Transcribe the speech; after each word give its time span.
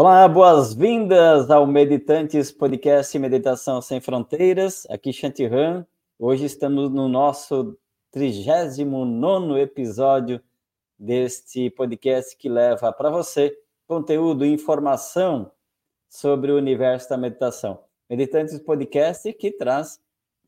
Olá, 0.00 0.28
boas-vindas 0.28 1.50
ao 1.50 1.66
Meditantes 1.66 2.52
Podcast 2.52 3.18
Meditação 3.18 3.82
Sem 3.82 4.00
Fronteiras. 4.00 4.86
Aqui 4.88 5.12
Chantiran. 5.12 5.84
Hoje 6.16 6.44
estamos 6.44 6.88
no 6.88 7.08
nosso 7.08 7.76
39 8.12 9.60
episódio 9.60 10.40
deste 10.96 11.68
podcast 11.70 12.36
que 12.36 12.48
leva 12.48 12.92
para 12.92 13.10
você 13.10 13.52
conteúdo 13.88 14.46
e 14.46 14.52
informação 14.52 15.50
sobre 16.08 16.52
o 16.52 16.56
universo 16.56 17.08
da 17.08 17.16
meditação. 17.16 17.82
Meditantes 18.08 18.56
Podcast 18.60 19.32
que 19.32 19.50
traz, 19.50 20.00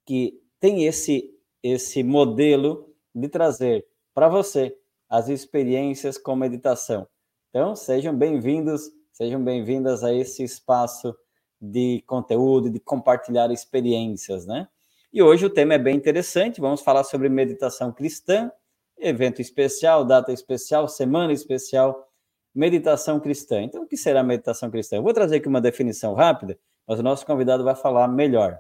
que 0.07 0.41
tem 0.61 0.85
esse, 0.87 1.29
esse 1.61 2.05
modelo 2.05 2.89
de 3.13 3.29
trazer 3.29 3.85
para 4.15 4.29
você 4.29 4.79
as 5.09 5.29
experiências 5.29 6.17
com 6.17 6.37
meditação. 6.37 7.05
Então, 7.49 7.75
sejam 7.75 8.15
bem-vindos 8.15 9.00
Sejam 9.21 9.45
bem-vindas 9.45 10.03
a 10.03 10.15
esse 10.15 10.43
espaço 10.43 11.15
de 11.61 12.03
conteúdo, 12.07 12.71
de 12.71 12.81
compartilhar 12.81 13.51
experiências, 13.51 14.47
né? 14.47 14.67
E 15.13 15.23
hoje 15.23 15.45
o 15.45 15.51
tema 15.51 15.75
é 15.75 15.79
bem 15.79 15.95
interessante, 15.95 16.59
vamos 16.59 16.81
falar 16.81 17.05
sobre 17.05 17.29
meditação 17.29 17.93
cristã, 17.93 18.51
evento 18.97 19.43
especial, 19.43 20.07
data 20.07 20.33
especial, 20.33 20.89
semana 20.89 21.35
especial, 21.35 22.11
meditação 22.55 23.21
cristã. 23.21 23.61
Então, 23.61 23.83
o 23.83 23.87
que 23.87 23.95
será 23.95 24.23
meditação 24.23 24.71
cristã? 24.71 24.97
Eu 24.97 25.03
vou 25.03 25.13
trazer 25.13 25.37
aqui 25.37 25.49
uma 25.49 25.61
definição 25.61 26.15
rápida, 26.15 26.59
mas 26.87 26.99
o 26.99 27.03
nosso 27.03 27.27
convidado 27.27 27.63
vai 27.63 27.75
falar 27.75 28.09
melhor. 28.09 28.59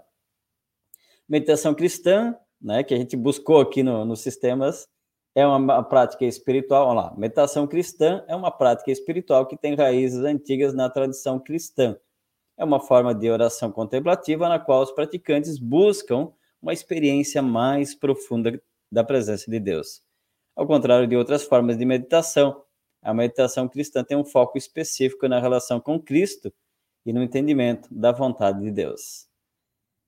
Meditação 1.27 1.74
cristã, 1.74 2.37
né, 2.60 2.84
que 2.84 2.92
a 2.92 2.98
gente 2.98 3.16
buscou 3.16 3.62
aqui 3.62 3.82
no, 3.82 4.04
nos 4.04 4.20
sistemas, 4.20 4.87
é 5.34 5.46
uma 5.46 5.82
prática 5.82 6.24
espiritual. 6.24 6.88
Vamos 6.88 7.02
lá. 7.04 7.14
Meditação 7.16 7.66
cristã 7.66 8.24
é 8.26 8.34
uma 8.34 8.50
prática 8.50 8.90
espiritual 8.90 9.46
que 9.46 9.56
tem 9.56 9.74
raízes 9.74 10.24
antigas 10.24 10.74
na 10.74 10.88
tradição 10.88 11.38
cristã. 11.38 11.96
É 12.56 12.64
uma 12.64 12.80
forma 12.80 13.14
de 13.14 13.30
oração 13.30 13.70
contemplativa 13.72 14.48
na 14.48 14.59
qual 14.59 14.82
os 14.82 14.92
praticantes 14.92 15.59
buscam 15.59 16.32
uma 16.60 16.72
experiência 16.72 17.40
mais 17.40 17.95
profunda 17.95 18.60
da 18.92 19.02
presença 19.02 19.50
de 19.50 19.59
Deus. 19.59 20.02
Ao 20.54 20.66
contrário 20.66 21.06
de 21.06 21.16
outras 21.16 21.42
formas 21.42 21.78
de 21.78 21.84
meditação, 21.87 22.62
a 23.02 23.15
meditação 23.15 23.66
cristã 23.66 24.04
tem 24.04 24.16
um 24.16 24.24
foco 24.24 24.59
específico 24.59 25.26
na 25.26 25.40
relação 25.40 25.80
com 25.80 25.98
Cristo 25.98 26.52
e 27.06 27.12
no 27.12 27.22
entendimento 27.22 27.88
da 27.90 28.12
vontade 28.12 28.60
de 28.60 28.70
Deus. 28.70 29.26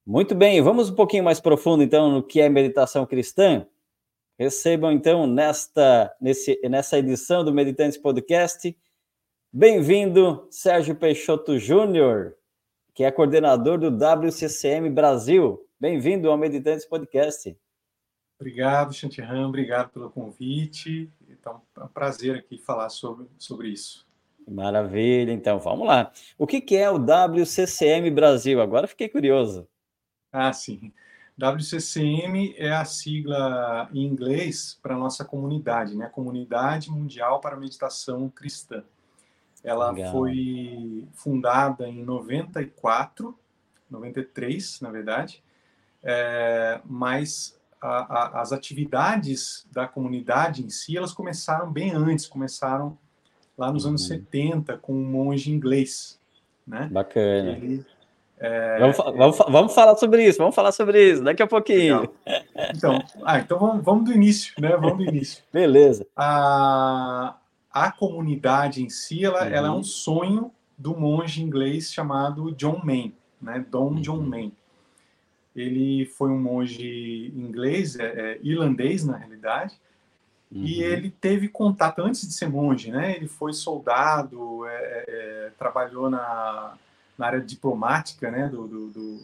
Muito 0.04 0.34
bem, 0.34 0.60
vamos 0.60 0.90
um 0.90 0.94
pouquinho 0.94 1.24
mais 1.24 1.40
profundo 1.40 1.82
então 1.82 2.10
no 2.10 2.22
que 2.22 2.40
é 2.40 2.48
meditação 2.48 3.06
cristã. 3.06 3.66
Recebam 4.42 4.90
então 4.90 5.24
nesta 5.24 6.12
nesse, 6.20 6.60
nessa 6.68 6.98
edição 6.98 7.44
do 7.44 7.54
Meditantes 7.54 7.96
Podcast, 7.96 8.76
bem-vindo 9.52 10.48
Sérgio 10.50 10.96
Peixoto 10.96 11.60
Júnior, 11.60 12.34
que 12.92 13.04
é 13.04 13.12
coordenador 13.12 13.78
do 13.78 13.88
WCCM 13.88 14.90
Brasil. 14.90 15.64
Bem-vindo 15.78 16.28
ao 16.28 16.36
Meditantes 16.36 16.84
Podcast. 16.84 17.56
Obrigado, 18.36 18.92
Chantiram, 18.92 19.46
obrigado 19.46 19.90
pelo 19.90 20.10
convite. 20.10 21.08
Então, 21.28 21.62
é 21.78 21.84
um 21.84 21.86
prazer 21.86 22.34
aqui 22.34 22.58
falar 22.58 22.88
sobre, 22.88 23.28
sobre 23.38 23.68
isso. 23.68 24.04
Maravilha, 24.48 25.30
então 25.30 25.60
vamos 25.60 25.86
lá. 25.86 26.12
O 26.36 26.48
que, 26.48 26.60
que 26.60 26.76
é 26.76 26.90
o 26.90 26.98
WCCM 26.98 28.10
Brasil? 28.10 28.60
Agora 28.60 28.88
fiquei 28.88 29.08
curioso. 29.08 29.68
Ah, 30.32 30.52
sim. 30.52 30.92
WCCM 31.38 32.54
é 32.56 32.72
a 32.72 32.84
sigla 32.84 33.88
em 33.92 34.04
inglês 34.04 34.78
para 34.82 34.94
a 34.94 34.98
nossa 34.98 35.24
comunidade, 35.24 35.96
né? 35.96 36.06
Comunidade 36.08 36.90
Mundial 36.90 37.40
para 37.40 37.56
Meditação 37.56 38.28
Cristã. 38.28 38.84
Ela 39.64 39.90
Legal. 39.90 40.12
foi 40.12 41.08
fundada 41.14 41.88
em 41.88 42.04
94, 42.04 43.36
93, 43.90 44.80
na 44.80 44.90
verdade, 44.90 45.42
é, 46.02 46.80
mas 46.84 47.58
a, 47.80 47.88
a, 47.88 48.40
as 48.42 48.52
atividades 48.52 49.66
da 49.70 49.86
comunidade 49.86 50.64
em 50.64 50.68
si, 50.68 50.96
elas 50.96 51.12
começaram 51.12 51.70
bem 51.70 51.92
antes, 51.92 52.26
começaram 52.26 52.98
lá 53.56 53.72
nos 53.72 53.84
uhum. 53.84 53.90
anos 53.90 54.06
70 54.06 54.78
com 54.78 54.92
um 54.92 55.04
monge 55.04 55.50
inglês, 55.50 56.20
né? 56.66 56.88
Bacana. 56.92 57.52
Ele 57.52 57.84
é... 58.42 58.76
Vamos, 58.80 58.96
vamos, 58.96 59.38
vamos 59.38 59.74
falar 59.74 59.96
sobre 59.96 60.26
isso, 60.26 60.38
vamos 60.38 60.54
falar 60.54 60.72
sobre 60.72 61.12
isso 61.12 61.22
daqui 61.22 61.44
a 61.44 61.46
pouquinho. 61.46 62.00
Legal. 62.26 62.72
Então, 62.74 63.04
ah, 63.24 63.38
então 63.38 63.56
vamos, 63.56 63.84
vamos, 63.84 64.04
do 64.04 64.12
início, 64.12 64.52
né? 64.60 64.76
Vamos 64.76 64.98
do 64.98 65.04
início. 65.04 65.44
Beleza. 65.54 66.04
A, 66.16 67.36
a 67.70 67.92
comunidade 67.92 68.82
em 68.82 68.90
si, 68.90 69.24
ela, 69.24 69.44
uhum. 69.44 69.48
ela 69.48 69.68
é 69.68 69.70
um 69.70 69.84
sonho 69.84 70.50
do 70.76 70.98
monge 70.98 71.40
inglês 71.40 71.92
chamado 71.92 72.50
John 72.56 72.80
Main, 72.82 73.14
né? 73.40 73.64
Dom 73.70 73.90
uhum. 73.90 74.00
John 74.00 74.22
Main. 74.22 74.52
Ele 75.54 76.06
foi 76.06 76.30
um 76.30 76.40
monge 76.40 77.32
inglês, 77.36 77.96
é, 77.96 78.06
é, 78.06 78.38
irlandês 78.42 79.04
na 79.04 79.18
realidade, 79.18 79.76
uhum. 80.50 80.64
e 80.64 80.82
ele 80.82 81.10
teve 81.10 81.46
contato 81.46 82.00
antes 82.00 82.26
de 82.26 82.34
ser 82.34 82.48
monge, 82.48 82.90
né? 82.90 83.14
Ele 83.14 83.28
foi 83.28 83.52
soldado, 83.52 84.66
é, 84.66 84.74
é, 84.74 85.04
é 85.06 85.52
trabalhou 85.56 86.10
na 86.10 86.74
na 87.16 87.26
área 87.26 87.40
diplomática 87.40 88.30
né, 88.30 88.48
do, 88.48 88.66
do, 88.66 88.90
do, 88.90 89.20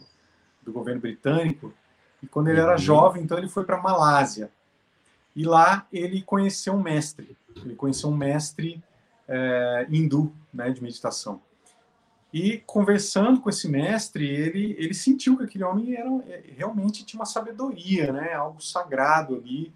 do 0.63 0.71
governo 0.71 1.01
britânico. 1.01 1.73
E 2.21 2.27
quando 2.27 2.49
ele 2.49 2.59
era 2.59 2.73
uhum. 2.73 2.77
jovem, 2.77 3.23
então 3.23 3.37
ele 3.37 3.49
foi 3.49 3.63
para 3.63 3.81
Malásia. 3.81 4.51
E 5.35 5.43
lá 5.43 5.87
ele 5.91 6.21
conheceu 6.21 6.73
um 6.73 6.81
mestre. 6.81 7.37
Ele 7.55 7.75
conheceu 7.75 8.09
um 8.09 8.15
mestre 8.15 8.81
é, 9.27 9.87
hindu 9.89 10.33
né, 10.53 10.69
de 10.71 10.81
meditação. 10.81 11.41
E 12.31 12.59
conversando 12.59 13.41
com 13.41 13.49
esse 13.49 13.67
mestre, 13.67 14.27
ele, 14.27 14.75
ele 14.77 14.93
sentiu 14.93 15.35
que 15.37 15.43
aquele 15.43 15.63
homem 15.63 15.95
era, 15.95 16.09
é, 16.27 16.43
realmente 16.57 17.03
tinha 17.03 17.19
uma 17.19 17.25
sabedoria, 17.25 18.11
né, 18.11 18.33
algo 18.33 18.61
sagrado 18.61 19.35
ali, 19.35 19.73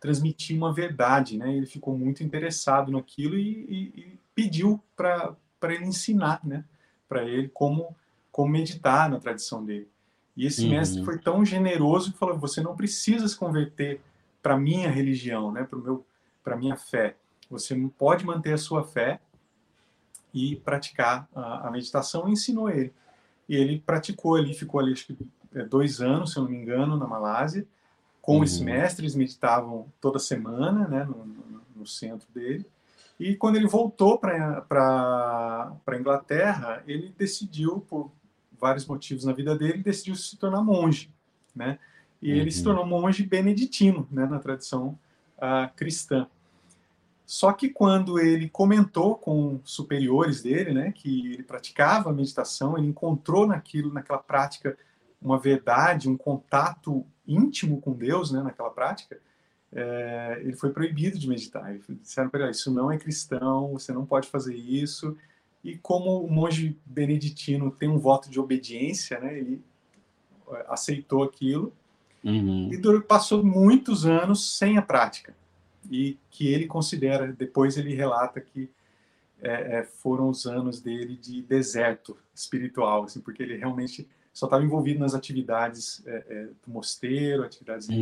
transmitia 0.00 0.56
uma 0.56 0.72
verdade. 0.72 1.36
Né, 1.36 1.54
ele 1.54 1.66
ficou 1.66 1.96
muito 1.96 2.24
interessado 2.24 2.90
naquilo 2.90 3.36
e, 3.38 3.66
e, 3.68 4.00
e 4.00 4.18
pediu 4.34 4.82
para 4.96 5.36
ele 5.64 5.84
ensinar 5.84 6.40
né, 6.42 6.64
para 7.12 7.24
ele 7.24 7.50
como, 7.52 7.94
como 8.30 8.50
meditar 8.50 9.10
na 9.10 9.20
tradição 9.20 9.62
dele. 9.62 9.86
E 10.34 10.46
esse 10.46 10.64
uhum. 10.64 10.70
mestre 10.70 11.04
foi 11.04 11.18
tão 11.18 11.44
generoso 11.44 12.10
que 12.10 12.18
falou: 12.18 12.38
você 12.38 12.62
não 12.62 12.74
precisa 12.74 13.28
se 13.28 13.36
converter 13.36 14.00
para 14.42 14.56
minha 14.56 14.90
religião, 14.90 15.52
né, 15.52 15.64
para 15.64 15.78
meu 15.78 16.06
para 16.42 16.56
minha 16.56 16.76
fé. 16.76 17.16
Você 17.50 17.76
pode 17.96 18.24
manter 18.24 18.54
a 18.54 18.58
sua 18.58 18.82
fé 18.82 19.20
e 20.34 20.56
praticar 20.56 21.28
a, 21.34 21.68
a 21.68 21.70
meditação. 21.70 22.28
E 22.28 22.32
ensinou 22.32 22.68
ele. 22.68 22.92
E 23.48 23.54
ele 23.54 23.78
praticou 23.78 24.34
ali, 24.34 24.54
ficou 24.54 24.80
ali 24.80 24.92
acho 24.92 25.06
que 25.06 25.16
é, 25.54 25.62
dois 25.62 26.00
anos, 26.00 26.32
se 26.32 26.38
eu 26.38 26.42
não 26.42 26.50
me 26.50 26.56
engano, 26.56 26.96
na 26.96 27.06
Malásia, 27.06 27.64
com 28.20 28.38
uhum. 28.38 28.44
esse 28.44 28.64
mestre. 28.64 29.04
Eles 29.04 29.14
meditavam 29.14 29.86
toda 30.00 30.18
semana, 30.18 30.88
né, 30.88 31.04
no, 31.04 31.26
no, 31.26 31.62
no 31.76 31.86
centro 31.86 32.26
dele. 32.34 32.66
E 33.22 33.36
quando 33.36 33.54
ele 33.54 33.68
voltou 33.68 34.18
para 34.18 34.66
a 35.86 35.96
Inglaterra, 35.96 36.82
ele 36.88 37.14
decidiu, 37.16 37.78
por 37.88 38.10
vários 38.58 38.84
motivos 38.84 39.24
na 39.24 39.32
vida 39.32 39.56
dele, 39.56 39.80
decidiu 39.80 40.16
se 40.16 40.36
tornar 40.36 40.60
monge, 40.60 41.08
né? 41.54 41.78
E 42.20 42.32
uhum. 42.32 42.38
ele 42.38 42.50
se 42.50 42.58
uhum. 42.58 42.64
tornou 42.64 42.84
monge 42.84 43.22
beneditino, 43.22 44.08
né, 44.10 44.26
na 44.26 44.40
tradição 44.40 44.98
uh, 45.38 45.72
cristã. 45.76 46.26
Só 47.24 47.52
que 47.52 47.68
quando 47.68 48.18
ele 48.18 48.48
comentou 48.48 49.14
com 49.14 49.60
superiores 49.62 50.42
dele, 50.42 50.72
né, 50.74 50.90
que 50.90 51.34
ele 51.34 51.44
praticava 51.44 52.10
a 52.10 52.12
meditação, 52.12 52.76
ele 52.76 52.88
encontrou 52.88 53.46
naquilo, 53.46 53.92
naquela 53.92 54.18
prática, 54.18 54.76
uma 55.20 55.38
verdade, 55.38 56.08
um 56.08 56.16
contato 56.16 57.06
íntimo 57.26 57.80
com 57.80 57.92
Deus, 57.92 58.32
né, 58.32 58.42
naquela 58.42 58.70
prática, 58.70 59.20
é, 59.74 60.38
ele 60.42 60.54
foi 60.54 60.70
proibido 60.70 61.18
de 61.18 61.28
meditar. 61.28 61.70
Eles 61.70 61.84
disseram 62.02 62.28
para 62.28 62.42
ele: 62.42 62.50
Isso 62.50 62.70
não 62.70 62.92
é 62.92 62.98
cristão, 62.98 63.72
você 63.72 63.92
não 63.92 64.04
pode 64.04 64.28
fazer 64.28 64.54
isso. 64.54 65.16
E 65.64 65.78
como 65.78 66.22
o 66.22 66.30
monge 66.30 66.78
beneditino 66.84 67.70
tem 67.70 67.88
um 67.88 67.98
voto 67.98 68.28
de 68.28 68.38
obediência, 68.38 69.18
né, 69.20 69.38
ele 69.38 69.62
é, 70.50 70.66
aceitou 70.68 71.22
aquilo 71.22 71.72
uhum. 72.22 72.70
e 72.72 73.00
passou 73.02 73.44
muitos 73.44 74.04
anos 74.04 74.56
sem 74.58 74.76
a 74.76 74.82
prática. 74.82 75.34
E 75.90 76.18
que 76.30 76.48
ele 76.48 76.66
considera, 76.66 77.32
depois 77.32 77.76
ele 77.76 77.94
relata 77.94 78.40
que 78.40 78.68
é, 79.40 79.78
é 79.78 79.84
foram 79.84 80.28
os 80.28 80.46
anos 80.46 80.80
dele 80.80 81.16
de 81.16 81.42
deserto 81.42 82.16
espiritual, 82.34 83.04
assim, 83.04 83.20
porque 83.20 83.42
ele 83.42 83.56
realmente 83.56 84.06
só 84.32 84.46
estava 84.46 84.64
envolvido 84.64 85.00
nas 85.00 85.14
atividades 85.14 86.02
é, 86.06 86.24
é, 86.28 86.44
do 86.64 86.72
mosteiro, 86.72 87.42
atividades 87.42 87.88
uhum. 87.88 87.96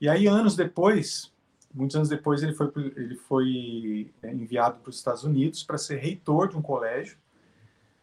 E 0.00 0.08
aí, 0.08 0.26
anos 0.26 0.56
depois, 0.56 1.32
muitos 1.74 1.96
anos 1.96 2.08
depois, 2.08 2.42
ele 2.42 2.54
foi, 2.54 2.72
ele 2.96 3.16
foi 3.16 4.10
é, 4.22 4.32
enviado 4.32 4.78
para 4.80 4.90
os 4.90 4.96
Estados 4.96 5.24
Unidos 5.24 5.62
para 5.62 5.78
ser 5.78 5.98
reitor 5.98 6.48
de 6.48 6.56
um 6.56 6.62
colégio. 6.62 7.18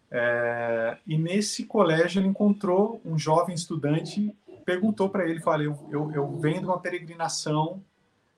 É, 0.10 0.98
e 1.06 1.18
nesse 1.18 1.66
colégio 1.66 2.20
ele 2.20 2.28
encontrou 2.28 3.02
um 3.04 3.18
jovem 3.18 3.54
estudante, 3.54 4.34
perguntou 4.66 5.10
para 5.10 5.28
ele, 5.28 5.42
falou, 5.42 5.62
eu, 5.62 5.90
eu, 5.92 6.12
eu, 6.12 6.38
venho 6.38 6.60
de 6.62 6.66
uma 6.66 6.80
peregrinação 6.80 7.82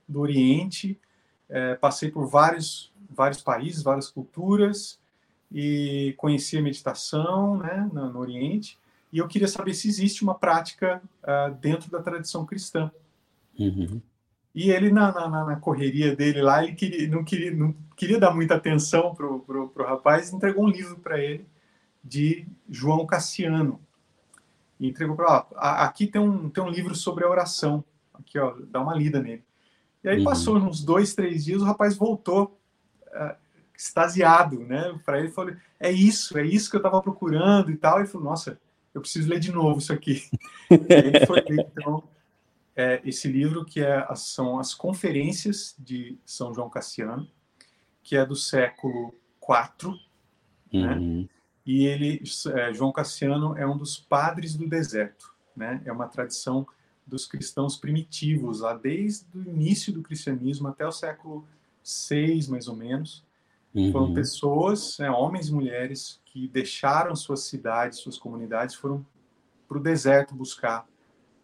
do 0.08 0.22
Oriente, 0.22 1.00
é, 1.48 1.76
passei 1.76 2.10
por 2.10 2.28
vários, 2.28 2.92
vários 3.10 3.42
países, 3.42 3.84
várias 3.84 4.10
culturas, 4.10 5.00
e 5.52 6.14
conhecia 6.18 6.62
meditação 6.62 7.58
né, 7.58 7.90
no, 7.92 8.12
no 8.12 8.20
Oriente, 8.20 8.78
e 9.12 9.18
eu 9.18 9.28
queria 9.28 9.48
saber 9.48 9.74
se 9.74 9.88
existe 9.88 10.24
uma 10.24 10.36
prática 10.36 11.02
uh, 11.24 11.54
dentro 11.56 11.90
da 11.90 12.02
tradição 12.02 12.46
cristã. 12.46 12.92
Uhum. 13.60 14.02
E 14.56 14.72
ele, 14.72 14.92
na, 14.92 15.12
na, 15.12 15.46
na, 15.46 15.56
correria 15.58 16.16
dele 16.16 16.42
lá, 16.42 16.64
ele 16.64 16.74
queria, 16.74 17.08
não, 17.08 17.24
queria, 17.24 17.52
não 17.54 17.76
queria 17.96 18.20
dar 18.20 18.34
muita 18.34 18.56
atenção 18.56 19.14
para 19.14 19.28
o 19.28 19.72
rapaz, 19.78 20.34
entregou 20.34 20.66
um 20.66 20.70
livro 20.70 20.98
para 20.98 21.20
ele 21.20 21.46
de 22.04 22.48
João 22.68 23.06
Cassiano. 23.06 23.80
E 24.80 24.88
entregou 24.88 25.16
para 25.16 25.46
aqui 25.60 26.08
tem 26.08 26.22
um, 26.22 26.50
tem 26.50 26.64
um 26.64 26.70
livro 26.70 26.96
sobre 26.96 27.26
a 27.26 27.30
oração. 27.30 27.84
Aqui, 28.14 28.40
ó, 28.40 28.56
dá 28.70 28.82
uma 28.82 28.96
lida 28.96 29.22
nele. 29.22 29.44
E 30.04 30.10
aí 30.10 30.20
uhum. 30.20 30.24
passou 30.24 30.58
uns 30.58 30.84
dois, 30.84 31.14
três 31.14 31.46
dias, 31.46 31.62
o 31.62 31.66
rapaz 31.66 31.98
voltou 31.98 32.60
uh, 33.08 33.36
extasiado, 33.78 34.60
né? 34.60 34.98
Para 35.06 35.20
ele 35.20 35.30
falou: 35.30 35.54
é 35.80 35.92
isso, 35.92 36.38
é 36.38 36.46
isso 36.46 36.70
que 36.70 36.76
eu 36.76 36.80
estava 36.80 37.02
procurando 37.02 37.70
e 37.70 37.76
tal. 37.76 37.98
E 37.98 38.02
ele 38.02 38.08
falou: 38.08 38.30
nossa, 38.30 38.60
eu 38.94 39.02
preciso 39.02 39.30
ler 39.30 39.40
de 39.40 39.52
novo 39.52 39.80
isso 39.80 39.94
aqui. 39.94 40.24
e 40.72 40.94
ele 40.94 41.26
foi 41.26 41.44
então, 41.50 42.04
é, 42.80 43.02
esse 43.04 43.28
livro 43.28 43.66
que 43.66 43.82
é, 43.82 44.08
são 44.16 44.58
as 44.58 44.74
Conferências 44.74 45.76
de 45.78 46.18
São 46.26 46.54
João 46.54 46.70
Cassiano, 46.70 47.30
que 48.02 48.16
é 48.16 48.26
do 48.26 48.38
século 48.38 49.14
IV, 49.44 50.00
né? 50.72 50.96
uhum. 50.96 51.22
né? 51.24 51.30
E 51.66 51.86
ele, 51.86 52.24
é, 52.56 52.74
João 52.74 52.94
Cassiano, 52.94 53.58
é 53.58 53.68
um 53.68 53.78
dos 53.78 53.98
padres 53.98 54.56
do 54.56 54.66
deserto, 54.66 55.36
né? 55.54 55.82
É 55.84 55.92
uma 55.92 56.08
tradição 56.08 56.66
dos 57.06 57.28
cristãos 57.28 57.76
primitivos, 57.76 58.62
lá 58.62 58.74
desde 58.74 59.26
o 59.38 59.42
início 59.42 59.92
do 59.92 60.02
cristianismo 60.02 60.70
até 60.70 60.88
o 60.88 60.92
século 60.92 61.46
VI, 61.84 62.50
mais 62.50 62.70
ou 62.70 62.78
menos. 62.78 63.26
Uhum. 63.76 63.92
Foram 63.92 64.14
pessoas, 64.14 64.98
né, 65.00 65.12
homens 65.12 65.50
e 65.50 65.54
mulheres, 65.54 66.22
que 66.24 66.48
deixaram 66.48 67.14
suas 67.14 67.42
cidades, 67.42 68.00
suas 68.00 68.18
comunidades, 68.18 68.74
foram 68.74 69.06
para 69.68 69.78
o 69.78 69.82
deserto 69.82 70.34
buscar 70.34 70.88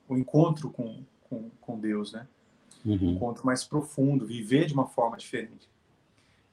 o 0.08 0.18
encontro 0.18 0.70
com, 0.70 1.04
com, 1.30 1.50
com 1.62 1.80
Deus, 1.80 2.14
né? 2.14 2.28
Uhum. 2.86 2.94
Um 3.02 3.12
encontro 3.12 3.46
mais 3.46 3.64
profundo, 3.64 4.26
viver 4.26 4.66
de 4.66 4.74
uma 4.74 4.86
forma 4.88 5.18
diferente. 5.18 5.68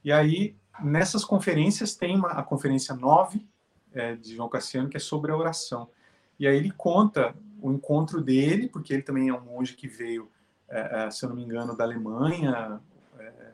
E 0.03 0.11
aí, 0.11 0.55
nessas 0.81 1.23
conferências, 1.23 1.95
tem 1.95 2.15
uma, 2.15 2.31
a 2.31 2.43
conferência 2.43 2.95
9 2.95 3.45
é, 3.93 4.15
de 4.15 4.35
João 4.35 4.49
Cassiano, 4.49 4.89
que 4.89 4.97
é 4.97 4.99
sobre 4.99 5.31
a 5.31 5.37
oração. 5.37 5.89
E 6.39 6.47
aí 6.47 6.57
ele 6.57 6.71
conta 6.71 7.35
o 7.61 7.71
encontro 7.71 8.21
dele, 8.21 8.67
porque 8.67 8.93
ele 8.93 9.03
também 9.03 9.29
é 9.29 9.33
um 9.33 9.41
monge 9.41 9.75
que 9.75 9.87
veio, 9.87 10.29
é, 10.67 11.05
é 11.05 11.11
se 11.11 11.23
eu 11.23 11.29
não 11.29 11.35
me 11.35 11.43
engano, 11.43 11.77
da 11.77 11.83
Alemanha, 11.83 12.81
é, 13.19 13.51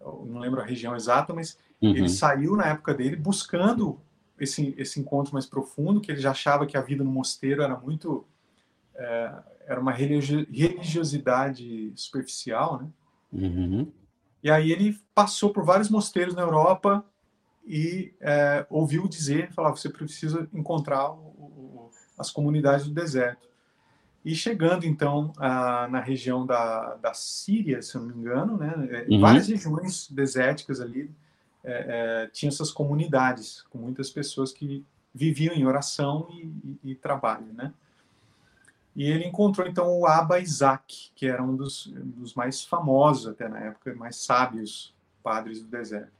não 0.00 0.38
lembro 0.38 0.60
a 0.60 0.64
região 0.64 0.94
exata, 0.94 1.32
mas 1.32 1.58
uhum. 1.80 1.90
ele 1.90 2.08
saiu 2.08 2.56
na 2.56 2.66
época 2.66 2.92
dele 2.92 3.16
buscando 3.16 4.00
esse, 4.38 4.74
esse 4.76 5.00
encontro 5.00 5.32
mais 5.32 5.46
profundo, 5.46 6.00
que 6.00 6.10
ele 6.10 6.20
já 6.20 6.32
achava 6.32 6.66
que 6.66 6.76
a 6.76 6.82
vida 6.82 7.02
no 7.02 7.10
mosteiro 7.10 7.62
era 7.62 7.76
muito 7.78 8.26
é, 8.98 9.32
era 9.66 9.80
uma 9.80 9.92
religiosidade 9.92 11.92
superficial, 11.94 12.82
né? 12.82 12.88
Uhum. 13.32 13.90
E 14.42 14.50
aí 14.50 14.72
ele 14.72 14.98
passou 15.14 15.50
por 15.50 15.64
vários 15.64 15.90
mosteiros 15.90 16.34
na 16.34 16.42
Europa 16.42 17.04
e 17.66 18.14
é, 18.20 18.66
ouviu 18.70 19.06
dizer, 19.06 19.52
falava, 19.52 19.76
você 19.76 19.88
precisa 19.88 20.48
encontrar 20.54 21.10
o, 21.10 21.16
o, 21.16 21.90
as 22.16 22.30
comunidades 22.30 22.86
do 22.86 22.94
deserto. 22.94 23.46
E 24.24 24.34
chegando 24.34 24.84
então 24.84 25.32
a, 25.36 25.88
na 25.88 26.00
região 26.00 26.46
da, 26.46 26.94
da 26.96 27.14
Síria, 27.14 27.82
se 27.82 27.94
eu 27.94 28.02
não 28.02 28.08
me 28.08 28.14
engano, 28.14 28.56
né, 28.56 28.74
é, 28.90 29.06
uhum. 29.10 29.20
várias 29.20 29.48
regiões 29.48 30.08
desérticas 30.10 30.80
ali 30.80 31.10
é, 31.64 32.24
é, 32.24 32.26
tinham 32.28 32.48
essas 32.48 32.70
comunidades 32.70 33.62
com 33.70 33.78
muitas 33.78 34.10
pessoas 34.10 34.52
que 34.52 34.84
viviam 35.14 35.54
em 35.54 35.66
oração 35.66 36.28
e, 36.30 36.78
e, 36.84 36.92
e 36.92 36.94
trabalho, 36.94 37.52
né? 37.52 37.72
E 38.98 39.08
ele 39.08 39.24
encontrou 39.24 39.64
então 39.64 39.96
o 39.96 40.08
Abba 40.08 40.40
Isaac, 40.40 41.12
que 41.14 41.24
era 41.24 41.40
um 41.40 41.54
dos, 41.54 41.86
dos 41.86 42.34
mais 42.34 42.64
famosos 42.64 43.28
até 43.28 43.48
na 43.48 43.60
época, 43.60 43.94
mais 43.94 44.16
sábios 44.16 44.92
padres 45.22 45.62
do 45.62 45.68
deserto. 45.68 46.10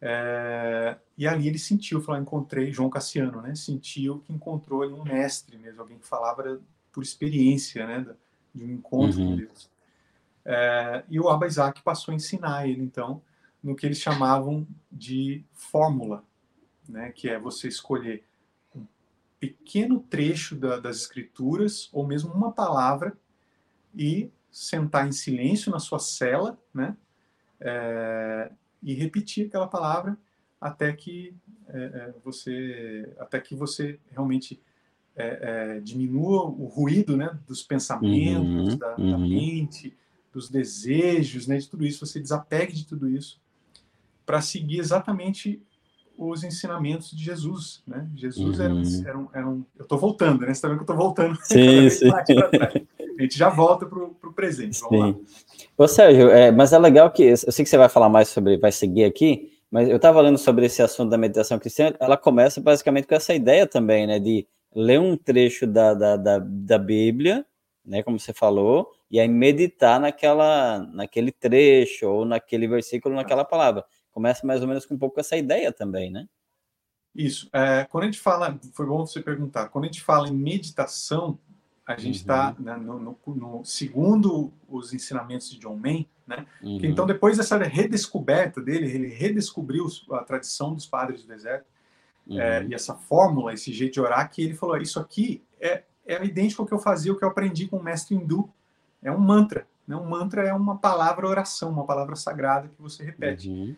É, 0.00 0.96
e 1.16 1.28
ali 1.28 1.46
ele 1.46 1.60
sentiu, 1.60 2.02
falou, 2.02 2.20
encontrei 2.20 2.72
João 2.72 2.90
Cassiano, 2.90 3.40
né? 3.40 3.54
Sentiu 3.54 4.18
que 4.18 4.32
encontrou 4.32 4.82
ali 4.82 4.92
um 4.92 5.04
mestre 5.04 5.56
mesmo, 5.58 5.80
alguém 5.80 5.96
que 5.96 6.04
falava 6.08 6.60
por 6.90 7.04
experiência, 7.04 7.86
né? 7.86 8.04
De 8.52 8.64
um 8.64 8.70
encontro 8.72 9.20
uhum. 9.20 9.30
com 9.30 9.36
Deus. 9.36 9.70
É, 10.44 11.04
e 11.08 11.20
o 11.20 11.28
Abba 11.28 11.46
Isaac 11.46 11.82
passou 11.82 12.10
a 12.10 12.16
ensinar 12.16 12.66
ele, 12.66 12.82
então, 12.82 13.22
no 13.62 13.76
que 13.76 13.86
eles 13.86 13.98
chamavam 13.98 14.66
de 14.90 15.44
fórmula, 15.52 16.24
né? 16.88 17.12
Que 17.12 17.28
é 17.28 17.38
você 17.38 17.68
escolher 17.68 18.24
pequeno 19.50 20.00
trecho 20.00 20.56
da, 20.56 20.78
das 20.78 20.96
escrituras, 20.96 21.88
ou 21.92 22.06
mesmo 22.06 22.32
uma 22.32 22.52
palavra, 22.52 23.16
e 23.94 24.30
sentar 24.50 25.06
em 25.06 25.12
silêncio 25.12 25.70
na 25.70 25.78
sua 25.78 25.98
cela, 25.98 26.58
né? 26.72 26.96
É, 27.60 28.50
e 28.82 28.94
repetir 28.94 29.46
aquela 29.46 29.66
palavra 29.66 30.16
até 30.60 30.92
que 30.92 31.34
é, 31.68 31.78
é 31.78 32.14
você, 32.24 33.14
até 33.18 33.40
que 33.40 33.54
você 33.54 33.98
realmente 34.10 34.60
é, 35.14 35.76
é, 35.76 35.80
diminua 35.80 36.44
o 36.44 36.66
ruído, 36.66 37.16
né? 37.16 37.38
Dos 37.46 37.62
pensamentos, 37.62 38.74
uhum, 38.74 38.78
da, 38.78 38.96
uhum. 38.96 39.10
da, 39.10 39.18
mente, 39.18 39.96
dos 40.32 40.50
desejos, 40.50 41.46
né? 41.46 41.56
De 41.58 41.68
tudo 41.68 41.84
isso, 41.84 42.04
você 42.04 42.20
desapegue 42.20 42.74
de 42.74 42.86
tudo 42.86 43.08
isso 43.08 43.40
para 44.26 44.42
seguir 44.42 44.80
exatamente 44.80 45.62
os 46.18 46.42
ensinamentos 46.44 47.10
de 47.10 47.22
Jesus, 47.22 47.82
né? 47.86 48.08
Jesus 48.14 48.58
uhum. 48.58 48.64
era, 48.64 48.74
um, 48.74 48.82
era, 49.06 49.18
um, 49.18 49.28
era, 49.34 49.48
um, 49.48 49.64
Eu 49.78 49.82
estou 49.82 49.98
voltando, 49.98 50.40
né? 50.40 50.46
Você 50.46 50.52
está 50.52 50.68
vendo 50.68 50.78
que 50.78 50.90
eu 50.90 50.94
estou 50.94 50.96
voltando. 50.96 51.38
Sim, 51.44 51.90
sim. 51.90 52.10
A 52.10 53.22
gente 53.22 53.38
já 53.38 53.48
volta 53.48 53.86
para 53.86 53.98
o 53.98 54.32
presente. 54.34 54.80
Vamos 54.80 54.98
sim. 54.98 55.12
lá. 55.12 55.84
Ô, 55.84 55.88
Sérgio, 55.88 56.28
é, 56.30 56.50
mas 56.50 56.72
é 56.72 56.78
legal 56.78 57.10
que... 57.10 57.22
Eu 57.22 57.36
sei 57.36 57.64
que 57.64 57.70
você 57.70 57.78
vai 57.78 57.88
falar 57.88 58.08
mais 58.08 58.28
sobre... 58.28 58.58
Vai 58.58 58.72
seguir 58.72 59.04
aqui, 59.04 59.52
mas 59.70 59.88
eu 59.88 59.96
estava 59.96 60.20
lendo 60.20 60.38
sobre 60.38 60.66
esse 60.66 60.82
assunto 60.82 61.10
da 61.10 61.18
meditação 61.18 61.58
cristã, 61.58 61.92
ela 61.98 62.16
começa 62.16 62.60
basicamente 62.60 63.06
com 63.06 63.14
essa 63.14 63.34
ideia 63.34 63.66
também, 63.66 64.06
né? 64.06 64.18
De 64.18 64.46
ler 64.74 65.00
um 65.00 65.16
trecho 65.16 65.66
da, 65.66 65.94
da, 65.94 66.16
da, 66.16 66.38
da 66.38 66.78
Bíblia, 66.78 67.44
né? 67.84 68.02
Como 68.02 68.18
você 68.18 68.32
falou, 68.32 68.90
e 69.10 69.18
aí 69.18 69.28
meditar 69.28 70.00
naquela, 70.00 70.78
naquele 70.92 71.32
trecho, 71.32 72.06
ou 72.06 72.24
naquele 72.24 72.66
versículo, 72.66 73.14
naquela 73.14 73.44
palavra 73.44 73.84
começa 74.16 74.46
mais 74.46 74.62
ou 74.62 74.66
menos 74.66 74.86
com 74.86 74.94
um 74.94 74.98
pouco 74.98 75.20
essa 75.20 75.36
ideia 75.36 75.70
também, 75.70 76.10
né? 76.10 76.26
Isso. 77.14 77.50
É, 77.52 77.84
quando 77.84 78.04
a 78.04 78.06
gente 78.06 78.18
fala, 78.18 78.58
foi 78.72 78.86
bom 78.86 79.04
você 79.04 79.20
perguntar, 79.20 79.68
quando 79.68 79.84
a 79.84 79.88
gente 79.88 80.00
fala 80.00 80.26
em 80.26 80.32
meditação, 80.32 81.38
a 81.84 81.98
gente 81.98 82.16
está 82.16 82.56
uhum. 82.58 82.64
né, 82.64 82.76
no, 82.76 82.98
no, 82.98 83.18
no, 83.26 83.64
segundo 83.64 84.50
os 84.66 84.94
ensinamentos 84.94 85.50
de 85.50 85.58
John 85.58 85.76
Main, 85.76 86.08
né? 86.26 86.46
Uhum. 86.62 86.78
Que, 86.78 86.86
então 86.86 87.04
depois 87.04 87.36
dessa 87.36 87.58
redescoberta 87.58 88.58
dele, 88.58 88.90
ele 88.90 89.08
redescobriu 89.08 89.86
a 90.12 90.24
tradição 90.24 90.72
dos 90.72 90.86
padres 90.86 91.22
do 91.22 91.28
deserto 91.28 91.66
é, 92.26 92.32
uhum. 92.32 92.40
é, 92.40 92.64
e 92.68 92.74
essa 92.74 92.94
fórmula, 92.94 93.52
esse 93.52 93.70
jeito 93.70 93.92
de 93.92 94.00
orar, 94.00 94.30
que 94.30 94.42
ele 94.42 94.54
falou: 94.54 94.78
isso 94.78 94.98
aqui 94.98 95.44
é, 95.60 95.84
é 96.06 96.24
idêntico 96.24 96.62
ao 96.62 96.66
que 96.66 96.72
eu 96.72 96.78
fazia, 96.78 97.12
o 97.12 97.18
que 97.18 97.24
eu 97.24 97.28
aprendi 97.28 97.68
com 97.68 97.76
o 97.76 97.82
mestre 97.82 98.14
hindu. 98.14 98.50
É 99.02 99.12
um 99.12 99.18
mantra. 99.18 99.66
Né? 99.86 99.94
Um 99.94 100.08
mantra 100.08 100.42
é 100.42 100.54
uma 100.54 100.78
palavra 100.78 101.28
oração, 101.28 101.70
uma 101.70 101.84
palavra 101.84 102.16
sagrada 102.16 102.66
que 102.66 102.80
você 102.80 103.04
repete. 103.04 103.76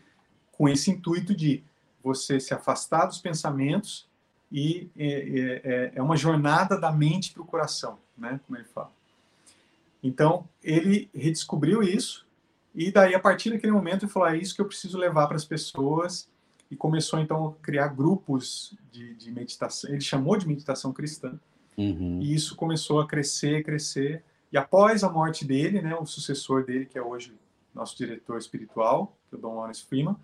Com 0.58 0.68
esse 0.68 0.90
intuito 0.90 1.34
de 1.34 1.64
você 2.02 2.38
se 2.38 2.52
afastar 2.52 3.06
dos 3.06 3.18
pensamentos 3.18 4.06
e 4.50 4.90
é, 4.96 5.06
é, 5.06 5.60
é, 5.64 5.92
é 5.96 6.02
uma 6.02 6.16
jornada 6.16 6.78
da 6.78 6.92
mente 6.92 7.32
para 7.32 7.42
o 7.42 7.46
coração, 7.46 7.98
né? 8.16 8.40
Como 8.46 8.58
ele 8.58 8.66
fala. 8.66 8.90
Então 10.02 10.48
ele 10.62 11.08
redescobriu 11.14 11.82
isso 11.82 12.26
e 12.74 12.90
daí 12.90 13.14
a 13.14 13.20
partir 13.20 13.50
daquele 13.50 13.72
momento 13.72 14.04
ele 14.04 14.12
falou 14.12 14.28
é 14.28 14.36
isso 14.36 14.54
que 14.54 14.60
eu 14.60 14.66
preciso 14.66 14.98
levar 14.98 15.26
para 15.26 15.36
as 15.36 15.44
pessoas 15.44 16.28
e 16.70 16.76
começou 16.76 17.18
então 17.18 17.48
a 17.48 17.64
criar 17.64 17.88
grupos 17.88 18.76
de, 18.92 19.14
de 19.14 19.30
meditação. 19.32 19.90
Ele 19.90 20.00
chamou 20.00 20.36
de 20.36 20.46
meditação 20.46 20.92
cristã 20.92 21.38
uhum. 21.76 22.20
e 22.20 22.34
isso 22.34 22.54
começou 22.56 23.00
a 23.00 23.06
crescer, 23.06 23.64
crescer. 23.64 24.22
E 24.52 24.56
após 24.56 25.02
a 25.02 25.10
morte 25.10 25.44
dele, 25.44 25.82
né, 25.82 25.94
o 25.94 26.06
sucessor 26.06 26.64
dele 26.64 26.86
que 26.86 26.98
é 26.98 27.02
hoje 27.02 27.34
nosso 27.74 27.96
diretor 27.96 28.38
espiritual, 28.38 29.16
que 29.28 29.34
é 29.34 29.38
o 29.38 29.40
Dom 29.40 29.56
Lawrence 29.56 29.84
Freeman, 29.84 30.16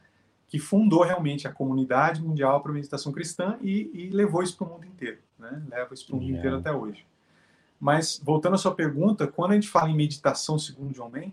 que 0.54 0.58
fundou 0.60 1.02
realmente 1.02 1.48
a 1.48 1.52
comunidade 1.52 2.22
mundial 2.22 2.60
para 2.60 2.70
a 2.70 2.74
meditação 2.74 3.10
cristã 3.10 3.58
e, 3.60 3.90
e 3.92 4.10
levou 4.10 4.40
isso 4.40 4.56
para 4.56 4.68
o 4.68 4.70
mundo 4.70 4.86
inteiro, 4.86 5.18
né? 5.36 5.60
Leva 5.68 5.92
isso 5.92 6.06
para 6.06 6.14
o 6.14 6.16
mundo 6.16 6.28
yeah. 6.28 6.38
inteiro 6.38 6.58
até 6.58 6.70
hoje. 6.70 7.04
Mas 7.80 8.20
voltando 8.22 8.54
à 8.54 8.56
sua 8.56 8.72
pergunta, 8.72 9.26
quando 9.26 9.50
a 9.50 9.54
gente 9.54 9.68
fala 9.68 9.90
em 9.90 9.96
meditação 9.96 10.56
segundo 10.56 10.94
John 10.94 11.10
Main, 11.10 11.32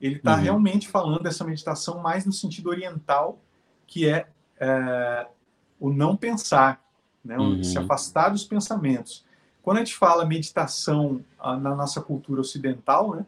ele 0.00 0.18
está 0.18 0.36
uhum. 0.36 0.42
realmente 0.42 0.88
falando 0.88 1.20
dessa 1.20 1.42
meditação 1.42 1.98
mais 1.98 2.24
no 2.24 2.32
sentido 2.32 2.70
oriental, 2.70 3.40
que 3.88 4.08
é, 4.08 4.28
é 4.60 5.26
o 5.80 5.92
não 5.92 6.16
pensar, 6.16 6.80
né? 7.24 7.36
Uhum. 7.36 7.64
se 7.64 7.76
afastar 7.76 8.28
dos 8.28 8.44
pensamentos. 8.44 9.26
Quando 9.62 9.78
a 9.78 9.80
gente 9.80 9.96
fala 9.96 10.24
meditação 10.24 11.24
ah, 11.40 11.56
na 11.56 11.74
nossa 11.74 12.00
cultura 12.00 12.40
ocidental, 12.40 13.16
né? 13.16 13.26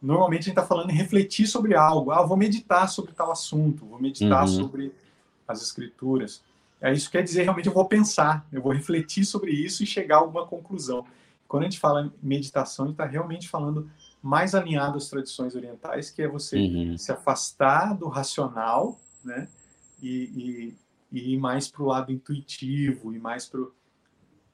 Normalmente 0.00 0.40
a 0.40 0.44
gente 0.44 0.58
está 0.58 0.66
falando 0.66 0.90
em 0.90 0.94
refletir 0.94 1.46
sobre 1.46 1.74
algo. 1.74 2.10
Ah, 2.10 2.22
vou 2.22 2.36
meditar 2.36 2.88
sobre 2.88 3.12
tal 3.12 3.30
assunto, 3.30 3.86
vou 3.86 4.00
meditar 4.00 4.42
uhum. 4.42 4.48
sobre 4.48 4.92
as 5.46 5.62
escrituras. 5.62 6.42
É, 6.80 6.92
isso 6.92 7.10
quer 7.10 7.22
dizer, 7.22 7.44
realmente, 7.44 7.66
eu 7.66 7.72
vou 7.72 7.86
pensar, 7.86 8.46
eu 8.52 8.60
vou 8.60 8.72
refletir 8.72 9.24
sobre 9.24 9.52
isso 9.52 9.82
e 9.82 9.86
chegar 9.86 10.16
a 10.16 10.18
alguma 10.20 10.46
conclusão. 10.46 11.06
Quando 11.48 11.62
a 11.62 11.66
gente 11.66 11.80
fala 11.80 12.12
meditação, 12.22 12.84
a 12.84 12.88
gente 12.88 12.94
está 12.94 13.06
realmente 13.06 13.48
falando 13.48 13.90
mais 14.22 14.54
alinhado 14.54 14.96
às 14.96 15.08
tradições 15.08 15.54
orientais, 15.54 16.10
que 16.10 16.22
é 16.22 16.28
você 16.28 16.58
uhum. 16.58 16.98
se 16.98 17.12
afastar 17.12 17.94
do 17.94 18.08
racional, 18.08 18.98
né? 19.22 19.48
E, 20.02 20.08
e, 20.34 20.76
e 21.12 21.34
ir 21.34 21.38
mais 21.38 21.68
para 21.68 21.82
o 21.82 21.86
lado 21.86 22.12
intuitivo, 22.12 23.14
e 23.14 23.18
mais 23.18 23.46
para 23.46 23.60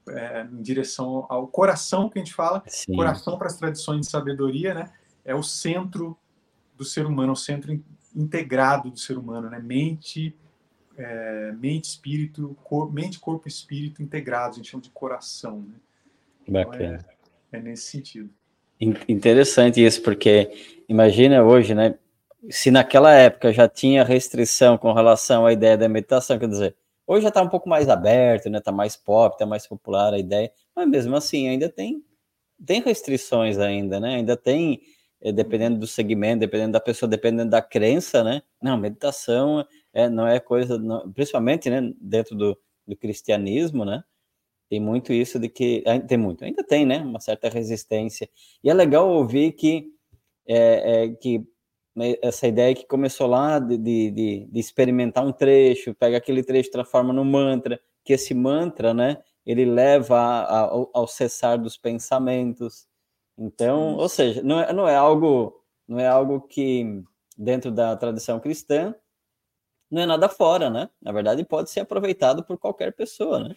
é, 0.08 0.46
em 0.50 0.62
direção 0.62 1.26
ao 1.28 1.46
coração 1.46 2.08
que 2.08 2.18
a 2.18 2.22
gente 2.22 2.34
fala, 2.34 2.62
Sim. 2.66 2.94
coração 2.94 3.38
para 3.38 3.46
as 3.46 3.56
tradições 3.56 4.00
de 4.00 4.10
sabedoria, 4.10 4.74
né? 4.74 4.92
É 5.24 5.34
o 5.34 5.42
centro 5.42 6.16
do 6.76 6.84
ser 6.84 7.06
humano, 7.06 7.32
o 7.32 7.36
centro 7.36 7.78
integrado 8.14 8.90
do 8.90 8.98
ser 8.98 9.18
humano, 9.18 9.50
né? 9.50 9.58
Mente, 9.58 10.34
é, 10.96 11.52
mente, 11.52 11.84
espírito, 11.84 12.56
cor, 12.64 12.92
mente, 12.92 13.18
corpo, 13.18 13.46
espírito 13.46 14.02
integrados, 14.02 14.56
a 14.56 14.58
gente 14.58 14.70
chama 14.70 14.82
de 14.82 14.90
coração, 14.90 15.60
né? 15.60 15.74
Bacana. 16.48 16.98
Então 17.48 17.58
é, 17.58 17.58
é 17.58 17.62
nesse 17.62 17.90
sentido. 17.90 18.30
Interessante 19.08 19.84
isso, 19.84 20.02
porque 20.02 20.82
imagina 20.88 21.44
hoje, 21.44 21.74
né? 21.74 21.98
Se 22.48 22.70
naquela 22.70 23.12
época 23.12 23.52
já 23.52 23.68
tinha 23.68 24.02
restrição 24.02 24.78
com 24.78 24.92
relação 24.94 25.44
à 25.44 25.52
ideia 25.52 25.76
da 25.76 25.88
meditação, 25.88 26.38
quer 26.38 26.48
dizer, 26.48 26.74
hoje 27.06 27.22
já 27.22 27.28
está 27.28 27.42
um 27.42 27.48
pouco 27.48 27.68
mais 27.68 27.90
aberto, 27.90 28.48
né? 28.48 28.58
Está 28.58 28.72
mais 28.72 28.96
pop, 28.96 29.34
está 29.34 29.44
mais 29.44 29.66
popular 29.66 30.14
a 30.14 30.18
ideia, 30.18 30.50
mas 30.74 30.88
mesmo 30.88 31.14
assim 31.14 31.46
ainda 31.46 31.68
tem 31.68 32.02
tem 32.64 32.80
restrições 32.80 33.58
ainda, 33.58 33.98
né? 33.98 34.16
Ainda 34.16 34.36
tem, 34.36 34.80
dependendo 35.32 35.78
do 35.78 35.86
segmento, 35.86 36.40
dependendo 36.40 36.72
da 36.72 36.80
pessoa, 36.80 37.08
dependendo 37.08 37.50
da 37.50 37.60
crença, 37.62 38.24
né? 38.24 38.42
Não, 38.62 38.76
meditação 38.76 39.66
é, 39.92 40.08
não 40.08 40.26
é 40.26 40.40
coisa, 40.40 40.78
não, 40.78 41.12
principalmente, 41.12 41.68
né? 41.68 41.92
Dentro 42.00 42.36
do, 42.36 42.58
do 42.86 42.96
cristianismo, 42.96 43.84
né? 43.84 44.02
Tem 44.70 44.80
muito 44.80 45.12
isso 45.12 45.38
de 45.38 45.48
que. 45.48 45.82
Tem 46.08 46.16
muito, 46.16 46.44
ainda 46.44 46.64
tem, 46.64 46.86
né? 46.86 46.98
Uma 46.98 47.20
certa 47.20 47.48
resistência. 47.48 48.30
E 48.62 48.70
é 48.70 48.74
legal 48.74 49.10
ouvir 49.10 49.52
que, 49.52 49.88
é, 50.46 51.04
é, 51.04 51.08
que 51.08 51.44
né, 51.94 52.14
essa 52.22 52.46
ideia 52.46 52.74
que 52.74 52.86
começou 52.86 53.26
lá 53.26 53.58
de, 53.58 53.76
de, 53.76 54.10
de, 54.48 54.60
experimentar 54.60 55.26
um 55.26 55.32
trecho, 55.32 55.94
pega 55.94 56.16
aquele 56.16 56.44
trecho, 56.44 56.70
transforma 56.70 57.12
no 57.12 57.24
mantra, 57.24 57.80
que 58.04 58.12
esse 58.12 58.32
mantra, 58.32 58.94
né? 58.94 59.18
Ele 59.44 59.64
leva 59.64 60.16
a, 60.18 60.64
a, 60.66 60.86
ao 60.94 61.06
cessar 61.08 61.58
dos 61.58 61.76
pensamentos. 61.76 62.86
Então, 63.40 63.96
ou 63.96 64.08
seja, 64.08 64.42
não 64.42 64.60
é, 64.60 64.70
não 64.70 64.86
é 64.86 64.94
algo 64.94 65.64
não 65.88 65.98
é 65.98 66.06
algo 66.06 66.42
que 66.42 67.02
dentro 67.36 67.72
da 67.72 67.96
tradição 67.96 68.38
cristã 68.38 68.94
não 69.90 70.02
é 70.02 70.06
nada 70.06 70.28
fora, 70.28 70.68
né? 70.68 70.88
Na 71.02 71.10
verdade, 71.10 71.42
pode 71.44 71.70
ser 71.70 71.80
aproveitado 71.80 72.44
por 72.44 72.58
qualquer 72.58 72.92
pessoa, 72.92 73.48
né? 73.48 73.56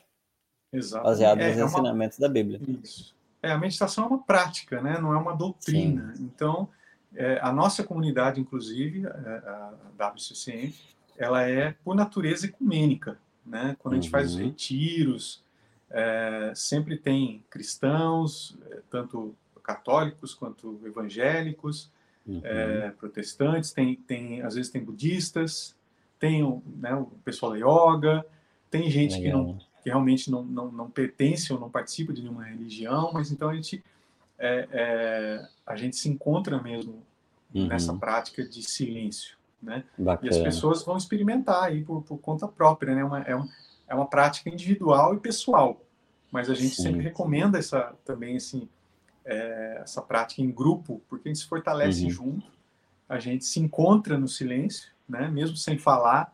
Exato. 0.72 1.04
Baseado 1.04 1.42
é, 1.42 1.50
nos 1.50 1.58
é 1.58 1.64
ensinamentos 1.66 2.18
uma... 2.18 2.28
da 2.28 2.34
Bíblia. 2.34 2.60
Isso. 2.82 3.14
É, 3.44 3.52
a 3.52 3.58
meditação 3.58 4.06
é 4.06 4.08
uma 4.08 4.24
prática, 4.24 4.82
né? 4.82 4.98
não 5.00 5.14
é 5.14 5.18
uma 5.18 5.36
doutrina. 5.36 6.16
Sim. 6.16 6.24
Então, 6.24 6.70
é, 7.14 7.40
a 7.42 7.52
nossa 7.52 7.84
comunidade, 7.84 8.40
inclusive, 8.40 9.06
é, 9.06 9.10
a 10.00 10.10
WCCM, 10.10 10.74
ela 11.18 11.44
é, 11.44 11.76
por 11.84 11.94
natureza, 11.94 12.48
ecumênica. 12.48 13.20
Né? 13.46 13.76
Quando 13.78 13.94
a 13.94 13.98
gente 13.98 14.06
uhum. 14.06 14.12
faz 14.12 14.32
os 14.32 14.38
uhum. 14.38 14.46
retiros, 14.46 15.44
é, 15.92 16.54
sempre 16.56 16.98
tem 16.98 17.44
cristãos, 17.50 18.58
é, 18.72 18.80
tanto 18.90 19.36
católicos 19.64 20.34
quanto 20.34 20.80
evangélicos, 20.86 21.90
uhum. 22.28 22.42
é, 22.44 22.92
protestantes, 22.92 23.72
tem, 23.72 23.96
tem, 23.96 24.42
às 24.42 24.56
vezes 24.56 24.72
tem 24.72 24.84
budistas, 24.84 25.76
tem 26.20 26.62
né, 26.78 26.94
o 26.94 27.06
pessoal 27.24 27.54
da 27.54 27.58
yoga, 27.58 28.26
tem 28.70 28.90
gente 28.90 29.18
Legal. 29.20 29.46
que 29.46 29.52
não 29.54 29.74
que 29.84 29.90
realmente 29.90 30.32
não, 30.32 30.44
não, 30.44 30.72
não 30.72 30.90
pertence 30.90 31.52
ou 31.52 31.60
não 31.60 31.70
participa 31.70 32.14
de 32.14 32.22
nenhuma 32.22 32.46
religião, 32.46 33.12
mas 33.14 33.32
então 33.32 33.50
a 33.50 33.54
gente, 33.54 33.84
é, 34.40 34.68
é, 34.72 35.48
a 35.66 35.76
gente 35.76 35.98
se 35.98 36.08
encontra 36.08 36.62
mesmo 36.64 37.04
uhum. 37.54 37.68
nessa 37.68 37.94
prática 37.94 38.48
de 38.48 38.64
silêncio. 38.64 39.36
Né? 39.62 39.84
E 40.22 40.30
as 40.30 40.38
pessoas 40.38 40.84
vão 40.84 40.98
experimentar 40.98 41.66
aí 41.66 41.84
por, 41.84 42.02
por 42.02 42.18
conta 42.18 42.48
própria, 42.48 42.96
né? 42.96 43.04
Uma, 43.04 43.22
é, 43.22 43.36
uma, 43.36 43.50
é 43.88 43.96
uma 43.96 44.06
prática 44.06 44.50
individual 44.50 45.14
e 45.14 45.20
pessoal, 45.20 45.82
mas 46.32 46.50
a 46.50 46.54
gente 46.54 46.76
Sim. 46.76 46.84
sempre 46.84 47.02
recomenda 47.02 47.58
essa 47.58 47.94
também 48.06 48.38
assim 48.38 48.68
é, 49.26 49.80
essa 49.82 50.02
prática 50.02 50.42
em 50.42 50.52
grupo, 50.52 51.02
porque 51.10 51.30
a 51.30 51.32
gente 51.32 51.42
se 51.42 51.48
fortalece 51.48 52.04
uhum. 52.06 52.10
junto, 52.10 52.48
a 53.08 53.20
gente 53.20 53.46
se 53.46 53.60
encontra 53.60 54.18
no 54.18 54.28
silêncio, 54.28 54.92
né? 55.08 55.28
Mesmo 55.28 55.56
sem 55.56 55.78
falar, 55.78 56.34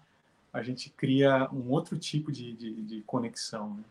a 0.51 0.62
gente 0.63 0.89
cria 0.89 1.50
um 1.51 1.69
outro 1.72 1.98
tipo 1.98 2.31
de, 2.31 2.53
de, 2.53 2.81
de 2.81 3.01
conexão. 3.01 3.75
Né? 3.75 3.84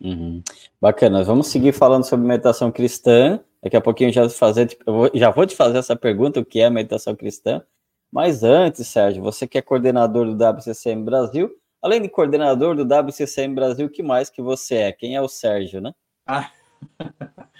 Uhum. 0.00 0.42
Bacana, 0.80 1.22
vamos 1.22 1.48
seguir 1.48 1.72
falando 1.72 2.04
sobre 2.04 2.26
meditação 2.26 2.72
cristã. 2.72 3.40
Daqui 3.62 3.76
a 3.76 3.80
pouquinho 3.80 4.12
já, 4.12 4.28
fazer, 4.30 4.76
vou, 4.86 5.10
já 5.12 5.30
vou 5.30 5.46
te 5.46 5.54
fazer 5.54 5.78
essa 5.78 5.94
pergunta, 5.94 6.40
o 6.40 6.44
que 6.44 6.60
é 6.60 6.70
meditação 6.70 7.14
cristã. 7.14 7.62
Mas 8.10 8.42
antes, 8.42 8.88
Sérgio, 8.88 9.22
você 9.22 9.46
que 9.46 9.58
é 9.58 9.62
coordenador 9.62 10.26
do 10.26 10.32
WCCM 10.32 11.04
Brasil, 11.04 11.54
além 11.82 12.00
de 12.00 12.08
coordenador 12.08 12.74
do 12.74 12.82
WCCM 12.82 13.54
Brasil, 13.54 13.86
o 13.86 13.90
que 13.90 14.02
mais 14.02 14.30
que 14.30 14.42
você 14.42 14.76
é? 14.76 14.92
Quem 14.92 15.14
é 15.14 15.20
o 15.20 15.28
Sérgio, 15.28 15.80
né? 15.80 15.92
Ah, 16.26 16.50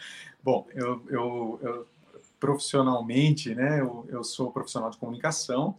bom, 0.43 0.67
eu, 0.75 1.03
eu, 1.09 1.61
eu, 1.63 1.87
profissionalmente, 2.39 3.55
né, 3.55 3.81
eu, 3.81 4.07
eu 4.09 4.25
sou 4.25 4.51
profissional 4.51 4.91
de 4.91 4.99
comunicação, 4.99 5.77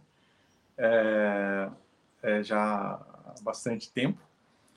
é, 0.78 1.70
é, 2.22 2.42
já 2.42 2.60
há 2.60 3.34
bastante 3.42 3.90
tempo. 3.90 4.18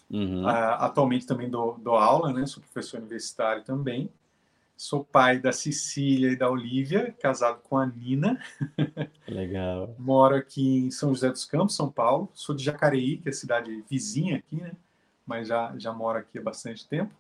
Uhum. 0.10 0.44
Uh, 0.44 0.48
atualmente 0.80 1.26
também 1.26 1.50
dou, 1.50 1.78
dou, 1.80 1.96
aula, 1.96 2.32
né? 2.32 2.46
Sou 2.46 2.62
professor 2.62 3.00
universitário 3.00 3.64
também. 3.64 4.10
Sou 4.78 5.06
pai 5.06 5.40
da 5.40 5.52
Cecília 5.52 6.32
e 6.32 6.36
da 6.36 6.50
Olivia, 6.50 7.16
casado 7.20 7.60
com 7.64 7.78
a 7.78 7.86
Nina. 7.86 8.40
Legal. 9.28 9.96
Moro 9.98 10.36
aqui 10.36 10.80
em 10.80 10.92
São 10.92 11.10
José 11.10 11.30
dos 11.30 11.46
Campos, 11.46 11.76
São 11.76 11.90
Paulo. 11.90 12.30
Sou 12.34 12.54
de 12.54 12.64
Jacareí, 12.64 13.18
que 13.18 13.30
é 13.30 13.32
a 13.32 13.34
cidade 13.34 13.84
vizinha 13.90 14.38
aqui, 14.38 14.58
né? 14.58 14.74
Mas 15.26 15.48
já, 15.48 15.74
já 15.78 15.94
moro 15.94 16.20
aqui 16.20 16.38
há 16.38 16.42
bastante 16.42 16.88
tempo. 16.88 17.12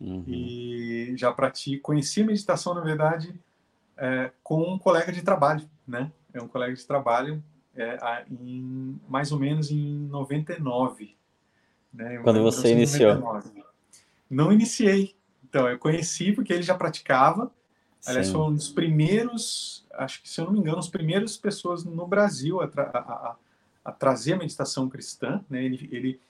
Uhum. 0.00 0.24
E 0.26 1.12
já 1.16 1.30
pratico, 1.30 1.82
conheci 1.82 2.22
a 2.22 2.26
meditação, 2.26 2.74
na 2.74 2.80
verdade, 2.80 3.34
é, 3.96 4.30
com 4.42 4.62
um 4.62 4.78
colega 4.78 5.12
de 5.12 5.22
trabalho, 5.22 5.68
né? 5.86 6.10
É 6.32 6.40
um 6.42 6.48
colega 6.48 6.74
de 6.74 6.86
trabalho 6.86 7.42
é, 7.76 8.24
em, 8.30 8.98
mais 9.08 9.30
ou 9.32 9.38
menos 9.38 9.70
em 9.70 10.08
99. 10.08 11.14
Né? 11.92 12.18
Quando 12.18 12.42
você 12.42 12.72
iniciou? 12.72 13.14
99. 13.14 13.64
Não 14.28 14.52
iniciei. 14.52 15.14
Então, 15.44 15.68
eu 15.68 15.78
conheci 15.78 16.32
porque 16.32 16.52
ele 16.52 16.62
já 16.62 16.74
praticava. 16.74 17.50
Aliás, 18.06 18.28
Sim. 18.28 18.32
foi 18.32 18.42
um 18.42 18.54
dos 18.54 18.68
primeiros, 18.68 19.86
acho 19.92 20.22
que 20.22 20.28
se 20.28 20.40
eu 20.40 20.46
não 20.46 20.52
me 20.52 20.60
engano, 20.60 20.78
as 20.78 20.88
primeiras 20.88 21.36
pessoas 21.36 21.84
no 21.84 22.06
Brasil 22.06 22.60
a, 22.60 22.68
tra 22.68 22.84
a, 22.84 22.98
a, 22.98 23.36
a 23.84 23.92
trazer 23.92 24.34
a 24.34 24.38
meditação 24.38 24.88
cristã. 24.88 25.44
Né? 25.50 25.64
Ele, 25.64 25.88
ele, 25.92 26.20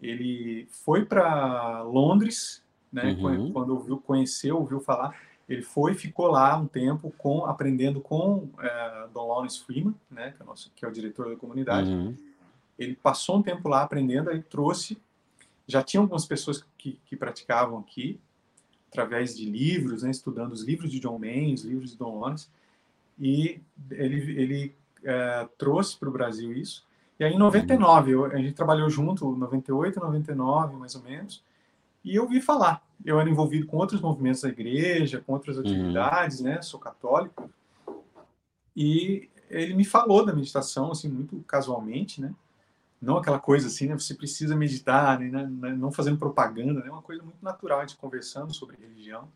ele 0.00 0.68
foi 0.70 1.04
para 1.04 1.82
Londres, 1.82 2.62
né? 2.92 3.12
Uhum. 3.12 3.52
quando 3.52 3.70
ouviu, 3.70 3.98
conheceu, 3.98 4.56
ouviu 4.56 4.80
falar 4.80 5.14
ele 5.50 5.62
foi 5.62 5.94
ficou 5.94 6.28
lá 6.28 6.56
um 6.56 6.68
tempo 6.68 7.12
com 7.18 7.44
aprendendo 7.44 8.00
com 8.00 8.48
é, 8.60 9.08
Don 9.12 9.26
Lawrence 9.26 9.58
Freeman, 9.64 9.92
né, 10.08 10.32
que 10.36 10.40
é, 10.40 10.46
nosso, 10.46 10.70
que 10.76 10.84
é 10.84 10.88
o 10.88 10.92
diretor 10.92 11.28
da 11.28 11.34
comunidade. 11.34 11.90
Uhum. 11.90 12.16
Ele 12.78 12.94
passou 12.94 13.38
um 13.38 13.42
tempo 13.42 13.68
lá 13.68 13.82
aprendendo, 13.82 14.30
aí 14.30 14.40
trouxe. 14.40 14.96
Já 15.66 15.82
tinha 15.82 16.00
algumas 16.00 16.24
pessoas 16.24 16.64
que, 16.78 17.00
que 17.04 17.16
praticavam 17.16 17.80
aqui, 17.80 18.20
através 18.88 19.36
de 19.36 19.44
livros, 19.44 20.04
né, 20.04 20.10
estudando 20.12 20.52
os 20.52 20.62
livros 20.62 20.88
de 20.88 21.00
John 21.00 21.18
Main, 21.18 21.52
os 21.52 21.64
livros 21.64 21.90
de 21.90 21.98
Don 21.98 22.20
Lawrence, 22.20 22.48
e 23.18 23.60
ele, 23.90 24.40
ele 24.40 24.74
é, 25.02 25.48
trouxe 25.58 25.98
para 25.98 26.08
o 26.08 26.12
Brasil 26.12 26.52
isso. 26.52 26.86
E 27.18 27.24
aí, 27.24 27.34
em 27.34 27.38
99, 27.38 28.12
eu, 28.12 28.24
a 28.24 28.36
gente 28.36 28.54
trabalhou 28.54 28.88
junto, 28.88 29.28
98, 29.34 29.98
99, 29.98 30.76
mais 30.76 30.94
ou 30.94 31.02
menos, 31.02 31.42
e 32.04 32.16
eu 32.16 32.28
vi 32.28 32.40
falar 32.40 32.82
eu 33.04 33.18
era 33.18 33.28
envolvido 33.28 33.66
com 33.66 33.76
outros 33.76 34.00
movimentos 34.00 34.42
da 34.42 34.48
igreja, 34.48 35.22
com 35.24 35.32
outras 35.32 35.56
uhum. 35.56 35.62
atividades, 35.62 36.40
uhum. 36.40 36.46
né? 36.46 36.62
Sou 36.62 36.78
católico. 36.78 37.50
E 38.76 39.28
ele 39.48 39.74
me 39.74 39.84
falou 39.84 40.24
da 40.24 40.34
meditação, 40.34 40.92
assim, 40.92 41.08
muito 41.08 41.38
casualmente, 41.46 42.20
né? 42.20 42.32
Não 43.00 43.16
aquela 43.16 43.38
coisa 43.38 43.68
assim, 43.68 43.86
né? 43.86 43.94
Você 43.94 44.14
precisa 44.14 44.54
meditar, 44.54 45.18
né? 45.18 45.46
Não 45.46 45.90
fazendo 45.90 46.18
propaganda, 46.18 46.80
né? 46.80 46.90
Uma 46.90 47.02
coisa 47.02 47.22
muito 47.22 47.42
natural, 47.42 47.84
de 47.86 47.96
conversando 47.96 48.54
sobre 48.54 48.76
religião. 48.76 49.28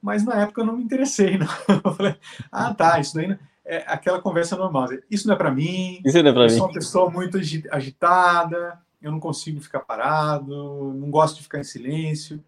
Mas 0.00 0.24
na 0.24 0.40
época 0.42 0.60
eu 0.60 0.66
não 0.66 0.76
me 0.76 0.84
interessei, 0.84 1.36
não. 1.36 1.46
Eu 1.84 1.92
falei, 1.92 2.16
ah, 2.52 2.72
tá, 2.72 3.00
isso 3.00 3.14
daí 3.14 3.36
é 3.64 3.78
aquela 3.88 4.22
conversa 4.22 4.56
normal. 4.56 4.88
Isso 5.10 5.26
não 5.26 5.34
é 5.34 5.38
para 5.38 5.50
mim. 5.50 6.00
Isso 6.04 6.22
não 6.22 6.30
é 6.30 6.32
para 6.32 6.46
mim. 6.46 6.52
Eu 6.52 6.58
sou 6.58 6.66
uma 6.66 6.72
pessoa 6.72 7.10
muito 7.10 7.36
agitada, 7.72 8.80
eu 9.06 9.12
não 9.12 9.20
consigo 9.20 9.60
ficar 9.60 9.80
parado, 9.80 10.92
não 10.94 11.10
gosto 11.10 11.36
de 11.36 11.42
ficar 11.42 11.60
em 11.60 11.64
silêncio 11.64 12.42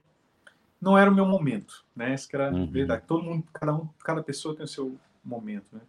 não 0.81 0.97
era 0.97 1.11
o 1.11 1.15
meu 1.15 1.27
momento, 1.27 1.85
né? 1.95 2.15
Isso 2.15 2.29
que 2.29 2.37
era 2.37 2.53
uhum. 2.53 2.71
verdade. 2.71 3.03
Todo 3.07 3.25
mundo, 3.25 3.45
cada 3.53 3.75
um, 3.75 3.89
cada 4.03 4.23
pessoa 4.23 4.55
tem 4.55 4.65
o 4.65 4.69
seu 4.69 4.97
momento, 5.25 5.67
né? 5.73 5.81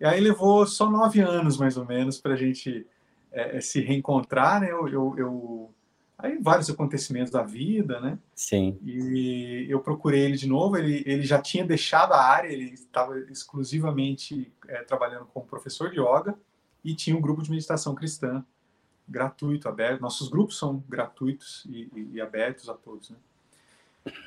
E 0.00 0.04
aí 0.04 0.20
levou 0.20 0.66
só 0.66 0.88
nove 0.88 1.20
anos, 1.20 1.56
mais 1.56 1.76
ou 1.76 1.84
menos, 1.84 2.20
para 2.20 2.34
a 2.34 2.36
gente 2.36 2.86
é, 3.30 3.56
é, 3.56 3.60
se 3.60 3.80
reencontrar, 3.80 4.60
né? 4.60 4.70
Eu, 4.70 4.88
eu, 4.88 5.14
eu, 5.18 5.70
Aí 6.18 6.38
vários 6.40 6.70
acontecimentos 6.70 7.32
da 7.32 7.42
vida, 7.42 8.00
né? 8.00 8.16
Sim. 8.32 8.78
E 8.84 9.66
eu 9.68 9.80
procurei 9.80 10.20
ele 10.20 10.36
de 10.36 10.46
novo. 10.46 10.76
Ele, 10.76 11.02
ele 11.04 11.22
já 11.22 11.40
tinha 11.40 11.64
deixado 11.64 12.12
a 12.12 12.22
área, 12.22 12.48
ele 12.48 12.74
estava 12.74 13.18
exclusivamente 13.18 14.52
é, 14.68 14.84
trabalhando 14.84 15.26
como 15.26 15.46
professor 15.46 15.90
de 15.90 15.98
yoga 15.98 16.36
e 16.84 16.94
tinha 16.94 17.16
um 17.16 17.20
grupo 17.20 17.42
de 17.42 17.50
meditação 17.50 17.92
cristã 17.92 18.44
gratuito, 19.08 19.68
aberto. 19.68 20.00
Nossos 20.00 20.28
grupos 20.28 20.58
são 20.58 20.82
gratuitos 20.88 21.64
e, 21.68 21.90
e, 21.94 22.10
e 22.14 22.20
abertos 22.20 22.68
a 22.68 22.74
todos, 22.74 23.10
né? 23.10 23.16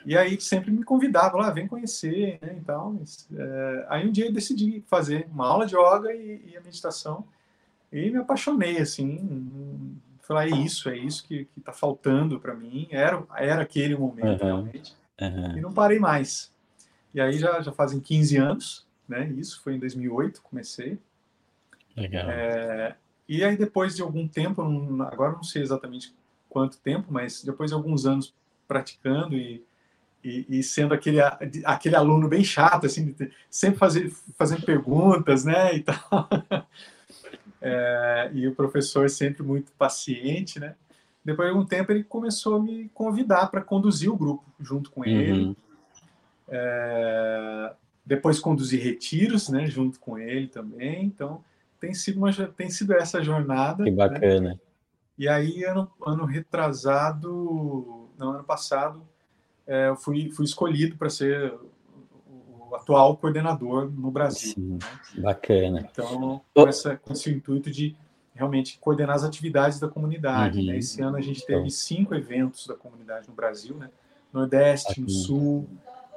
E 0.05 0.17
aí 0.17 0.39
sempre 0.39 0.71
me 0.71 0.83
convidava 0.85 1.37
lá, 1.37 1.49
vem 1.49 1.67
conhecer, 1.67 2.39
né, 2.41 2.57
e 2.57 2.63
tal. 2.63 2.93
Mas, 2.93 3.27
é, 3.35 3.85
aí 3.89 4.07
um 4.07 4.11
dia 4.11 4.27
eu 4.27 4.31
decidi 4.31 4.81
fazer 4.87 5.27
uma 5.31 5.47
aula 5.47 5.65
de 5.65 5.75
yoga 5.75 6.13
e, 6.13 6.51
e 6.51 6.57
a 6.57 6.61
meditação 6.61 7.25
e 7.91 8.09
me 8.09 8.17
apaixonei, 8.17 8.77
assim, 8.77 9.99
falei, 10.21 10.51
é 10.51 10.57
isso, 10.57 10.89
é 10.89 10.97
isso 10.97 11.25
que 11.25 11.47
está 11.57 11.71
faltando 11.71 12.39
para 12.39 12.53
mim. 12.53 12.87
Era, 12.89 13.23
era 13.35 13.61
aquele 13.61 13.95
momento, 13.95 14.41
uhum. 14.41 14.47
realmente. 14.47 14.95
Uhum. 15.21 15.57
E 15.57 15.61
não 15.61 15.73
parei 15.73 15.99
mais. 15.99 16.51
E 17.13 17.21
aí 17.21 17.37
já, 17.37 17.61
já 17.61 17.71
fazem 17.71 17.99
15 17.99 18.37
anos, 18.37 18.87
né? 19.07 19.27
Isso 19.37 19.61
foi 19.61 19.75
em 19.75 19.79
2008, 19.79 20.41
comecei. 20.41 20.99
Legal. 21.95 22.29
É, 22.29 22.95
e 23.27 23.43
aí 23.43 23.57
depois 23.57 23.95
de 23.95 24.01
algum 24.01 24.27
tempo, 24.27 24.61
agora 25.03 25.33
não 25.33 25.43
sei 25.43 25.61
exatamente 25.61 26.13
quanto 26.49 26.77
tempo, 26.77 27.07
mas 27.09 27.43
depois 27.43 27.71
de 27.71 27.75
alguns 27.75 28.05
anos 28.05 28.33
praticando 28.67 29.35
e, 29.35 29.63
e, 30.23 30.45
e 30.47 30.63
sendo 30.63 30.93
aquele, 30.93 31.19
aquele 31.63 31.95
aluno 31.95 32.27
bem 32.27 32.43
chato, 32.43 32.85
assim, 32.85 33.15
sempre 33.49 33.77
fazer, 33.77 34.11
fazendo 34.37 34.63
perguntas, 34.63 35.45
né, 35.45 35.75
e 35.75 35.83
tal. 35.83 36.29
É, 37.67 38.29
e 38.31 38.47
o 38.47 38.53
professor 38.53 39.09
sempre 39.09 39.41
muito 39.41 39.71
paciente, 39.71 40.59
né? 40.59 40.75
Depois 41.23 41.47
de 41.49 41.55
algum 41.55 41.65
tempo 41.65 41.91
ele 41.91 42.03
começou 42.03 42.57
a 42.57 42.59
me 42.59 42.89
convidar 42.89 43.47
para 43.47 43.59
conduzir 43.59 44.11
o 44.11 44.15
grupo 44.15 44.43
junto 44.59 44.91
com 44.91 45.03
ele. 45.03 45.45
Uhum. 45.45 45.55
É, 46.47 47.73
depois 48.05 48.39
conduzir 48.39 48.83
retiros, 48.83 49.49
né, 49.49 49.65
junto 49.65 49.99
com 49.99 50.15
ele 50.15 50.47
também. 50.47 51.05
Então 51.05 51.43
tem 51.79 51.93
sido 51.93 52.17
uma 52.17 52.31
tem 52.31 52.69
sido 52.69 52.93
essa 52.93 53.23
jornada. 53.23 53.83
Que 53.83 53.91
né? 53.91 53.95
bacana. 53.95 54.49
Né? 54.49 54.59
E 55.17 55.27
aí 55.27 55.63
ano, 55.63 55.89
ano 56.05 56.25
retrasado, 56.25 58.09
no 58.17 58.29
ano 58.29 58.43
passado, 58.43 59.01
é, 59.65 59.89
eu 59.89 59.95
fui 59.95 60.29
fui 60.31 60.45
escolhido 60.45 60.97
para 60.97 61.09
ser 61.09 61.53
o 62.27 62.75
atual 62.75 63.15
coordenador 63.17 63.89
no 63.89 64.11
Brasil. 64.11 64.53
Sim, 64.53 64.73
né? 64.73 64.79
Bacana. 65.17 65.87
Então, 65.91 66.41
com, 66.53 66.67
essa, 66.67 66.97
com 66.97 67.13
esse 67.13 67.31
intuito 67.31 67.71
de 67.71 67.95
realmente 68.33 68.77
coordenar 68.79 69.15
as 69.15 69.23
atividades 69.23 69.79
da 69.79 69.87
comunidade. 69.87 70.59
Uhum. 70.59 70.65
Né? 70.65 70.77
Esse 70.77 71.01
ano 71.01 71.15
a 71.15 71.21
gente 71.21 71.45
teve 71.45 71.59
então. 71.59 71.69
cinco 71.69 72.13
eventos 72.13 72.67
da 72.67 72.75
comunidade 72.75 73.27
no 73.29 73.33
Brasil, 73.33 73.75
né? 73.75 73.89
Nordeste, 74.33 74.99
no 74.99 75.09
Sul, 75.09 75.65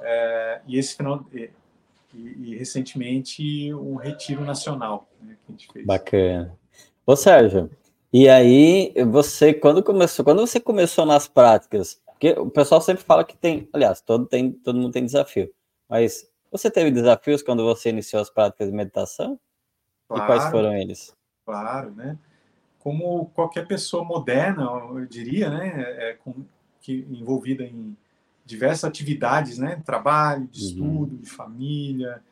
é, 0.01 0.61
e 0.67 0.77
esse 0.77 0.97
final 0.97 1.25
e, 2.13 2.51
e, 2.51 2.57
recentemente 2.57 3.73
um 3.73 3.95
retiro 3.95 4.43
nacional 4.43 5.09
né, 5.21 5.35
que 5.45 5.51
a 5.51 5.51
gente 5.51 5.67
fez. 5.71 5.85
Bacana. 5.85 6.57
Ô 7.05 7.15
Sérgio, 7.15 7.69
e 8.11 8.27
aí 8.27 8.93
você 9.11 9.53
quando 9.53 9.83
começou, 9.83 10.25
quando 10.25 10.41
você 10.41 10.59
começou 10.59 11.05
nas 11.05 11.27
práticas, 11.27 12.01
porque 12.05 12.31
o 12.31 12.49
pessoal 12.49 12.81
sempre 12.81 13.03
fala 13.03 13.23
que 13.23 13.37
tem, 13.37 13.69
aliás, 13.71 14.01
todo 14.01 14.25
tem, 14.25 14.51
todo 14.51 14.77
mundo 14.77 14.91
tem 14.91 15.05
desafio, 15.05 15.51
mas 15.87 16.29
você 16.51 16.69
teve 16.69 16.91
desafios 16.91 17.43
quando 17.43 17.63
você 17.63 17.89
iniciou 17.89 18.21
as 18.21 18.29
práticas 18.29 18.67
de 18.67 18.75
meditação? 18.75 19.39
Claro, 20.07 20.23
e 20.23 20.25
quais 20.25 20.51
foram 20.51 20.73
eles? 20.73 21.15
Claro, 21.45 21.91
né? 21.91 22.17
Como 22.79 23.27
qualquer 23.35 23.67
pessoa 23.67 24.03
moderna, 24.03 24.63
eu 24.63 25.05
diria, 25.05 25.49
né, 25.49 25.73
é, 25.77 26.09
é 26.09 26.13
com, 26.13 26.33
que 26.81 27.05
envolvida 27.09 27.63
em 27.63 27.95
diversas 28.49 28.85
atividades, 28.85 29.59
né, 29.59 29.79
trabalho, 29.85 30.47
de 30.47 30.59
uhum. 30.59 30.67
estudo, 30.67 31.17
de 31.17 31.29
família, 31.29 32.23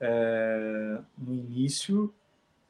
é, 0.00 0.98
no 1.18 1.34
início 1.34 2.12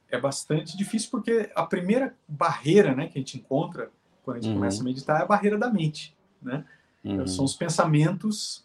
é 0.09 0.19
bastante 0.19 0.75
difícil 0.75 1.09
porque 1.09 1.49
a 1.55 1.65
primeira 1.65 2.13
barreira, 2.27 2.93
né, 2.93 3.07
que 3.07 3.17
a 3.17 3.21
gente 3.21 3.37
encontra 3.37 3.89
quando 4.25 4.37
a 4.37 4.39
gente 4.41 4.49
uhum. 4.49 4.57
começa 4.57 4.81
a 4.81 4.83
meditar 4.83 5.21
é 5.21 5.23
a 5.23 5.25
barreira 5.25 5.57
da 5.57 5.71
mente, 5.71 6.13
né? 6.41 6.65
Uhum. 7.03 7.25
São 7.25 7.45
os 7.45 7.55
pensamentos 7.55 8.63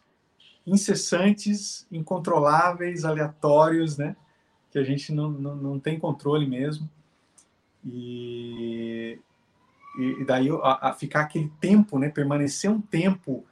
incessantes, 0.66 1.86
incontroláveis, 1.90 3.04
aleatórios, 3.04 3.96
né? 3.96 4.16
Que 4.70 4.78
a 4.78 4.82
gente 4.82 5.12
não, 5.12 5.30
não, 5.30 5.56
não 5.56 5.80
tem 5.80 5.98
controle 5.98 6.46
mesmo. 6.46 6.90
E, 7.84 9.18
e 9.96 10.24
daí 10.26 10.50
a, 10.50 10.88
a, 10.88 10.92
ficar 10.92 11.20
aquele 11.20 11.50
tempo, 11.60 11.98
né? 11.98 12.10
Permanecer 12.10 12.70
um 12.70 12.80
tempo 12.80 13.46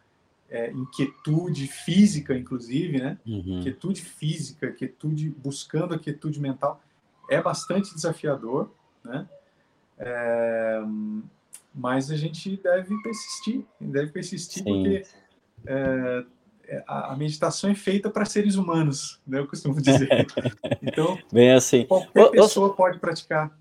é, 0.55 0.71
em 0.71 0.85
quietude 0.85 1.67
física, 1.67 2.33
inclusive, 2.33 2.99
né? 2.99 3.19
Uhum. 3.27 3.61
Quietude 3.61 4.01
física, 4.01 4.71
quietude, 4.71 5.29
buscando 5.31 5.95
a 5.95 5.99
quietude 5.99 6.41
mental, 6.41 6.81
é 7.29 7.43
bastante 7.43 7.93
desafiador, 7.93 8.71
né? 9.05 9.29
É, 9.99 10.81
mas 11.75 12.09
a 12.09 12.17
gente 12.17 12.57
deve 12.57 12.95
persistir, 13.03 13.65
deve 13.81 14.13
persistir 14.13 14.63
Sim. 14.63 14.65
porque 14.65 15.05
é, 15.67 16.25
é, 16.69 16.85
a 16.87 17.17
meditação 17.17 17.69
é 17.69 17.75
feita 17.75 18.09
para 18.09 18.25
seres 18.25 18.55
humanos, 18.55 19.21
né? 19.27 19.41
Eu 19.41 19.49
costumo 19.49 19.81
dizer. 19.83 20.09
Então, 20.81 21.19
bem 21.33 21.51
assim, 21.53 21.85
qualquer 21.87 22.31
pessoa 22.31 22.73
pode 22.75 23.01
praticar. 23.01 23.59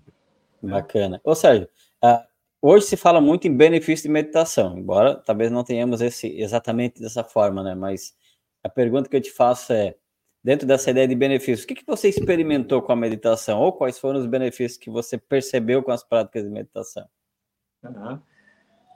Né? 0.62 0.70
Bacana. 0.70 1.20
Ou 1.24 1.34
seja, 1.34 1.68
uh, 2.04 2.22
hoje 2.66 2.86
se 2.86 2.96
fala 2.96 3.20
muito 3.20 3.46
em 3.46 3.54
benefício 3.54 4.04
de 4.04 4.12
meditação, 4.12 4.78
embora 4.78 5.16
talvez 5.16 5.50
não 5.50 5.62
tenhamos 5.62 6.00
esse 6.00 6.28
exatamente 6.40 6.98
dessa 6.98 7.22
forma, 7.22 7.62
né? 7.62 7.74
Mas 7.74 8.16
a 8.62 8.70
pergunta 8.70 9.08
que 9.08 9.16
eu 9.16 9.20
te 9.20 9.30
faço 9.30 9.74
é, 9.74 9.94
dentro 10.42 10.66
dessa 10.66 10.90
ideia 10.90 11.06
de 11.06 11.14
benefício, 11.14 11.64
o 11.64 11.68
que, 11.68 11.74
que 11.74 11.86
você 11.86 12.08
experimentou 12.08 12.80
com 12.80 12.92
a 12.92 12.96
meditação 12.96 13.60
ou 13.60 13.70
quais 13.70 13.98
foram 13.98 14.18
os 14.18 14.26
benefícios 14.26 14.78
que 14.78 14.88
você 14.88 15.18
percebeu 15.18 15.82
com 15.82 15.92
as 15.92 16.02
práticas 16.02 16.42
de 16.42 16.48
meditação? 16.48 17.06
Uhum. 17.82 18.18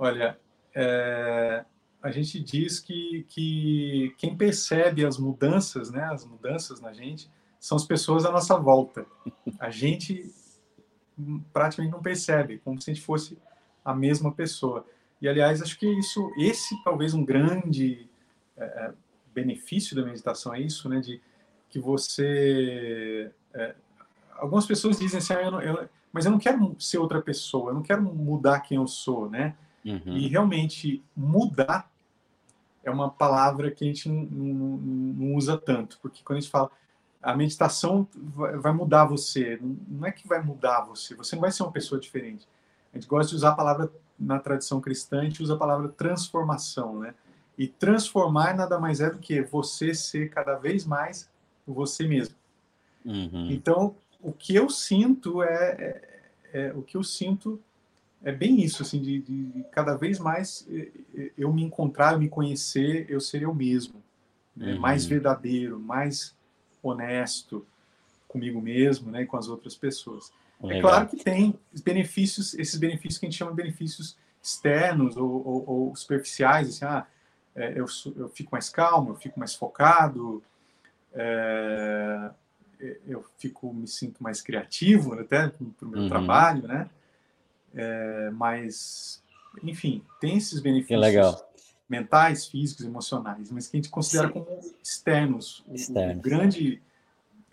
Olha, 0.00 0.40
é, 0.74 1.62
a 2.02 2.10
gente 2.10 2.40
diz 2.40 2.80
que, 2.80 3.26
que 3.28 4.14
quem 4.16 4.34
percebe 4.34 5.04
as 5.04 5.18
mudanças, 5.18 5.90
né, 5.90 6.04
as 6.04 6.24
mudanças 6.24 6.80
na 6.80 6.94
gente, 6.94 7.30
são 7.60 7.76
as 7.76 7.84
pessoas 7.84 8.24
à 8.24 8.30
nossa 8.30 8.56
volta. 8.56 9.04
A 9.60 9.68
gente 9.68 10.32
praticamente 11.52 11.92
não 11.92 12.00
percebe, 12.00 12.60
como 12.60 12.80
se 12.80 12.90
a 12.90 12.94
gente 12.94 13.04
fosse 13.04 13.36
a 13.88 13.94
mesma 13.94 14.30
pessoa. 14.30 14.84
E 15.20 15.26
aliás, 15.26 15.62
acho 15.62 15.78
que 15.78 15.86
isso, 15.86 16.30
esse 16.36 16.80
talvez 16.84 17.14
um 17.14 17.24
grande 17.24 18.06
é, 18.54 18.92
benefício 19.34 19.96
da 19.96 20.04
meditação 20.04 20.54
é 20.54 20.60
isso, 20.60 20.90
né, 20.90 21.00
de 21.00 21.20
que 21.70 21.78
você, 21.78 23.30
é, 23.54 23.74
algumas 24.36 24.66
pessoas 24.66 24.98
dizem 24.98 25.18
assim, 25.18 25.32
ah, 25.32 25.42
eu 25.42 25.50
não, 25.50 25.62
eu, 25.62 25.88
mas 26.12 26.26
eu 26.26 26.30
não 26.30 26.38
quero 26.38 26.76
ser 26.78 26.98
outra 26.98 27.22
pessoa, 27.22 27.70
eu 27.70 27.74
não 27.74 27.82
quero 27.82 28.02
mudar 28.02 28.60
quem 28.60 28.76
eu 28.76 28.86
sou, 28.86 29.30
né? 29.30 29.54
Uhum. 29.84 30.16
E 30.18 30.28
realmente 30.28 31.02
mudar 31.16 31.90
é 32.84 32.90
uma 32.90 33.10
palavra 33.10 33.70
que 33.70 33.84
a 33.84 33.86
gente 33.86 34.08
não, 34.08 34.22
não, 34.22 34.76
não, 34.78 35.34
usa 35.34 35.56
tanto, 35.56 35.98
porque 36.02 36.22
quando 36.22 36.38
a 36.38 36.40
gente 36.40 36.50
fala 36.50 36.70
a 37.22 37.34
meditação 37.34 38.06
vai 38.60 38.72
mudar 38.72 39.04
você, 39.04 39.58
não 39.60 40.06
é 40.06 40.12
que 40.12 40.28
vai 40.28 40.42
mudar 40.42 40.82
você, 40.82 41.14
você 41.14 41.34
não 41.34 41.40
vai 41.40 41.50
ser 41.50 41.62
uma 41.62 41.72
pessoa 41.72 42.00
diferente. 42.00 42.46
A 42.92 42.98
gente 42.98 43.08
gosta 43.08 43.30
de 43.30 43.36
usar 43.36 43.50
a 43.50 43.54
palavra 43.54 43.90
na 44.18 44.38
tradição 44.38 44.80
cristã, 44.80 45.20
a 45.20 45.24
gente 45.24 45.42
usa 45.42 45.54
a 45.54 45.58
palavra 45.58 45.88
transformação, 45.88 46.98
né? 46.98 47.14
E 47.56 47.66
transformar 47.66 48.56
nada 48.56 48.78
mais 48.78 49.00
é 49.00 49.10
do 49.10 49.18
que 49.18 49.42
você 49.42 49.94
ser 49.94 50.30
cada 50.30 50.56
vez 50.56 50.84
mais 50.84 51.28
você 51.66 52.06
mesmo. 52.06 52.34
Uhum. 53.04 53.50
Então, 53.50 53.94
o 54.20 54.32
que 54.32 54.54
eu 54.54 54.68
sinto 54.70 55.42
é, 55.42 55.48
é, 55.52 56.20
é, 56.52 56.72
o 56.74 56.82
que 56.82 56.96
eu 56.96 57.02
sinto 57.02 57.60
é 58.22 58.32
bem 58.32 58.60
isso, 58.60 58.82
assim, 58.82 59.00
de, 59.00 59.20
de, 59.20 59.64
cada 59.70 59.94
vez 59.94 60.18
mais 60.18 60.66
eu 61.36 61.52
me 61.52 61.62
encontrar, 61.62 62.14
eu 62.14 62.18
me 62.18 62.28
conhecer, 62.28 63.06
eu 63.08 63.20
ser 63.20 63.42
eu 63.42 63.54
mesmo, 63.54 64.02
né? 64.56 64.74
uhum. 64.74 64.80
mais 64.80 65.06
verdadeiro, 65.06 65.78
mais 65.78 66.34
honesto 66.82 67.64
comigo 68.26 68.60
mesmo, 68.60 69.10
né, 69.10 69.22
e 69.22 69.26
com 69.26 69.36
as 69.36 69.48
outras 69.48 69.74
pessoas. 69.74 70.32
É 70.62 70.66
Legal. 70.66 70.78
É 70.78 70.82
claro 70.82 71.08
que 71.08 71.16
tem 71.22 71.58
benefícios, 71.84 72.54
esses 72.54 72.76
benefícios 72.76 73.18
que 73.18 73.26
a 73.26 73.28
gente 73.28 73.38
chama 73.38 73.52
de 73.52 73.56
benefícios 73.56 74.16
externos 74.42 75.16
ou, 75.16 75.46
ou, 75.46 75.70
ou 75.70 75.96
superficiais, 75.96 76.68
assim, 76.68 76.84
ah, 76.84 77.06
é, 77.54 77.72
eu, 77.72 77.86
eu 78.16 78.28
fico 78.28 78.50
mais 78.52 78.68
calmo, 78.68 79.10
eu 79.10 79.16
fico 79.16 79.38
mais 79.38 79.54
focado, 79.54 80.42
é, 81.12 82.30
eu 83.06 83.24
fico, 83.38 83.72
me 83.72 83.88
sinto 83.88 84.22
mais 84.22 84.40
criativo, 84.40 85.14
até 85.14 85.48
para 85.48 85.64
o 85.82 85.88
meu 85.88 86.02
uhum. 86.02 86.08
trabalho, 86.08 86.66
né? 86.66 86.88
É, 87.74 88.30
mas, 88.32 89.22
enfim, 89.62 90.02
tem 90.20 90.36
esses 90.36 90.60
benefícios 90.60 91.44
mentais, 91.88 92.46
físicos, 92.46 92.84
emocionais, 92.84 93.50
mas 93.50 93.66
que 93.66 93.76
a 93.76 93.78
gente 93.78 93.90
considera 93.90 94.28
Sim. 94.28 94.34
como 94.34 94.60
externos. 94.82 95.64
O, 95.66 95.74
o, 95.74 96.14
grande, 96.20 96.80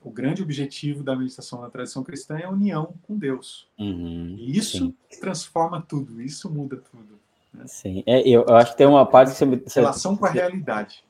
o 0.06 0.12
grande 0.12 0.44
objetivo 0.44 1.04
da 1.04 1.16
meditação 1.16 1.62
na 1.62 1.70
tradição 1.70 2.04
cristã 2.04 2.38
é 2.38 2.46
a 2.46 2.50
união 2.52 2.94
com 3.02 3.18
Deus. 3.18 3.68
Uhum. 3.80 4.36
E 4.38 4.56
isso 4.56 4.78
Sim. 4.78 5.20
transforma 5.20 5.82
tudo, 5.82 6.22
isso 6.22 6.48
muda 6.48 6.78
tudo. 6.92 7.20
Né? 7.52 7.64
Sim, 7.66 8.04
é, 8.06 8.22
eu, 8.22 8.46
eu, 8.48 8.56
acho 8.56 8.72
que 8.72 8.78
tem 8.78 8.86
uma 8.86 9.04
parte 9.04 9.36
que 9.36 9.44
você. 9.44 9.80
Relação 9.80 10.16
com 10.16 10.28
a 10.28 10.30
realidade. 10.30 11.04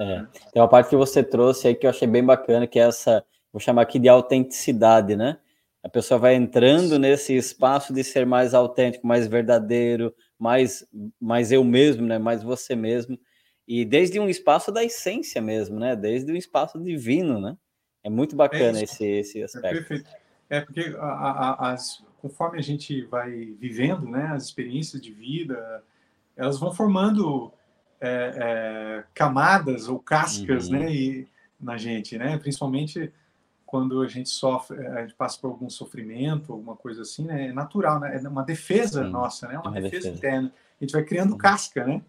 É, 0.00 0.24
tem 0.50 0.62
uma 0.62 0.68
parte 0.68 0.88
que 0.88 0.96
você 0.96 1.22
trouxe 1.22 1.68
aí 1.68 1.74
que 1.74 1.84
eu 1.84 1.90
achei 1.90 2.08
bem 2.08 2.24
bacana, 2.24 2.66
que 2.66 2.78
é 2.78 2.84
essa, 2.84 3.22
vou 3.52 3.60
chamar 3.60 3.82
aqui 3.82 3.98
de 3.98 4.08
autenticidade, 4.08 5.14
né? 5.14 5.36
A 5.82 5.88
pessoa 5.90 6.18
vai 6.18 6.34
entrando 6.34 6.98
nesse 6.98 7.36
espaço 7.36 7.92
de 7.92 8.02
ser 8.02 8.24
mais 8.24 8.54
autêntico, 8.54 9.06
mais 9.06 9.26
verdadeiro, 9.26 10.14
mais, 10.38 10.86
mais 11.20 11.52
eu 11.52 11.62
mesmo, 11.62 12.06
né? 12.06 12.18
Mais 12.18 12.42
você 12.42 12.74
mesmo. 12.74 13.18
E 13.66 13.84
desde 13.84 14.18
um 14.18 14.28
espaço 14.28 14.72
da 14.72 14.82
essência 14.82 15.42
mesmo, 15.42 15.78
né? 15.78 15.94
Desde 15.94 16.32
um 16.32 16.36
espaço 16.36 16.82
divino, 16.82 17.38
né? 17.38 17.54
É 18.02 18.10
muito 18.10 18.36
bacana 18.36 18.78
é 18.78 18.84
esse, 18.84 19.04
esse 19.04 19.40
é 19.40 19.44
aspecto. 19.44 19.66
É 19.66 19.72
perfeito. 19.72 20.10
É 20.50 20.60
porque 20.60 20.96
a, 20.98 21.06
a, 21.06 21.72
as, 21.72 22.02
conforme 22.20 22.58
a 22.58 22.62
gente 22.62 23.02
vai 23.02 23.54
vivendo, 23.58 24.08
né? 24.08 24.28
As 24.32 24.44
experiências 24.44 25.00
de 25.00 25.12
vida, 25.12 25.82
elas 26.36 26.58
vão 26.58 26.72
formando 26.72 27.52
é, 28.00 28.32
é, 28.36 29.04
camadas 29.14 29.88
ou 29.88 29.98
cascas, 29.98 30.68
uhum. 30.68 30.78
né? 30.78 30.92
E, 30.92 31.28
na 31.60 31.76
gente, 31.76 32.16
né? 32.16 32.38
Principalmente 32.38 33.12
quando 33.66 34.00
a 34.00 34.08
gente 34.08 34.30
sofre, 34.30 34.86
a 34.86 35.02
gente 35.02 35.14
passa 35.14 35.38
por 35.38 35.48
algum 35.48 35.68
sofrimento, 35.68 36.52
alguma 36.52 36.76
coisa 36.76 37.02
assim, 37.02 37.24
né? 37.24 37.48
É 37.48 37.52
natural, 37.52 38.00
né? 38.00 38.18
É 38.22 38.28
uma 38.28 38.44
defesa 38.44 39.04
Sim, 39.04 39.10
nossa, 39.10 39.48
né? 39.48 39.58
Uma, 39.58 39.70
uma 39.70 39.80
defesa, 39.80 39.90
defesa, 39.90 40.16
interna. 40.16 40.52
A 40.80 40.84
gente 40.84 40.92
vai 40.92 41.04
criando 41.04 41.36
casca, 41.36 41.84
né? 41.84 42.00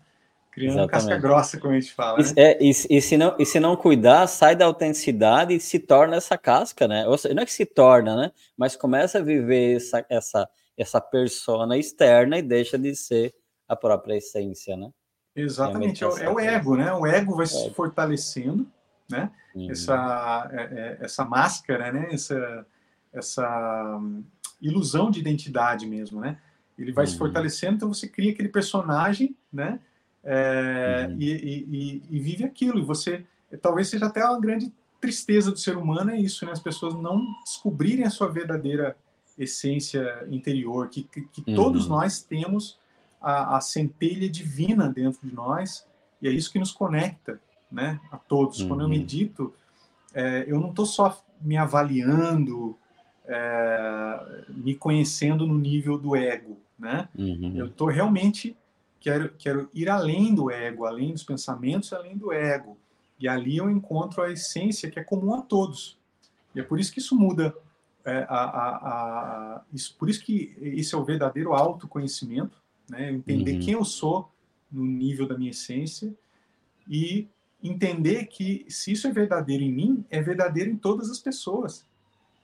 Criando 0.59 0.79
Exatamente. 0.79 1.07
casca 1.07 1.17
grossa, 1.17 1.57
como 1.57 1.73
a 1.73 1.79
gente 1.79 1.93
fala. 1.93 2.17
Né? 2.17 2.33
É, 2.35 2.57
e, 2.61 2.69
e, 2.69 3.01
se 3.01 3.15
não, 3.15 3.33
e 3.39 3.45
se 3.45 3.61
não 3.61 3.77
cuidar, 3.77 4.27
sai 4.27 4.57
da 4.57 4.65
autenticidade 4.65 5.53
e 5.53 5.59
se 5.59 5.79
torna 5.79 6.17
essa 6.17 6.37
casca, 6.37 6.85
né? 6.85 7.07
Ou 7.07 7.17
seja, 7.17 7.33
não 7.33 7.43
é 7.43 7.45
que 7.45 7.53
se 7.53 7.65
torna, 7.65 8.13
né? 8.17 8.31
Mas 8.57 8.75
começa 8.75 9.19
a 9.19 9.21
viver 9.21 9.77
essa, 9.77 10.05
essa, 10.09 10.49
essa 10.77 10.99
persona 10.99 11.77
externa 11.77 12.37
e 12.37 12.41
deixa 12.41 12.77
de 12.77 12.93
ser 12.93 13.33
a 13.69 13.75
própria 13.75 14.17
essência, 14.17 14.75
né? 14.75 14.89
Exatamente, 15.33 16.03
é, 16.03 16.07
é 16.07 16.29
o 16.29 16.37
ego, 16.37 16.75
né? 16.75 16.91
O 16.91 17.07
ego 17.07 17.37
vai 17.37 17.45
se 17.45 17.69
fortalecendo, 17.73 18.69
né? 19.09 19.31
Uhum. 19.55 19.71
Essa, 19.71 20.49
é, 20.51 20.61
é, 20.61 20.97
essa 21.05 21.23
máscara, 21.23 21.89
né? 21.89 22.09
Essa, 22.11 22.65
essa 23.13 23.97
hum, 23.97 24.25
ilusão 24.61 25.09
de 25.09 25.21
identidade 25.21 25.87
mesmo, 25.87 26.19
né? 26.19 26.37
Ele 26.77 26.91
vai 26.91 27.05
uhum. 27.05 27.11
se 27.11 27.17
fortalecendo, 27.17 27.75
então 27.75 27.93
você 27.93 28.09
cria 28.09 28.33
aquele 28.33 28.49
personagem, 28.49 29.33
né? 29.53 29.79
É, 30.31 31.07
uhum. 31.09 31.17
e, 31.19 31.33
e, 31.33 32.03
e, 32.07 32.19
vive 32.19 32.43
aquilo. 32.43 32.77
E 32.77 32.83
você, 32.83 33.25
talvez 33.63 33.89
seja 33.89 34.05
até 34.05 34.23
uma 34.23 34.39
grande 34.39 34.71
tristeza 35.01 35.51
do 35.51 35.57
ser 35.57 35.75
humano 35.75 36.11
é 36.11 36.19
isso, 36.19 36.45
né? 36.45 36.51
As 36.51 36.59
pessoas 36.59 36.93
não 36.93 37.25
descobrirem 37.43 38.05
a 38.05 38.11
sua 38.11 38.27
verdadeira 38.27 38.95
essência 39.35 40.23
interior, 40.29 40.87
que, 40.89 41.03
que, 41.03 41.21
que 41.21 41.41
todos 41.55 41.85
uhum. 41.85 41.95
nós 41.95 42.21
temos 42.21 42.77
a, 43.19 43.57
a, 43.57 43.61
centelha 43.61 44.29
divina 44.29 44.87
dentro 44.87 45.27
de 45.27 45.33
nós 45.33 45.87
e 46.21 46.27
é 46.27 46.31
isso 46.31 46.51
que 46.51 46.59
nos 46.59 46.71
conecta, 46.71 47.41
né? 47.71 47.99
A 48.11 48.17
todos. 48.17 48.61
Quando 48.61 48.81
eu 48.81 48.85
uhum. 48.85 48.91
medito, 48.91 49.51
é, 50.13 50.45
eu 50.47 50.59
não 50.59 50.69
estou 50.69 50.85
só 50.85 51.19
me 51.41 51.57
avaliando, 51.57 52.77
é, 53.25 54.45
me 54.49 54.75
conhecendo 54.75 55.47
no 55.47 55.57
nível 55.57 55.97
do 55.97 56.15
ego, 56.15 56.59
né? 56.77 57.09
Uhum. 57.17 57.53
Eu 57.55 57.65
estou 57.65 57.87
realmente 57.87 58.55
quero, 58.99 59.33
quero 59.37 59.69
ir 59.73 59.89
além 59.89 60.33
do 60.33 60.51
ego, 60.51 60.85
além 60.85 61.11
dos 61.11 61.23
pensamentos, 61.23 61.93
além 61.93 62.17
do 62.17 62.31
ego. 62.31 62.77
E 63.19 63.27
ali 63.27 63.57
eu 63.57 63.69
encontro 63.69 64.21
a 64.21 64.31
essência 64.31 64.89
que 64.89 64.99
é 64.99 65.03
comum 65.03 65.33
a 65.33 65.41
todos. 65.41 65.97
E 66.55 66.59
é 66.59 66.63
por 66.63 66.79
isso 66.79 66.91
que 66.91 66.99
isso 66.99 67.15
muda. 67.15 67.55
É, 68.05 68.25
a, 68.29 68.43
a, 68.43 68.69
a, 68.77 69.61
isso, 69.73 69.95
por 69.97 70.09
isso 70.09 70.23
que 70.23 70.55
esse 70.61 70.95
é 70.95 70.97
o 70.97 71.03
verdadeiro 71.03 71.53
autoconhecimento, 71.53 72.57
né? 72.89 73.11
entender 73.11 73.55
uhum. 73.55 73.59
quem 73.59 73.73
eu 73.73 73.83
sou 73.83 74.31
no 74.71 74.85
nível 74.85 75.27
da 75.27 75.37
minha 75.37 75.51
essência 75.51 76.13
e 76.87 77.27
entender 77.61 78.25
que 78.27 78.65
se 78.69 78.93
isso 78.93 79.05
é 79.05 79.11
verdadeiro 79.11 79.63
em 79.63 79.71
mim, 79.71 80.05
é 80.09 80.21
verdadeiro 80.21 80.71
em 80.71 80.77
todas 80.77 81.09
as 81.09 81.19
pessoas. 81.19 81.85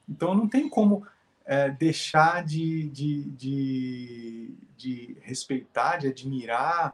Então 0.07 0.35
não 0.35 0.47
tem 0.47 0.69
como 0.69 1.07
é, 1.45 1.69
deixar 1.69 2.43
de, 2.43 2.89
de, 2.89 3.23
de, 3.31 4.53
de, 4.75 5.17
respeitar, 5.21 5.97
de 5.97 6.07
admirar 6.07 6.93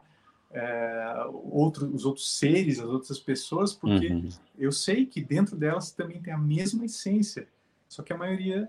é, 0.50 1.26
outro, 1.50 1.86
os 1.86 2.04
outros 2.04 2.38
seres, 2.38 2.78
as 2.78 2.86
outras 2.86 3.18
pessoas, 3.18 3.72
porque 3.72 4.08
uhum. 4.08 4.28
eu 4.58 4.70
sei 4.70 5.06
que 5.06 5.22
dentro 5.22 5.56
delas 5.56 5.90
também 5.92 6.20
tem 6.20 6.32
a 6.32 6.38
mesma 6.38 6.84
essência, 6.84 7.48
só 7.88 8.02
que 8.02 8.12
a 8.12 8.16
maioria 8.16 8.68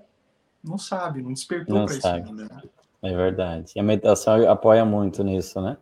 não 0.64 0.78
sabe, 0.78 1.22
não 1.22 1.34
despertou 1.34 1.86
para 1.86 1.96
isso 1.96 2.08
ainda. 2.08 2.46
Né? 2.46 2.62
É 3.02 3.14
verdade. 3.14 3.74
E 3.76 3.80
a 3.80 3.84
meditação 3.84 4.50
apoia 4.50 4.86
muito 4.86 5.24
nisso, 5.24 5.62
né? 5.62 5.76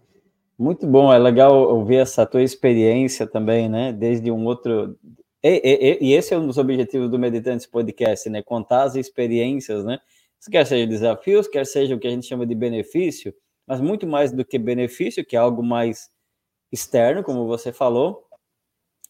Muito 0.58 0.88
bom, 0.88 1.14
é 1.14 1.18
legal 1.18 1.54
ouvir 1.54 1.98
essa 1.98 2.26
tua 2.26 2.42
experiência 2.42 3.28
também, 3.28 3.70
né? 3.70 3.94
Desde 3.94 4.32
um 4.32 4.46
outro, 4.46 4.98
e, 5.44 5.98
e, 6.02 6.10
e, 6.10 6.14
esse 6.14 6.34
é 6.34 6.38
um 6.38 6.46
dos 6.46 6.58
objetivos 6.58 7.10
do 7.10 7.18
Meditantes 7.18 7.66
Podcast, 7.66 8.30
né? 8.30 8.42
Contar 8.44 8.84
as 8.84 8.96
experiências, 8.96 9.84
né? 9.84 10.00
Quer 10.50 10.66
seja 10.66 10.88
desafios, 10.88 11.48
quer 11.48 11.66
seja 11.66 11.96
o 11.96 12.00
que 12.00 12.08
a 12.08 12.12
gente 12.12 12.28
chama 12.28 12.46
de 12.46 12.56
benefício, 12.56 13.34
mas 13.68 13.80
muito 13.80 14.08
mais 14.08 14.32
do 14.32 14.44
que 14.44 14.58
benefício, 14.58 15.26
que 15.26 15.36
é 15.36 15.40
algo 15.40 15.64
mais 15.64 16.10
externo, 16.72 17.24
como 17.24 17.46
você 17.48 17.72
falou, 17.72 18.26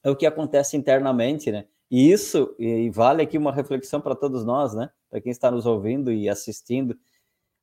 é 0.04 0.10
o 0.10 0.15
que 0.15 0.26
acontece 0.26 0.76
internamente, 0.76 1.52
né? 1.52 1.65
E 1.89 2.12
isso, 2.12 2.56
e 2.58 2.89
vale 2.89 3.22
aqui 3.22 3.38
uma 3.38 3.52
reflexão 3.52 4.00
para 4.00 4.15
todos 4.15 4.46
nós, 4.46 4.74
né? 4.74 4.89
Para 5.10 5.22
quem 5.22 5.32
está 5.32 5.52
nos 5.52 5.65
ouvindo 5.65 6.12
e 6.12 6.30
assistindo, 6.30 6.98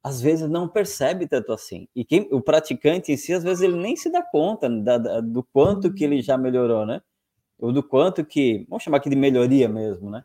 às 0.03 0.21
vezes 0.21 0.49
não 0.49 0.69
percebe 0.69 1.27
tanto 1.27 1.53
assim. 1.53 1.89
E 1.95 2.05
quem, 2.05 2.29
o 2.31 2.41
praticante 2.41 3.13
em 3.13 3.17
si, 3.17 3.33
às 3.33 3.43
vezes 3.43 3.63
ele 3.63 3.77
nem 3.77 3.97
se 3.97 4.11
dá 4.11 4.23
conta 4.23 4.69
da, 4.69 4.99
da, 4.99 5.21
do 5.21 5.43
quanto 5.43 5.93
que 5.93 6.05
ele 6.05 6.21
já 6.21 6.37
melhorou, 6.37 6.87
né? 6.87 7.01
Ou 7.59 7.73
do 7.73 7.83
quanto 7.83 8.25
que, 8.25 8.64
vamos 8.68 8.83
chamar 8.83 8.99
aqui 8.99 9.11
de 9.11 9.16
melhoria 9.16 9.68
mesmo, 9.68 10.11
né? 10.11 10.25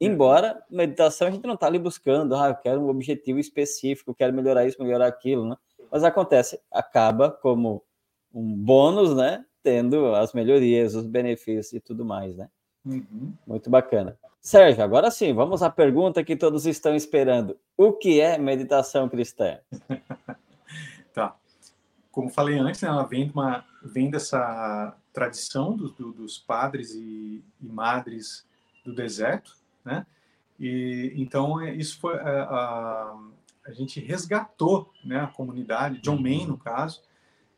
É. 0.00 0.06
Embora 0.06 0.64
meditação 0.70 1.28
a 1.28 1.30
gente 1.30 1.46
não 1.46 1.54
está 1.54 1.66
ali 1.66 1.78
buscando, 1.78 2.34
ah, 2.34 2.48
eu 2.48 2.54
quero 2.54 2.80
um 2.80 2.88
objetivo 2.88 3.38
específico, 3.38 4.14
quero 4.14 4.32
melhorar 4.32 4.66
isso, 4.66 4.82
melhorar 4.82 5.06
aquilo, 5.06 5.46
né? 5.46 5.56
Mas 5.90 6.04
acontece, 6.04 6.60
acaba 6.70 7.30
como 7.30 7.82
um 8.32 8.56
bônus, 8.56 9.14
né? 9.14 9.44
Tendo 9.62 10.14
as 10.14 10.32
melhorias, 10.32 10.94
os 10.94 11.06
benefícios 11.06 11.72
e 11.74 11.80
tudo 11.80 12.04
mais, 12.04 12.36
né? 12.36 12.48
Uhum. 12.84 13.34
Muito 13.46 13.68
bacana. 13.68 14.16
Sérgio, 14.40 14.82
agora 14.82 15.10
sim, 15.10 15.34
vamos 15.34 15.62
à 15.62 15.68
pergunta 15.68 16.24
que 16.24 16.34
todos 16.34 16.64
estão 16.64 16.94
esperando. 16.94 17.58
O 17.76 17.92
que 17.92 18.20
é 18.20 18.38
meditação 18.38 19.06
cristã? 19.06 19.58
tá. 21.12 21.36
Como 22.10 22.30
falei 22.30 22.58
antes, 22.58 22.80
né, 22.80 22.88
ela 22.88 23.04
vem, 23.04 23.30
uma, 23.30 23.64
vem 23.82 24.10
dessa 24.10 24.96
tradição 25.12 25.76
do, 25.76 25.88
do, 25.90 26.12
dos 26.12 26.38
padres 26.38 26.94
e, 26.94 27.42
e, 27.60 27.68
madres 27.68 28.46
do 28.84 28.94
deserto, 28.94 29.56
né? 29.84 30.06
E 30.58 31.12
então 31.16 31.60
é, 31.60 31.74
isso 31.74 31.98
foi 31.98 32.18
a, 32.18 32.42
a, 32.42 33.18
a 33.66 33.72
gente 33.72 34.00
resgatou, 34.00 34.92
né? 35.04 35.20
A 35.20 35.26
comunidade, 35.26 36.00
John 36.00 36.16
uhum. 36.16 36.22
Main 36.22 36.46
no 36.46 36.58
caso, 36.58 37.02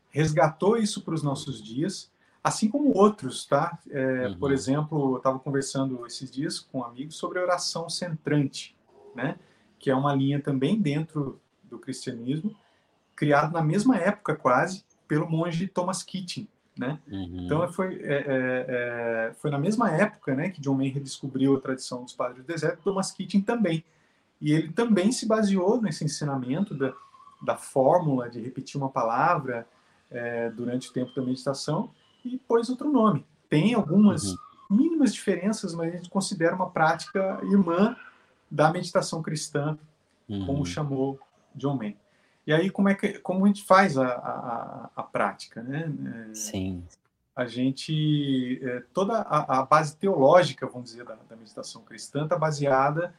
resgatou 0.09 0.77
isso 0.77 1.01
para 1.01 1.13
os 1.13 1.23
nossos 1.23 1.61
dias, 1.61 2.11
assim 2.43 2.69
como 2.69 2.95
outros, 2.97 3.45
tá? 3.45 3.77
É, 3.89 4.27
uhum. 4.27 4.37
Por 4.37 4.51
exemplo, 4.51 5.13
eu 5.13 5.17
estava 5.17 5.39
conversando 5.39 6.05
esses 6.05 6.31
dias 6.31 6.59
com 6.59 6.83
amigos 6.83 7.15
sobre 7.15 7.39
a 7.39 7.43
oração 7.43 7.89
centrante, 7.89 8.75
né? 9.15 9.37
Que 9.77 9.89
é 9.89 9.95
uma 9.95 10.15
linha 10.15 10.41
também 10.41 10.79
dentro 10.79 11.39
do 11.63 11.77
cristianismo, 11.77 12.55
criado 13.15 13.53
na 13.53 13.61
mesma 13.61 13.97
época 13.97 14.35
quase 14.35 14.83
pelo 15.07 15.29
monge 15.29 15.67
Thomas 15.67 16.01
Keating, 16.03 16.47
né? 16.77 16.99
Uhum. 17.07 17.45
Então 17.45 17.67
foi, 17.71 18.01
é, 18.01 18.13
é, 18.13 18.65
é, 18.67 19.33
foi 19.35 19.51
na 19.51 19.59
mesma 19.59 19.91
época 19.91 20.35
né, 20.35 20.49
que 20.49 20.61
John 20.61 20.75
Mayer 20.75 20.99
descobriu 20.99 21.55
a 21.55 21.61
tradição 21.61 22.03
dos 22.03 22.13
padres 22.13 22.43
do 22.43 22.47
deserto, 22.47 22.81
Thomas 22.83 23.11
Keating 23.11 23.41
também. 23.41 23.83
E 24.41 24.51
ele 24.51 24.71
também 24.71 25.11
se 25.11 25.27
baseou 25.27 25.81
nesse 25.81 26.03
ensinamento 26.03 26.73
da, 26.73 26.93
da 27.41 27.55
fórmula 27.55 28.29
de 28.29 28.41
repetir 28.41 28.77
uma 28.77 28.89
palavra 28.89 29.67
é, 30.09 30.49
durante 30.49 30.89
o 30.89 30.93
tempo 30.93 31.13
da 31.15 31.21
meditação 31.21 31.91
e 32.25 32.37
pôs 32.37 32.69
outro 32.69 32.91
nome. 32.91 33.25
Tem 33.49 33.73
algumas 33.73 34.25
uhum. 34.25 34.37
mínimas 34.69 35.13
diferenças, 35.13 35.73
mas 35.73 35.93
a 35.93 35.97
gente 35.97 36.09
considera 36.09 36.55
uma 36.55 36.69
prática 36.69 37.39
irmã 37.43 37.95
da 38.49 38.71
meditação 38.71 39.21
cristã, 39.21 39.77
uhum. 40.27 40.45
como 40.45 40.65
chamou 40.65 41.19
John 41.55 41.75
Mayer. 41.75 42.02
E 42.45 42.53
aí, 42.53 42.69
como 42.69 42.89
é 42.89 42.95
que 42.95 43.19
como 43.19 43.45
a 43.45 43.47
gente 43.47 43.63
faz 43.63 43.97
a, 43.97 44.07
a, 44.07 44.89
a 44.95 45.03
prática, 45.03 45.61
né? 45.61 45.91
É, 46.31 46.33
Sim. 46.33 46.83
A 47.35 47.45
gente, 47.47 48.59
é, 48.61 48.83
toda 48.93 49.21
a, 49.21 49.59
a, 49.59 49.65
base 49.65 49.95
teológica, 49.97 50.67
vamos 50.67 50.91
dizer, 50.91 51.03
da, 51.03 51.15
da 51.15 51.35
meditação 51.35 51.81
cristã 51.83 52.25
está 52.25 52.37
baseada 52.37 53.13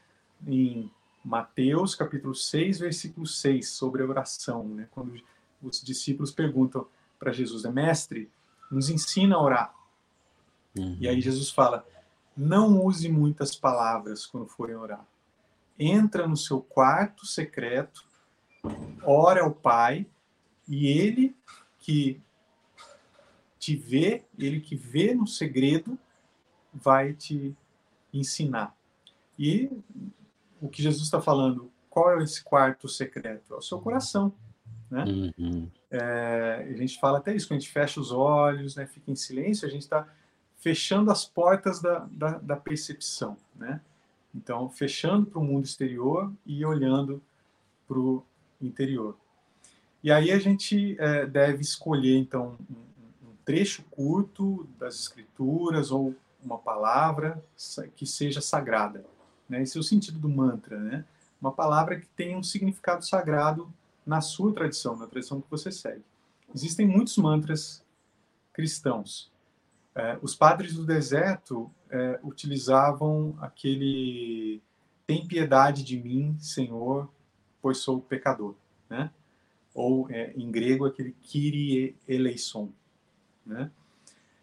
em 0.46 0.90
Mateus, 1.24 1.94
capítulo 1.94 2.34
6, 2.34 2.78
versículo 2.80 3.26
6, 3.26 3.68
sobre 3.70 4.02
a 4.02 4.06
oração, 4.06 4.68
né? 4.68 4.86
Quando 4.90 5.20
os 5.62 5.82
discípulos 5.82 6.30
perguntam 6.30 6.86
para 7.18 7.32
Jesus, 7.32 7.64
né? 7.64 7.70
mestre, 7.70 8.30
nos 8.70 8.90
ensina 8.90 9.36
a 9.36 9.42
orar. 9.42 9.74
Uhum. 10.76 10.96
E 11.00 11.08
aí 11.08 11.20
Jesus 11.20 11.50
fala, 11.50 11.86
não 12.36 12.84
use 12.84 13.08
muitas 13.08 13.56
palavras 13.56 14.26
quando 14.26 14.46
forem 14.46 14.76
orar. 14.76 15.04
Entra 15.78 16.26
no 16.26 16.36
seu 16.36 16.60
quarto 16.60 17.26
secreto 17.26 18.04
ora 19.02 19.42
ao 19.42 19.50
Pai, 19.52 20.06
e 20.66 20.86
Ele 20.86 21.36
que 21.78 22.20
te 23.64 23.74
vê, 23.74 24.22
ele 24.38 24.60
que 24.60 24.76
vê 24.76 25.14
no 25.14 25.26
segredo, 25.26 25.98
vai 26.70 27.14
te 27.14 27.56
ensinar. 28.12 28.76
E 29.38 29.70
o 30.60 30.68
que 30.68 30.82
Jesus 30.82 31.04
está 31.04 31.18
falando, 31.18 31.70
qual 31.88 32.20
é 32.20 32.22
esse 32.22 32.44
quarto 32.44 32.86
secreto? 32.90 33.54
É 33.54 33.56
o 33.56 33.62
seu 33.62 33.78
coração. 33.80 34.34
Né? 34.90 35.32
Uhum. 35.38 35.70
É, 35.90 36.68
a 36.70 36.76
gente 36.76 37.00
fala 37.00 37.16
até 37.16 37.34
isso, 37.34 37.48
quando 37.48 37.56
a 37.56 37.60
gente 37.60 37.72
fecha 37.72 37.98
os 37.98 38.12
olhos, 38.12 38.76
né, 38.76 38.86
fica 38.86 39.10
em 39.10 39.16
silêncio, 39.16 39.66
a 39.66 39.70
gente 39.70 39.82
está 39.82 40.06
fechando 40.58 41.10
as 41.10 41.24
portas 41.24 41.80
da, 41.80 42.06
da, 42.10 42.38
da 42.38 42.56
percepção. 42.56 43.34
Né? 43.56 43.80
Então, 44.34 44.68
fechando 44.68 45.24
para 45.24 45.38
o 45.38 45.44
mundo 45.44 45.64
exterior 45.64 46.30
e 46.44 46.66
olhando 46.66 47.22
para 47.88 47.98
o 47.98 48.22
interior. 48.60 49.16
E 50.02 50.12
aí 50.12 50.30
a 50.30 50.38
gente 50.38 50.96
é, 50.98 51.26
deve 51.26 51.62
escolher, 51.62 52.18
então, 52.18 52.58
um, 52.70 53.28
um 53.28 53.36
trecho 53.44 53.82
curto 53.90 54.68
das 54.78 54.96
escrituras 54.96 55.90
ou 55.90 56.14
uma 56.42 56.58
palavra 56.58 57.42
que 57.96 58.04
seja 58.04 58.40
sagrada. 58.40 59.04
Né? 59.48 59.62
Esse 59.62 59.78
é 59.78 59.80
o 59.80 59.84
sentido 59.84 60.18
do 60.18 60.28
mantra, 60.28 60.78
né? 60.78 61.04
Uma 61.40 61.52
palavra 61.52 61.98
que 61.98 62.06
tenha 62.08 62.36
um 62.36 62.42
significado 62.42 63.04
sagrado 63.04 63.72
na 64.06 64.20
sua 64.20 64.52
tradição, 64.52 64.96
na 64.96 65.06
tradição 65.06 65.40
que 65.40 65.50
você 65.50 65.72
segue. 65.72 66.04
Existem 66.54 66.86
muitos 66.86 67.16
mantras 67.16 67.82
cristãos. 68.52 69.30
É, 69.94 70.18
os 70.22 70.34
padres 70.34 70.74
do 70.74 70.84
deserto 70.84 71.70
é, 71.90 72.18
utilizavam 72.22 73.36
aquele 73.40 74.62
tem 75.06 75.26
piedade 75.26 75.84
de 75.84 75.98
mim, 75.98 76.36
Senhor, 76.38 77.10
pois 77.64 77.78
sou 77.78 77.98
pecador, 77.98 78.54
né? 78.90 79.10
Ou 79.74 80.06
é, 80.10 80.34
em 80.36 80.50
grego 80.50 80.84
aquele 80.84 81.12
Kyrie 81.22 81.96
eleison, 82.06 82.68
né? 83.44 83.70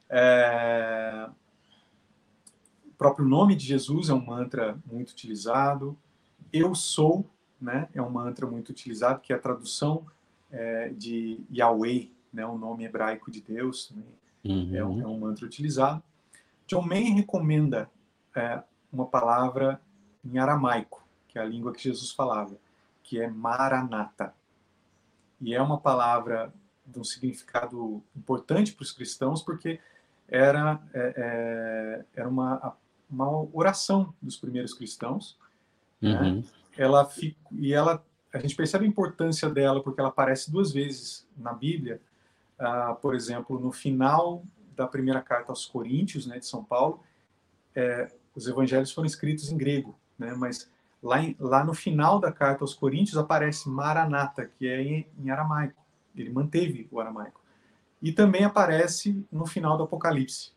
É, 0.10 1.30
o 2.84 2.94
próprio 2.98 3.24
nome 3.24 3.56
de 3.56 3.64
Jesus 3.64 4.10
é 4.10 4.14
um 4.16 4.26
mantra 4.26 4.76
muito 4.92 5.12
utilizado. 5.12 5.96
Eu 6.52 6.74
sou, 6.74 7.24
né? 7.62 7.88
É 7.94 8.02
um 8.02 8.10
mantra 8.10 8.48
muito 8.48 8.70
utilizado 8.70 9.22
que 9.22 9.32
é 9.32 9.36
a 9.36 9.40
tradução 9.40 10.04
é, 10.50 10.90
de 10.90 11.40
Yahweh, 11.56 12.12
né? 12.34 12.44
O 12.44 12.58
nome 12.58 12.86
hebraico 12.86 13.30
de 13.30 13.40
Deus 13.40 13.86
também 13.86 14.16
uhum. 14.44 14.76
é, 14.76 14.84
um, 14.84 15.02
é, 15.04 15.06
um, 15.06 15.20
mantra 15.20 15.46
utilizado. 15.46 16.02
John 16.66 16.82
Main 16.82 17.14
recomenda 17.14 17.88
é, 18.36 18.64
uma 18.92 19.06
palavra 19.06 19.80
em 20.26 20.40
aramaico, 20.40 21.06
que 21.28 21.38
é 21.38 21.42
a 21.44 21.46
língua 21.46 21.72
que 21.72 21.84
Jesus 21.84 22.10
falava, 22.10 22.58
que 23.12 23.20
é 23.20 23.30
Maranata. 23.30 24.34
E 25.42 25.54
é 25.54 25.62
uma 25.62 25.78
palavra 25.78 26.54
de 26.86 26.98
um 26.98 27.04
significado 27.04 28.02
importante 28.16 28.72
para 28.72 28.84
os 28.84 28.94
cristãos, 28.94 29.44
porque 29.44 29.82
era, 30.30 30.82
é, 30.94 31.14
é 31.18 32.06
era 32.16 32.30
uma, 32.30 32.74
uma 33.10 33.50
oração 33.52 34.14
dos 34.22 34.38
primeiros 34.38 34.74
cristãos. 34.74 35.38
Né? 36.00 36.14
Uhum. 36.14 36.36
Né? 36.38 36.44
Ela 36.78 37.04
fica, 37.04 37.38
e 37.52 37.74
ela, 37.74 38.02
a 38.34 38.40
gente 38.40 38.56
percebe 38.56 38.86
a 38.86 38.88
importância 38.88 39.50
dela 39.50 39.84
porque 39.84 40.00
ela 40.00 40.08
aparece 40.08 40.50
duas 40.50 40.72
vezes 40.72 41.28
na 41.36 41.52
Bíblia, 41.52 42.00
ah, 42.58 42.94
por 43.02 43.14
exemplo, 43.14 43.60
no 43.60 43.74
final 43.74 44.42
da 44.74 44.88
primeira 44.88 45.20
carta 45.22 45.52
aos 45.52 45.66
Coríntios, 45.66 46.26
né, 46.26 46.40
de 46.40 46.46
São 46.46 46.64
Paulo, 46.64 47.04
é, 47.76 48.10
os 48.34 48.48
evangelhos 48.48 48.94
foram 48.94 49.06
escritos 49.06 49.52
em 49.52 49.58
grego, 49.58 50.00
né, 50.18 50.34
mas 50.34 50.72
lá, 51.02 51.22
em, 51.22 51.36
lá 51.40 51.64
no 51.64 51.74
final 51.74 52.20
da 52.20 52.32
carta 52.32 52.64
aos 52.64 52.74
Coríntios 52.74 53.18
aparece 53.18 53.70
Maranata, 53.70 54.50
que 54.58 54.68
é 54.68 54.82
em, 54.82 55.08
em 55.18 55.30
aramaico. 55.30 55.82
Ele 56.16 56.30
manteve 56.30 56.88
o 56.92 57.00
aramaico. 57.00 57.42
E 58.02 58.12
também 58.12 58.44
aparece 58.44 59.26
no 59.32 59.46
final 59.46 59.78
do 59.78 59.84
Apocalipse. 59.84 60.52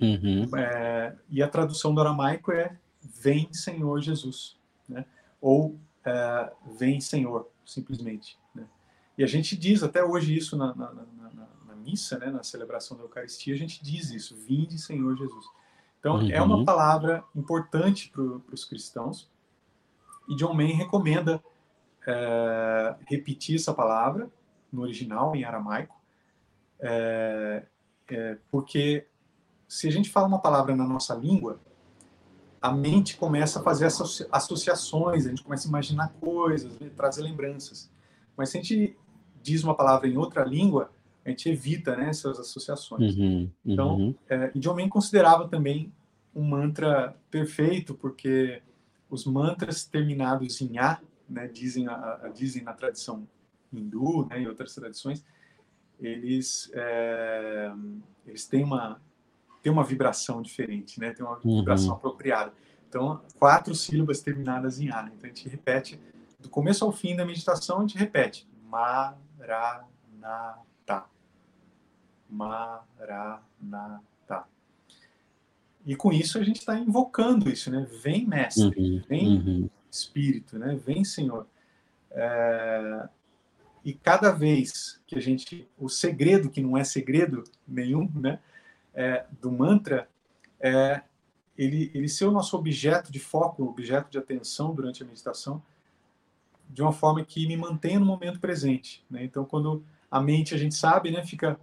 Uhum. 0.00 0.48
É, 0.56 1.14
e 1.28 1.42
a 1.42 1.48
tradução 1.48 1.94
do 1.94 2.00
aramaico 2.00 2.52
é 2.52 2.76
Vem 3.00 3.52
Senhor 3.52 4.00
Jesus, 4.00 4.56
né? 4.88 5.04
ou 5.40 5.78
é, 6.04 6.52
Vem 6.78 7.00
Senhor, 7.00 7.48
simplesmente. 7.64 8.38
Né? 8.54 8.64
E 9.16 9.24
a 9.24 9.26
gente 9.26 9.56
diz 9.56 9.82
até 9.82 10.02
hoje 10.02 10.36
isso 10.36 10.56
na, 10.56 10.74
na, 10.74 10.92
na, 10.92 11.04
na, 11.66 11.74
missa, 11.76 12.18
né, 12.18 12.30
na 12.30 12.42
celebração 12.42 12.96
da 12.96 13.04
Eucaristia, 13.04 13.54
a 13.54 13.56
gente 13.56 13.82
diz 13.82 14.10
isso, 14.10 14.36
vinde 14.36 14.78
Senhor 14.78 15.16
Jesus. 15.16 15.46
Então, 15.98 16.16
uhum. 16.16 16.30
é 16.30 16.40
uma 16.40 16.56
uhum. 16.56 16.64
palavra 16.64 17.24
importante 17.34 18.10
para 18.10 18.22
os 18.52 18.64
cristãos. 18.64 19.28
E 20.28 20.36
John 20.36 20.54
Main 20.54 20.72
recomenda 20.72 21.42
é, 22.06 22.94
repetir 23.06 23.56
essa 23.56 23.72
palavra 23.72 24.30
no 24.72 24.82
original, 24.82 25.34
em 25.34 25.44
aramaico, 25.44 25.96
é, 26.80 27.64
é, 28.10 28.38
porque 28.50 29.06
se 29.66 29.88
a 29.88 29.90
gente 29.90 30.10
fala 30.10 30.26
uma 30.26 30.38
palavra 30.38 30.76
na 30.76 30.86
nossa 30.86 31.14
língua, 31.14 31.60
a 32.60 32.72
mente 32.72 33.16
começa 33.16 33.60
a 33.60 33.62
fazer 33.62 33.86
associações, 34.32 35.26
a 35.26 35.30
gente 35.30 35.42
começa 35.42 35.68
a 35.68 35.70
imaginar 35.70 36.12
coisas, 36.20 36.76
trazer 36.96 37.22
lembranças. 37.22 37.90
Mas 38.36 38.50
se 38.50 38.58
a 38.58 38.62
gente 38.62 38.96
diz 39.42 39.62
uma 39.62 39.74
palavra 39.74 40.08
em 40.08 40.16
outra 40.16 40.44
língua, 40.44 40.90
a 41.24 41.30
gente 41.30 41.48
evita 41.48 41.96
né, 41.96 42.08
essas 42.08 42.38
associações. 42.38 43.16
Uhum, 43.16 43.50
então, 43.64 43.96
uhum. 43.96 44.14
é, 44.28 44.50
John 44.56 44.74
Main 44.74 44.88
considerava 44.88 45.46
também 45.46 45.92
um 46.34 46.42
mantra 46.42 47.16
perfeito, 47.30 47.94
porque 47.94 48.62
os 49.10 49.24
mantras 49.24 49.84
terminados 49.84 50.60
em 50.60 50.78
A, 50.78 51.00
né, 51.28 51.46
dizem, 51.46 51.88
a, 51.88 52.20
a, 52.22 52.28
dizem 52.28 52.62
na 52.62 52.72
tradição 52.72 53.26
hindu 53.72 54.26
né, 54.26 54.42
e 54.42 54.48
outras 54.48 54.74
tradições, 54.74 55.24
eles, 55.98 56.70
é, 56.74 57.72
eles 58.26 58.46
têm, 58.46 58.64
uma, 58.64 59.00
têm 59.62 59.72
uma 59.72 59.84
vibração 59.84 60.40
diferente, 60.40 61.00
né, 61.00 61.12
tem 61.12 61.24
uma 61.24 61.38
uhum. 61.44 61.58
vibração 61.58 61.94
apropriada. 61.94 62.52
Então, 62.88 63.20
quatro 63.38 63.74
sílabas 63.74 64.22
terminadas 64.22 64.80
em 64.80 64.90
A. 64.90 65.02
Né? 65.02 65.12
Então, 65.16 65.28
a 65.30 65.34
gente 65.34 65.48
repete, 65.48 66.00
do 66.38 66.48
começo 66.48 66.84
ao 66.84 66.92
fim 66.92 67.14
da 67.14 67.24
meditação, 67.24 67.78
a 67.78 67.80
gente 67.82 67.98
repete 67.98 68.48
Maranata. 68.64 69.48
Maranata. 72.30 72.98
E 75.88 75.96
com 75.96 76.12
isso 76.12 76.36
a 76.36 76.42
gente 76.42 76.58
está 76.58 76.78
invocando 76.78 77.48
isso, 77.48 77.70
né? 77.70 77.88
Vem, 78.02 78.26
mestre, 78.26 78.78
uhum, 78.78 79.02
vem, 79.08 79.38
uhum. 79.38 79.70
Espírito, 79.90 80.58
né? 80.58 80.76
Vem, 80.76 81.02
Senhor. 81.02 81.46
É... 82.10 83.08
E 83.82 83.94
cada 83.94 84.30
vez 84.30 85.00
que 85.06 85.16
a 85.16 85.20
gente. 85.20 85.66
O 85.78 85.88
segredo, 85.88 86.50
que 86.50 86.60
não 86.60 86.76
é 86.76 86.84
segredo 86.84 87.42
nenhum, 87.66 88.06
né? 88.14 88.38
É, 88.94 89.24
do 89.40 89.50
mantra, 89.50 90.06
é 90.60 91.00
ele, 91.56 91.90
ele 91.94 92.08
ser 92.08 92.26
o 92.26 92.32
nosso 92.32 92.54
objeto 92.54 93.10
de 93.10 93.18
foco, 93.18 93.64
objeto 93.64 94.10
de 94.10 94.18
atenção 94.18 94.74
durante 94.74 95.02
a 95.02 95.06
meditação, 95.06 95.62
de 96.68 96.82
uma 96.82 96.92
forma 96.92 97.24
que 97.24 97.46
me 97.46 97.56
mantenha 97.56 97.98
no 97.98 98.04
momento 98.04 98.38
presente. 98.38 99.02
Né? 99.10 99.24
Então, 99.24 99.44
quando 99.44 99.82
a 100.10 100.20
mente, 100.20 100.54
a 100.54 100.58
gente 100.58 100.74
sabe, 100.74 101.10
né, 101.10 101.24
fica 101.24 101.58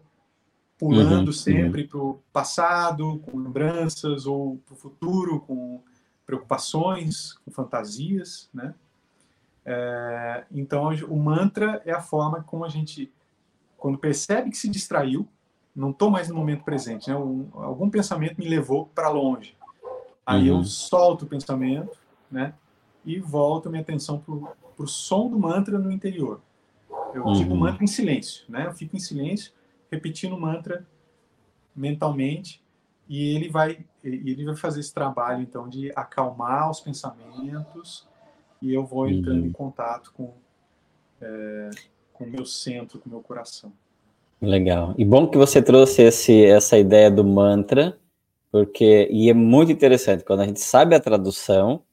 pulando 0.78 1.28
uhum, 1.28 1.34
sempre 1.34 1.84
uhum. 1.84 1.88
para 1.88 2.00
o 2.00 2.20
passado, 2.34 3.20
com 3.26 3.38
lembranças, 3.38 4.26
ou 4.26 4.58
para 4.66 4.74
o 4.74 4.78
futuro, 4.78 5.40
com 5.42 5.82
preocupações, 6.26 7.34
com 7.46 7.52
fantasias, 7.52 8.50
né? 8.54 8.74
É, 9.66 10.44
então, 10.52 10.90
o 11.10 11.18
mantra 11.18 11.82
é 11.86 11.92
a 11.92 12.02
forma 12.02 12.44
como 12.44 12.66
a 12.66 12.70
gente, 12.70 13.12
quando 13.78 13.98
percebe 13.98 14.52
que 14.52 14.58
se 14.58 14.70
distraiu, 14.70 15.28
não 15.76 15.90
estou 15.90 16.10
mais 16.10 16.30
no 16.30 16.36
momento 16.36 16.64
presente, 16.64 17.10
né? 17.10 17.16
Um, 17.16 17.48
algum 17.54 17.90
pensamento 17.90 18.38
me 18.38 18.48
levou 18.48 18.88
para 18.94 19.10
longe. 19.10 19.56
Aí 20.26 20.50
uhum. 20.50 20.60
eu 20.60 20.64
solto 20.64 21.26
o 21.26 21.28
pensamento, 21.28 21.98
né? 22.30 22.54
E 23.04 23.20
volto 23.20 23.70
minha 23.70 23.82
atenção 23.82 24.20
para 24.20 24.84
o 24.84 24.88
som 24.88 25.30
do 25.30 25.38
mantra 25.38 25.78
no 25.78 25.92
interior. 25.92 26.42
Eu 27.14 27.26
uhum. 27.26 27.34
digo 27.34 27.54
o 27.54 27.58
mantra 27.58 27.84
em 27.84 27.88
silêncio, 27.88 28.44
né? 28.50 28.66
Eu 28.68 28.74
fico 28.74 28.96
em 28.96 29.00
silêncio 29.00 29.52
repetindo 29.96 30.34
o 30.34 30.40
mantra 30.40 30.86
mentalmente 31.76 32.62
e 33.08 33.36
ele 33.36 33.50
vai 33.50 33.86
ele 34.04 34.46
vai 34.46 34.56
fazer 34.56 34.80
esse 34.80 34.94
trabalho 34.94 35.42
então 35.42 35.68
de 35.68 35.92
acalmar 35.96 36.70
os 36.70 36.80
pensamentos 36.80 38.08
e 38.62 38.74
eu 38.74 38.86
vou 38.86 39.10
entrando 39.10 39.42
uhum. 39.42 39.48
em 39.48 39.52
contato 39.52 40.14
com 40.14 40.34
é, 41.22 41.70
com 42.14 42.24
o 42.24 42.30
meu 42.30 42.46
centro, 42.46 43.00
com 43.00 43.10
o 43.10 43.12
meu 43.12 43.22
coração. 43.22 43.72
Legal. 44.42 44.94
E 44.98 45.04
bom 45.04 45.28
que 45.28 45.38
você 45.38 45.62
trouxe 45.62 46.02
esse, 46.04 46.46
essa 46.46 46.78
ideia 46.78 47.10
do 47.10 47.24
mantra, 47.24 47.98
porque 48.52 49.08
e 49.12 49.30
é 49.30 49.34
muito 49.34 49.72
interessante 49.72 50.24
quando 50.24 50.42
a 50.42 50.46
gente 50.46 50.60
sabe 50.60 50.96
a 50.96 51.00
tradução. 51.00 51.84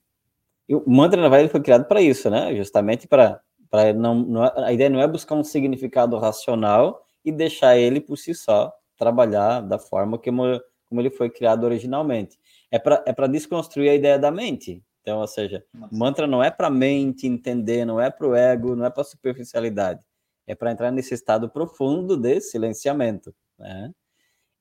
O 0.68 0.90
mantra 0.90 1.20
na 1.20 1.28
verdade 1.28 1.50
foi 1.50 1.60
criado 1.60 1.86
para 1.86 2.00
isso, 2.00 2.30
né? 2.30 2.54
Justamente 2.54 3.06
para 3.08 3.40
para 3.70 3.94
não, 3.94 4.14
não, 4.14 4.42
a 4.42 4.70
ideia 4.70 4.90
não 4.90 5.00
é 5.00 5.08
buscar 5.08 5.34
um 5.34 5.42
significado 5.42 6.18
racional, 6.18 7.01
e 7.24 7.32
deixar 7.32 7.76
ele 7.76 8.00
por 8.00 8.16
si 8.16 8.34
só 8.34 8.72
trabalhar 8.96 9.60
da 9.60 9.78
forma 9.78 10.18
como, 10.18 10.42
como 10.88 11.00
ele 11.00 11.10
foi 11.10 11.30
criado 11.30 11.64
originalmente. 11.64 12.38
É 12.70 12.78
para 12.78 13.02
é 13.06 13.28
desconstruir 13.28 13.90
a 13.90 13.94
ideia 13.94 14.18
da 14.18 14.30
mente. 14.30 14.82
Então, 15.02 15.18
ou 15.18 15.26
seja, 15.26 15.64
Nossa. 15.74 15.94
mantra 15.94 16.26
não 16.26 16.42
é 16.42 16.50
para 16.50 16.70
mente 16.70 17.26
entender, 17.26 17.84
não 17.84 18.00
é 18.00 18.08
para 18.10 18.26
o 18.26 18.34
ego, 18.34 18.76
não 18.76 18.86
é 18.86 18.90
para 18.90 19.02
superficialidade. 19.04 20.00
é 20.46 20.54
para 20.54 20.72
entrar 20.72 20.90
nesse 20.90 21.14
estado 21.14 21.48
profundo 21.48 22.16
de 22.16 22.40
silenciamento, 22.40 23.34
né? 23.58 23.92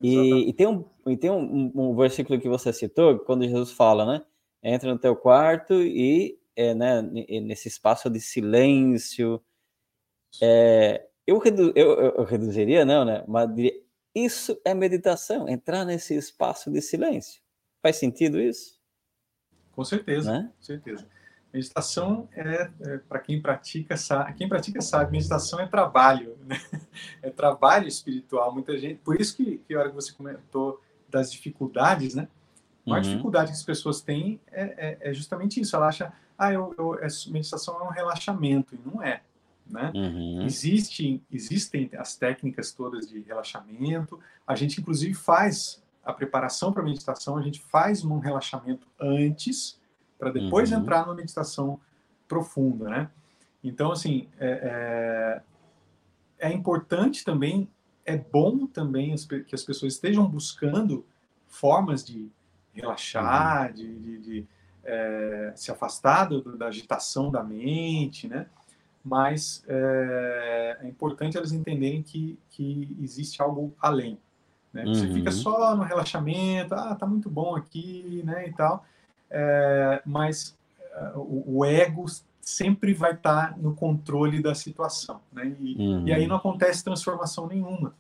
E, 0.02 0.50
e, 0.50 0.54
tem, 0.54 0.65
um, 0.65 0.84
e 1.08 1.15
tem 1.15 1.30
um, 1.30 1.71
um, 1.76 1.95
versículo 1.95 2.39
que 2.39 2.50
você 2.50 2.74
citou, 2.74 3.19
quando 3.19 3.47
Jesus 3.47 3.71
fala, 3.71 4.04
né? 4.04 4.26
Entra 4.63 4.91
no 4.91 4.97
teu 4.97 5.15
quarto 5.15 5.76
e, 5.76 6.39
é, 6.56 6.74
né, 6.74 7.02
nesse 7.04 7.67
espaço 7.67 8.10
de 8.10 8.19
silêncio. 8.19 9.39
É, 10.41 11.08
eu, 11.26 11.38
redu, 11.38 11.72
eu, 11.76 11.92
eu, 11.92 12.24
reduziria, 12.24 12.84
não, 12.84 13.06
né? 13.06 13.24
Mas 13.28 13.54
diria, 13.54 13.74
isso 14.14 14.60
é 14.66 14.74
meditação, 14.74 15.48
entrar 15.48 15.86
nesse 15.86 16.16
espaço 16.16 16.70
de 16.70 16.82
silêncio. 16.82 17.42
Faz 17.82 17.96
sentido 17.98 18.40
isso? 18.40 18.80
Com 19.72 19.84
certeza, 19.84 20.32
né? 20.32 20.52
com 20.58 20.64
certeza. 20.64 21.08
Meditação 21.54 22.30
é, 22.34 22.70
é 22.82 22.98
para 22.98 23.20
quem 23.20 23.42
pratica 23.42 23.98
sabe, 23.98 24.34
quem 24.36 24.48
pratica 24.48 24.82
sabe, 24.82 25.12
meditação 25.12 25.60
é 25.60 25.68
trabalho, 25.68 26.38
né? 26.46 26.58
é 27.22 27.30
trabalho 27.30 27.88
espiritual. 27.88 28.54
Muita 28.54 28.78
gente, 28.78 28.96
por 28.96 29.20
isso 29.20 29.36
que, 29.36 29.58
que 29.60 29.74
a 29.74 29.80
hora 29.80 29.90
que 29.90 29.96
você 29.96 30.14
comentou 30.14 30.82
das 31.10 31.32
dificuldades, 31.32 32.16
né? 32.16 32.28
A 32.86 32.90
maior 32.90 33.04
uhum. 33.04 33.10
dificuldade 33.10 33.52
que 33.52 33.58
as 33.58 33.64
pessoas 33.64 34.02
têm 34.02 34.40
é, 34.52 34.98
é, 35.02 35.10
é 35.10 35.14
justamente 35.14 35.60
isso. 35.60 35.76
Ela 35.76 35.88
acha, 35.88 36.14
ah, 36.38 36.54
eu, 36.54 36.74
eu, 36.78 36.98
meditação 37.28 37.80
é 37.80 37.84
um 37.84 37.92
relaxamento 37.92 38.76
e 38.76 38.80
não 38.90 39.04
é, 39.04 39.22
né? 39.72 39.92
Uhum. 39.96 40.44
Existe, 40.44 41.22
existem 41.32 41.90
as 41.98 42.16
técnicas 42.16 42.72
todas 42.72 43.08
de 43.08 43.22
relaxamento. 43.22 44.20
A 44.46 44.56
gente 44.56 44.82
inclusive 44.82 45.14
faz 45.14 45.82
a 46.04 46.14
preparação 46.14 46.74
para 46.74 46.84
meditação. 46.84 47.38
A 47.38 47.42
gente 47.42 47.62
faz 47.62 48.04
um 48.04 48.20
relaxamento 48.20 48.88
antes 49.00 49.80
para 50.18 50.32
depois 50.32 50.72
uhum. 50.72 50.80
entrar 50.80 51.06
numa 51.06 51.16
meditação 51.16 51.80
profunda, 52.28 52.90
né? 52.90 53.10
Então, 53.64 53.92
assim, 53.92 54.28
é, 54.40 55.44
é, 56.40 56.48
é 56.50 56.54
importante 56.54 57.24
também, 57.24 57.70
é 58.06 58.18
bom 58.18 58.66
também 58.66 59.16
que 59.48 59.54
as 59.54 59.64
pessoas 59.64 59.94
estejam 59.94 60.28
buscando 60.28 61.06
formas 61.48 62.04
de 62.04 62.32
relaxar, 62.74 63.70
uhum. 63.70 63.74
de, 63.74 64.00
de, 64.00 64.18
de 64.20 64.48
é, 64.84 65.54
se 65.56 65.72
afastar 65.72 66.26
do, 66.26 66.58
da 66.58 66.68
agitação 66.68 67.30
da 67.30 67.44
mente, 67.44 68.28
né? 68.28 68.48
Mas 69.04 69.64
é, 69.68 70.78
é, 70.82 70.88
importante 70.88 71.38
elas 71.38 71.52
entenderem 71.52 72.04
que, 72.04 72.38
que 72.52 72.96
existe 73.02 73.42
algo 73.42 73.74
além. 73.80 74.20
Né? 74.72 74.86
Você 74.86 75.08
uhum. 75.08 75.14
fica 75.14 75.32
só 75.32 75.76
no 75.76 75.84
relaxamento, 75.84 76.74
ah, 76.74 76.96
tá 76.96 77.06
muito 77.06 77.30
bom 77.30 77.56
aqui, 77.56 78.22
né, 78.24 78.48
e 78.48 78.54
tal 78.54 78.86
é, 79.32 80.02
mas 80.06 80.56
é, 80.94 81.14
o, 81.16 81.60
o, 81.60 81.66
ego 81.66 82.06
sempre 82.42 82.94
vai 82.94 83.14
estar 83.14 83.52
tá 83.52 83.58
no 83.58 83.74
controle 83.74 84.42
da 84.42 84.54
situação, 84.54 85.22
né? 85.32 85.56
E, 85.60 85.76
uhum. 85.78 86.08
e 86.08 86.14
aí 86.14 86.28
não 86.28 86.36
acontece 86.36 86.84
transformação 86.84 87.48
nenhuma, 87.48 87.96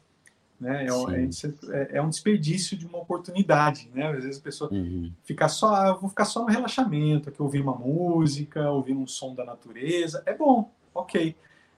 né? 0.59 0.85
É, 0.85 0.89
é, 0.89 1.97
é, 1.97 2.01
um 2.01 2.09
desperdício 2.09 2.77
de 2.77 2.85
uma 2.85 2.97
oportunidade, 2.97 3.89
né? 3.93 4.07
Às 4.07 4.23
vezes 4.25 4.39
a 4.39 4.43
pessoa 4.43 4.73
uhum. 4.73 5.11
fica 5.23 5.47
só, 5.47 5.73
ah, 5.73 5.87
eu 5.89 5.99
vou 5.99 6.09
ficar 6.09 6.25
só 6.25 6.41
no 6.41 6.47
relaxamento, 6.47 7.29
aqui 7.29 7.41
ouvir 7.41 7.61
uma 7.61 7.75
música, 7.75 8.69
ouvir 8.69 8.93
um 8.93 9.07
som 9.07 9.33
da 9.33 9.45
natureza, 9.45 10.21
é 10.25 10.33
bom, 10.33 10.69
ok, 10.93 11.35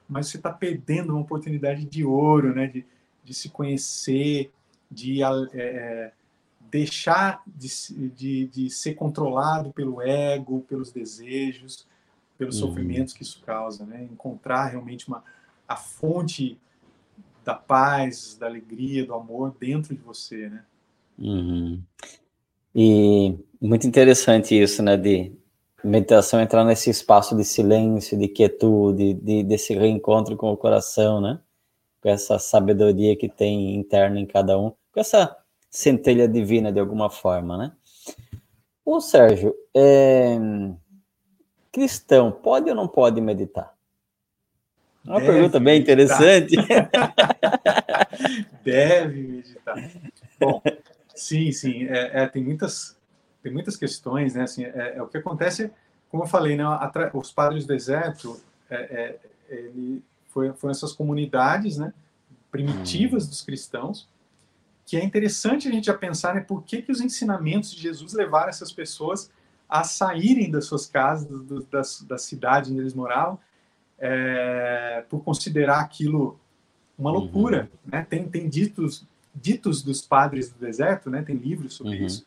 mas 0.08 0.28
você 0.28 0.38
está 0.38 0.52
perdendo 0.52 1.14
uma 1.14 1.22
oportunidade 1.22 1.86
de 1.86 2.04
ouro, 2.04 2.54
né? 2.54 2.68
De, 2.68 2.86
de 3.24 3.34
se 3.34 3.50
conhecer, 3.50 4.52
de 4.92 5.24
é, 5.24 6.12
deixar 6.70 7.42
de, 7.48 7.70
de, 8.10 8.48
de, 8.48 8.70
ser 8.70 8.96
controlado 8.96 9.72
pelo 9.72 10.02
ego, 10.02 10.66
pelos 10.68 10.92
desejos, 10.92 11.88
pelos 12.38 12.62
uhum. 12.62 12.68
sofrimentos 12.68 13.14
que 13.14 13.24
isso 13.24 13.42
causa, 13.46 13.86
né? 13.86 14.04
Encontrar 14.12 14.66
realmente 14.68 15.08
uma 15.08 15.24
a 15.68 15.76
fonte 15.76 16.58
da 17.46 17.54
paz, 17.54 18.36
da 18.40 18.46
alegria, 18.48 19.06
do 19.06 19.14
amor 19.14 19.56
dentro 19.60 19.96
de 19.96 20.02
você, 20.02 20.50
né? 20.50 20.64
Uhum. 21.18 21.82
E 22.76 23.38
muito 23.62 23.86
interessante 23.88 24.60
isso, 24.60 24.82
né? 24.82 24.98
De 24.98 25.32
meditação 25.84 26.40
entrar 26.40 26.64
nesse 26.64 26.90
espaço 26.90 27.36
de 27.36 27.44
silêncio, 27.44 28.18
de 28.18 28.28
quietude, 28.28 29.14
de, 29.14 29.44
desse 29.44 29.74
reencontro 29.74 30.38
com 30.38 30.52
o 30.52 30.58
coração, 30.58 31.20
né? 31.20 31.40
Com 32.02 32.10
essa 32.10 32.40
sabedoria 32.40 33.16
que 33.16 33.28
tem 33.28 33.76
interna 33.76 34.20
em 34.20 34.26
cada 34.26 34.58
um, 34.58 34.72
com 34.92 35.00
essa 35.00 35.36
centelha 35.70 36.28
divina 36.28 36.72
de 36.72 36.80
alguma 36.80 37.10
forma, 37.10 37.58
né? 37.58 37.72
O 38.86 39.02
Sérgio, 39.02 39.54
é... 39.76 40.38
cristão 41.72 42.32
pode 42.32 42.70
ou 42.70 42.76
não 42.76 42.88
pode 42.88 43.20
meditar? 43.20 43.74
Uma 45.06 45.20
Deve 45.20 45.32
pergunta 45.32 45.60
bem 45.60 45.80
meditar. 45.80 45.94
interessante. 45.94 46.56
Deve 48.64 49.22
meditar. 49.22 49.92
Bom, 50.40 50.62
sim, 51.14 51.52
sim, 51.52 51.88
é, 51.88 52.24
é, 52.24 52.28
tem 52.28 52.44
muitas 52.44 52.98
tem 53.44 53.52
muitas 53.52 53.78
questões, 53.78 54.34
né? 54.34 54.44
Assim, 54.44 54.64
é, 54.64 54.94
é 54.96 55.02
o 55.04 55.08
que 55.08 55.18
acontece, 55.18 55.70
como 56.10 56.24
eu 56.24 56.28
falei, 56.28 56.56
né? 56.56 56.64
Os 57.14 57.32
padres 57.32 57.66
do 57.66 57.68
deserto, 57.68 58.42
é, 58.70 58.76
é, 58.76 59.20
ele 59.50 60.04
foi, 60.30 60.52
foram 60.54 60.72
essas 60.72 60.94
comunidades, 60.94 61.78
né? 61.78 61.94
Primitivas 62.50 63.26
hum. 63.26 63.30
dos 63.30 63.42
cristãos 63.42 64.08
que 64.86 64.98
é 64.98 65.04
interessante 65.04 65.68
a 65.68 65.72
gente 65.72 65.86
já 65.86 65.94
pensar 65.94 66.36
né, 66.36 66.42
por 66.42 66.64
que, 66.64 66.82
que 66.82 66.92
os 66.92 67.00
ensinamentos 67.00 67.72
de 67.72 67.82
Jesus 67.82 68.14
levaram 68.14 68.50
essas 68.50 68.72
pessoas 68.72 69.32
a 69.68 69.84
saírem 69.84 70.52
das 70.52 70.66
suas 70.66 70.86
casas, 70.86 71.28
do, 71.28 71.64
das, 71.64 72.02
da 72.02 72.18
cidade 72.18 72.72
onde 72.72 72.82
eles 72.82 72.94
moravam, 72.94 73.40
é, 73.98 75.04
por 75.10 75.24
considerar 75.24 75.80
aquilo 75.80 76.40
uma 76.98 77.12
uhum. 77.12 77.20
loucura. 77.20 77.70
Uhum. 77.86 77.92
Né? 77.92 78.06
Tem, 78.10 78.28
tem 78.28 78.50
ditos, 78.50 79.06
ditos 79.34 79.82
dos 79.82 80.02
padres 80.02 80.52
do 80.52 80.60
deserto, 80.60 81.10
né? 81.10 81.22
tem 81.22 81.36
livros 81.36 81.76
sobre 81.76 81.98
uhum. 81.98 82.06
isso, 82.06 82.26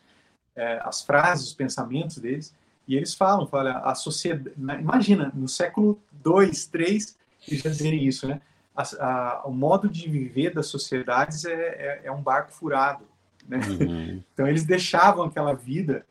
é, 0.56 0.80
as 0.82 1.02
frases, 1.02 1.48
os 1.48 1.54
pensamentos 1.54 2.18
deles, 2.18 2.54
e 2.88 2.96
eles 2.96 3.14
falam, 3.14 3.46
falam 3.46 3.76
a 3.84 3.94
sociedade, 3.94 4.54
imagina, 4.56 5.32
no 5.34 5.48
século 5.48 6.00
2, 6.12 6.66
3, 6.66 7.16
eles 7.48 7.62
já 7.62 7.70
dizerem 7.70 8.04
isso, 8.04 8.26
né? 8.26 8.40
a, 8.76 8.82
a, 8.82 9.46
o 9.46 9.50
modo 9.50 9.88
de 9.88 10.08
viver 10.08 10.52
das 10.52 10.66
sociedades 10.66 11.44
é, 11.44 11.52
é, 11.52 12.00
é 12.04 12.12
um 12.12 12.20
barco 12.20 12.52
furado. 12.52 13.04
Né? 13.48 13.58
Uhum. 13.58 14.22
Então, 14.34 14.46
eles 14.46 14.64
deixavam 14.64 15.24
aquela 15.24 15.54
vida 15.54 16.04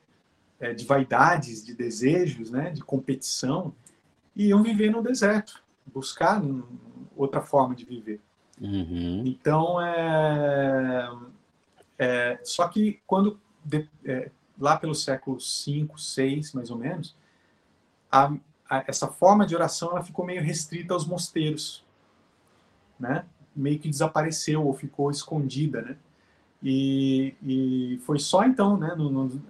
é, 0.60 0.74
de 0.74 0.84
vaidades, 0.86 1.64
de 1.64 1.76
desejos, 1.76 2.50
né, 2.50 2.72
de 2.72 2.82
competição, 2.82 3.74
e 4.36 4.48
iam 4.48 4.64
viver 4.64 4.90
no 4.90 5.04
deserto, 5.04 5.62
buscar 5.86 6.42
outra 7.16 7.42
forma 7.42 7.76
de 7.76 7.86
viver. 7.86 8.20
Uhum. 8.60 9.24
Então, 9.26 9.80
é, 9.80 11.12
é, 12.00 12.40
só 12.44 12.68
que 12.68 13.00
quando, 13.06 13.40
de, 13.66 13.90
é, 14.06 14.32
lá 14.58 14.78
pelo 14.78 14.96
século 14.96 15.42
5, 15.42 16.00
6, 16.00 16.54
mais 16.54 16.70
ou 16.70 16.78
menos, 16.78 17.16
a, 18.12 18.32
a, 18.70 18.86
essa 18.88 19.08
forma 19.08 19.46
de 19.46 19.56
oração 19.56 19.92
ela 19.92 20.04
ficou 20.04 20.26
meio 20.26 20.42
restrita 20.42 20.94
aos 20.94 21.06
mosteiros 21.06 21.84
né? 23.00 23.26
Meio 23.56 23.80
que 23.80 23.90
desapareceu 23.90 24.66
ou 24.66 24.74
ficou 24.74 25.12
escondida, 25.12 25.82
né? 25.82 25.98
E, 26.64 27.36
e 27.44 28.00
foi 28.06 28.18
só 28.18 28.44
então, 28.44 28.78
né? 28.78 28.94
No, 28.98 29.10
no, 29.10 29.42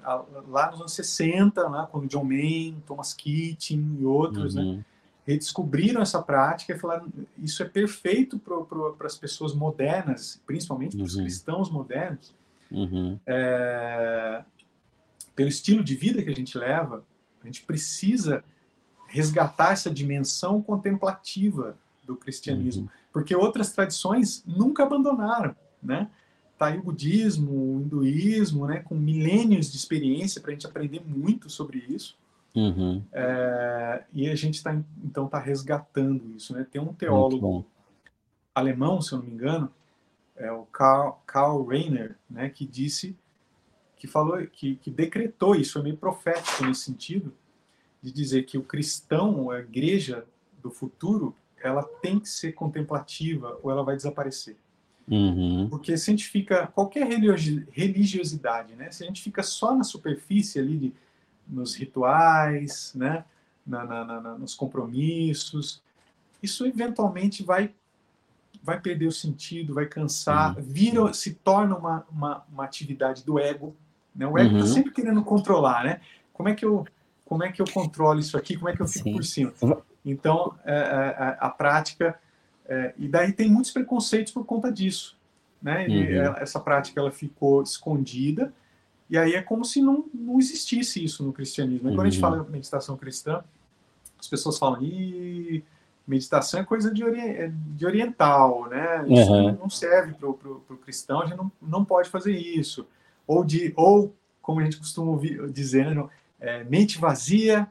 lá 0.49 0.71
nos 0.71 0.81
anos 0.81 0.93
60, 0.93 1.61
lá, 1.69 1.87
quando 1.87 2.07
John 2.07 2.25
Main, 2.25 2.81
Thomas 2.85 3.13
Keating 3.13 3.97
e 3.99 4.05
outros, 4.05 4.55
né? 4.55 4.61
uhum. 4.61 4.77
né? 4.77 4.85
redescobriram 5.25 6.03
essa 6.03 6.21
prática 6.21 6.73
e 6.73 6.77
falaram 6.77 7.07
isso 7.39 7.63
é 7.63 7.65
perfeito 7.65 8.37
para 8.37 9.07
as 9.07 9.17
pessoas 9.17 9.55
modernas, 9.55 10.39
principalmente 10.45 10.95
para 10.95 11.03
os 11.03 11.15
uhum. 11.15 11.23
cristãos 11.23 11.69
modernos, 11.71 12.31
uhum. 12.71 13.19
é, 13.25 14.43
pelo 15.35 15.49
estilo 15.49 15.83
de 15.83 15.95
vida 15.95 16.21
que 16.23 16.29
a 16.29 16.35
gente 16.35 16.57
leva, 16.57 17.03
a 17.41 17.45
gente 17.45 17.63
precisa 17.63 18.43
resgatar 19.07 19.73
essa 19.73 19.89
dimensão 19.89 20.61
contemplativa 20.61 21.77
do 22.05 22.15
cristianismo. 22.15 22.83
Uhum 22.83 23.05
porque 23.15 23.33
outras 23.33 23.71
tradições 23.71 24.43
nunca 24.45 24.83
abandonaram, 24.83 25.55
né? 25.81 26.09
Tá 26.57 26.65
aí 26.65 26.77
o 26.77 26.83
budismo, 26.83 27.49
o 27.49 27.81
hinduísmo, 27.81 28.67
né, 28.67 28.79
com 28.79 28.93
milênios 28.93 29.71
de 29.71 29.77
experiência 29.77 30.41
para 30.41 30.51
a 30.51 30.53
gente 30.53 30.67
aprender 30.67 31.01
muito 31.01 31.49
sobre 31.49 31.77
isso. 31.87 32.17
Uhum. 32.53 33.01
É, 33.13 34.03
e 34.11 34.29
a 34.29 34.35
gente 34.35 34.55
está 34.55 34.77
então 35.01 35.29
tá 35.29 35.39
resgatando 35.39 36.29
isso, 36.35 36.53
né? 36.53 36.67
Tem 36.69 36.81
um 36.81 36.93
teólogo 36.93 37.65
alemão, 38.53 39.01
se 39.01 39.13
eu 39.13 39.19
não 39.19 39.25
me 39.25 39.31
engano, 39.31 39.71
é 40.35 40.51
o 40.51 40.65
Karl, 40.65 41.21
Karl 41.25 41.63
Rainer, 41.63 42.17
né, 42.29 42.49
que 42.49 42.65
disse 42.65 43.15
que 43.95 44.07
falou 44.07 44.45
que, 44.47 44.75
que 44.75 44.91
decretou 44.91 45.55
isso, 45.55 45.73
foi 45.73 45.83
meio 45.83 45.97
profético 45.97 46.65
nesse 46.65 46.81
sentido 46.81 47.33
de 48.01 48.11
dizer 48.11 48.43
que 48.43 48.57
o 48.57 48.63
cristão, 48.63 49.49
a 49.49 49.59
igreja 49.59 50.25
do 50.61 50.69
futuro, 50.69 51.35
ela 51.63 51.83
tem 51.83 52.19
que 52.19 52.29
ser 52.29 52.51
contemplativa 52.51 53.57
ou 53.63 53.71
ela 53.71 53.83
vai 53.83 53.95
desaparecer. 53.95 54.55
Uhum. 55.07 55.67
Porque 55.69 55.97
se 55.97 56.09
a 56.09 56.13
gente 56.13 56.27
fica, 56.27 56.67
qualquer 56.67 57.07
religiosidade, 57.07 58.75
né? 58.75 58.91
Se 58.91 59.03
a 59.03 59.07
gente 59.07 59.21
fica 59.21 59.43
só 59.43 59.75
na 59.75 59.83
superfície 59.83 60.59
ali, 60.59 60.77
de, 60.77 60.93
nos 61.47 61.75
rituais, 61.75 62.91
né? 62.95 63.23
Na, 63.65 63.83
na, 63.83 64.03
na, 64.05 64.37
nos 64.37 64.53
compromissos, 64.53 65.81
isso 66.41 66.65
eventualmente 66.67 67.43
vai 67.43 67.73
vai 68.65 68.79
perder 68.79 69.05
o 69.05 69.11
sentido, 69.11 69.75
vai 69.75 69.85
cansar, 69.85 70.57
uhum. 70.57 70.63
vira, 70.63 71.13
se 71.13 71.35
torna 71.35 71.77
uma, 71.77 72.05
uma, 72.11 72.43
uma, 72.51 72.65
atividade 72.65 73.23
do 73.23 73.37
ego. 73.37 73.75
Né? 74.13 74.25
O 74.25 74.37
ego 74.37 74.55
está 74.55 74.67
uhum. 74.67 74.73
sempre 74.73 74.91
querendo 74.91 75.23
controlar, 75.23 75.83
né? 75.83 76.01
Como 76.33 76.49
é 76.49 76.55
que 76.55 76.65
eu 76.65 76.85
como 77.23 77.43
é 77.43 77.51
que 77.51 77.59
eu 77.59 77.65
controlo 77.65 78.19
isso 78.19 78.37
aqui? 78.37 78.55
Como 78.55 78.69
é 78.69 78.75
que 78.75 78.81
eu 78.81 78.87
fico 78.87 79.09
Sim. 79.09 79.13
por 79.13 79.23
cima? 79.23 79.53
Então 80.03 80.55
a, 80.63 80.71
é, 80.71 80.75
a, 80.75 80.79
é, 80.79 81.37
a 81.39 81.49
prática 81.49 82.19
é, 82.67 82.93
e 82.97 83.07
daí 83.07 83.31
tem 83.31 83.49
muitos 83.49 83.71
preconceitos 83.71 84.33
por 84.33 84.45
conta 84.45 84.71
disso, 84.71 85.15
né? 85.61 85.87
Uhum. 85.87 86.33
essa 86.37 86.59
prática 86.59 86.99
ela 86.99 87.11
ficou 87.11 87.61
escondida 87.61 88.51
e 89.07 89.17
aí 89.17 89.33
é 89.33 89.41
como 89.41 89.63
se 89.63 89.81
não, 89.81 90.05
não 90.13 90.39
existisse 90.39 91.03
isso 91.03 91.23
no 91.23 91.31
cristianismo. 91.31 91.89
Uhum. 91.89 91.95
Quando 91.95 92.07
a 92.07 92.09
gente 92.09 92.23
uhum. 92.23 92.31
fala 92.31 92.43
meditação 92.49 92.97
cristã, 92.97 93.43
as 94.19 94.27
pessoas 94.27 94.57
falam, 94.57 94.81
Ih, 94.81 95.63
meditação 96.07 96.59
é 96.59 96.63
coisa 96.63 96.93
de, 96.93 97.03
ori 97.03 97.51
de 97.51 97.85
oriental, 97.85 98.67
né? 98.69 99.05
Isso 99.07 99.31
uhum. 99.31 99.57
não 99.59 99.69
serve 99.69 100.13
para 100.13 100.29
o 100.29 100.79
cristão, 100.83 101.21
a 101.21 101.25
gente 101.25 101.37
não, 101.37 101.51
não 101.61 101.85
pode 101.85 102.09
fazer 102.09 102.35
isso. 102.35 102.87
Ou, 103.27 103.43
de, 103.43 103.73
ou 103.75 104.13
como 104.41 104.59
a 104.59 104.63
gente 104.63 104.77
costuma 104.77 105.11
ouvir, 105.11 105.49
dizer, 105.51 105.93
né? 105.93 106.07
É, 106.39 106.63
mente 106.63 106.99
vazia 106.99 107.67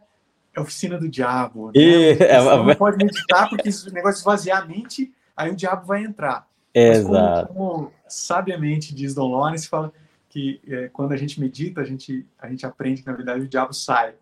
é 0.55 0.61
oficina 0.61 0.99
do 0.99 1.09
diabo. 1.09 1.67
Né? 1.67 1.73
E... 1.77 2.13
É, 2.21 2.43
não 2.43 2.75
pode 2.75 2.97
meditar 2.97 3.49
porque 3.49 3.69
o 3.69 3.93
negócio 3.93 4.15
de 4.15 4.21
esvaziar 4.21 4.63
a 4.63 4.65
mente, 4.65 5.13
aí 5.37 5.51
o 5.51 5.57
diabo 5.57 5.87
vai 5.87 6.05
entrar. 6.05 6.49
Exato. 6.73 7.53
Como, 7.53 7.75
como, 7.75 7.93
sabiamente 8.09 8.95
diz 8.95 9.15
Don 9.15 9.31
Lawrence, 9.31 9.69
fala 9.69 9.93
que 10.29 10.61
é, 10.67 10.89
quando 10.89 11.13
a 11.13 11.17
gente 11.17 11.41
medita, 11.41 11.81
a 11.81 11.85
gente, 11.85 12.27
a 12.39 12.49
gente 12.49 12.67
aprende 12.67 13.03
que, 13.03 13.07
na 13.07 13.15
verdade, 13.15 13.45
o 13.45 13.49
diabo 13.49 13.73
sai. 13.73 14.15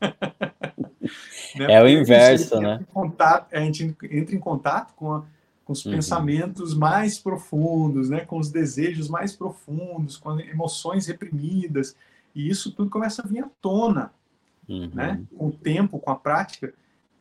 né? 1.58 1.72
É 1.72 1.82
o 1.82 1.88
inverso, 1.88 2.60
né? 2.60 2.84
Contato, 2.92 3.52
a 3.52 3.60
gente 3.60 3.96
entra 4.10 4.34
em 4.34 4.38
contato 4.38 4.94
com, 4.94 5.12
a, 5.12 5.24
com 5.64 5.72
os 5.72 5.84
uhum. 5.84 5.92
pensamentos 5.92 6.74
mais 6.74 7.18
profundos, 7.18 8.10
né? 8.10 8.20
com 8.20 8.38
os 8.38 8.50
desejos 8.50 9.08
mais 9.08 9.34
profundos, 9.34 10.16
com 10.16 10.30
as 10.30 10.40
emoções 10.40 11.06
reprimidas, 11.06 11.96
e 12.34 12.48
isso 12.48 12.72
tudo 12.72 12.90
começa 12.90 13.22
a 13.22 13.26
vir 13.26 13.44
à 13.44 13.48
tona. 13.60 14.12
Uhum. 14.68 14.90
Né? 14.94 15.22
Com 15.36 15.48
o 15.48 15.52
tempo, 15.52 15.98
com 15.98 16.10
a 16.10 16.16
prática, 16.16 16.72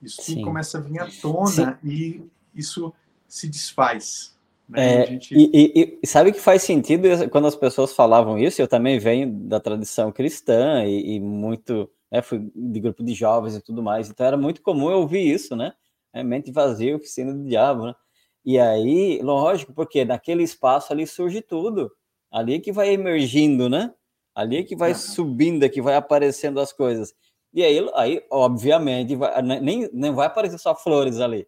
isso 0.01 0.21
Sim. 0.21 0.35
tudo 0.35 0.45
começa 0.45 0.77
a 0.77 0.81
vir 0.81 0.99
à 0.99 1.07
tona 1.21 1.79
Sim. 1.81 1.89
e 1.89 2.23
isso 2.55 2.93
se 3.27 3.47
desfaz. 3.47 4.35
Né? 4.67 5.03
É, 5.03 5.07
gente... 5.07 5.33
e, 5.35 5.49
e, 5.53 5.99
e, 6.01 6.07
sabe 6.07 6.31
que 6.31 6.39
faz 6.39 6.63
sentido 6.63 7.07
quando 7.29 7.47
as 7.47 7.55
pessoas 7.55 7.93
falavam 7.93 8.37
isso? 8.37 8.61
Eu 8.61 8.67
também 8.67 8.97
venho 8.99 9.29
da 9.29 9.59
tradição 9.59 10.11
cristã 10.11 10.85
e, 10.85 11.15
e 11.15 11.19
muito 11.19 11.89
né, 12.11 12.21
fui 12.21 12.51
de 12.53 12.79
grupo 12.79 13.03
de 13.03 13.13
jovens 13.13 13.55
e 13.55 13.61
tudo 13.61 13.81
mais, 13.81 14.09
então 14.09 14.25
era 14.25 14.37
muito 14.37 14.61
comum 14.61 14.91
eu 14.91 14.99
ouvir 14.99 15.21
isso, 15.21 15.55
né? 15.55 15.73
É, 16.13 16.21
mente 16.23 16.51
vazia, 16.51 16.95
oficina 16.95 17.33
do 17.33 17.43
diabo, 17.45 17.85
né? 17.85 17.95
E 18.43 18.59
aí, 18.59 19.21
lógico, 19.21 19.73
porque 19.73 20.03
naquele 20.03 20.43
espaço 20.43 20.91
ali 20.91 21.07
surge 21.07 21.41
tudo, 21.41 21.91
ali 22.31 22.55
é 22.55 22.59
que 22.59 22.71
vai 22.71 22.89
emergindo, 22.89 23.69
né? 23.69 23.93
Ali 24.35 24.57
é 24.57 24.63
que 24.63 24.75
vai 24.75 24.93
subindo, 24.93 25.63
é 25.63 25.69
que 25.69 25.81
vai 25.81 25.95
aparecendo 25.95 26.59
as 26.59 26.73
coisas. 26.73 27.13
E 27.53 27.63
aí, 27.63 27.89
aí 27.93 28.25
obviamente, 28.31 29.15
vai, 29.15 29.41
nem, 29.41 29.89
nem 29.93 30.13
vai 30.13 30.27
aparecer 30.27 30.57
só 30.57 30.73
flores 30.75 31.19
ali. 31.19 31.47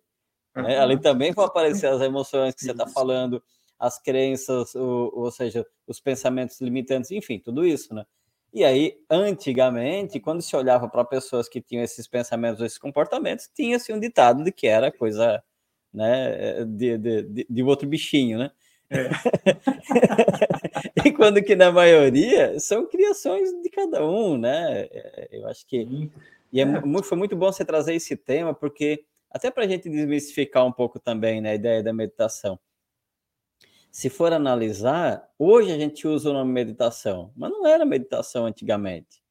Né? 0.56 0.78
Ali 0.80 1.00
também 1.00 1.32
vão 1.32 1.46
aparecer 1.46 1.88
as 1.88 2.02
emoções 2.02 2.54
que 2.54 2.62
você 2.62 2.72
está 2.72 2.88
falando, 2.88 3.42
as 3.80 4.00
crenças, 4.02 4.76
ou, 4.76 5.12
ou 5.14 5.32
seja, 5.32 5.66
os 5.88 6.00
pensamentos 6.00 6.60
limitantes, 6.62 7.12
enfim, 7.12 7.40
tudo 7.40 7.66
isso, 7.66 7.94
né? 7.94 8.06
E 8.54 8.64
aí, 8.64 9.00
antigamente, 9.10 10.20
quando 10.20 10.42
se 10.42 10.56
olhava 10.56 10.88
para 10.88 11.04
pessoas 11.04 11.50
que 11.50 11.60
tinham 11.60 11.84
esses 11.84 12.08
pensamentos, 12.08 12.62
esses 12.62 12.78
comportamentos, 12.78 13.50
tinha-se 13.52 13.92
um 13.92 14.00
ditado 14.00 14.44
de 14.44 14.52
que 14.52 14.68
era 14.68 14.92
coisa 14.92 15.44
né, 15.92 16.64
de, 16.66 16.98
de, 16.98 17.48
de 17.50 17.64
outro 17.64 17.88
bichinho, 17.88 18.38
né? 18.38 18.52
É. 18.92 19.10
e 21.04 21.12
quando 21.12 21.42
que 21.42 21.56
na 21.56 21.72
maioria 21.72 22.60
são 22.60 22.86
criações 22.86 23.50
de 23.64 23.70
cada 23.70 24.06
um, 24.06 24.38
né? 24.38 24.88
É, 24.92 25.30
eu 25.32 25.48
acho 25.48 25.66
que 25.66 26.12
e 26.52 26.62
é, 26.62 26.64
é. 26.64 27.04
foi 27.04 27.18
muito 27.18 27.36
bom 27.36 27.52
você 27.52 27.66
trazer 27.66 27.96
esse 27.96 28.16
tema 28.16 28.54
porque 28.54 29.04
até 29.32 29.50
para 29.50 29.64
a 29.64 29.68
gente 29.68 29.90
desmistificar 29.90 30.64
um 30.64 30.72
pouco 30.72 31.00
também 31.00 31.42
né, 31.42 31.52
a 31.52 31.56
ideia 31.56 31.82
da 31.82 31.92
meditação 31.92 32.60
se 33.94 34.10
for 34.10 34.34
analisar, 34.34 35.30
hoje 35.38 35.72
a 35.72 35.78
gente 35.78 36.08
usa 36.08 36.32
o 36.32 36.34
nome 36.34 36.52
meditação, 36.52 37.32
mas 37.36 37.52
não 37.52 37.68
era 37.68 37.86
meditação 37.86 38.48
antigamente, 38.48 39.22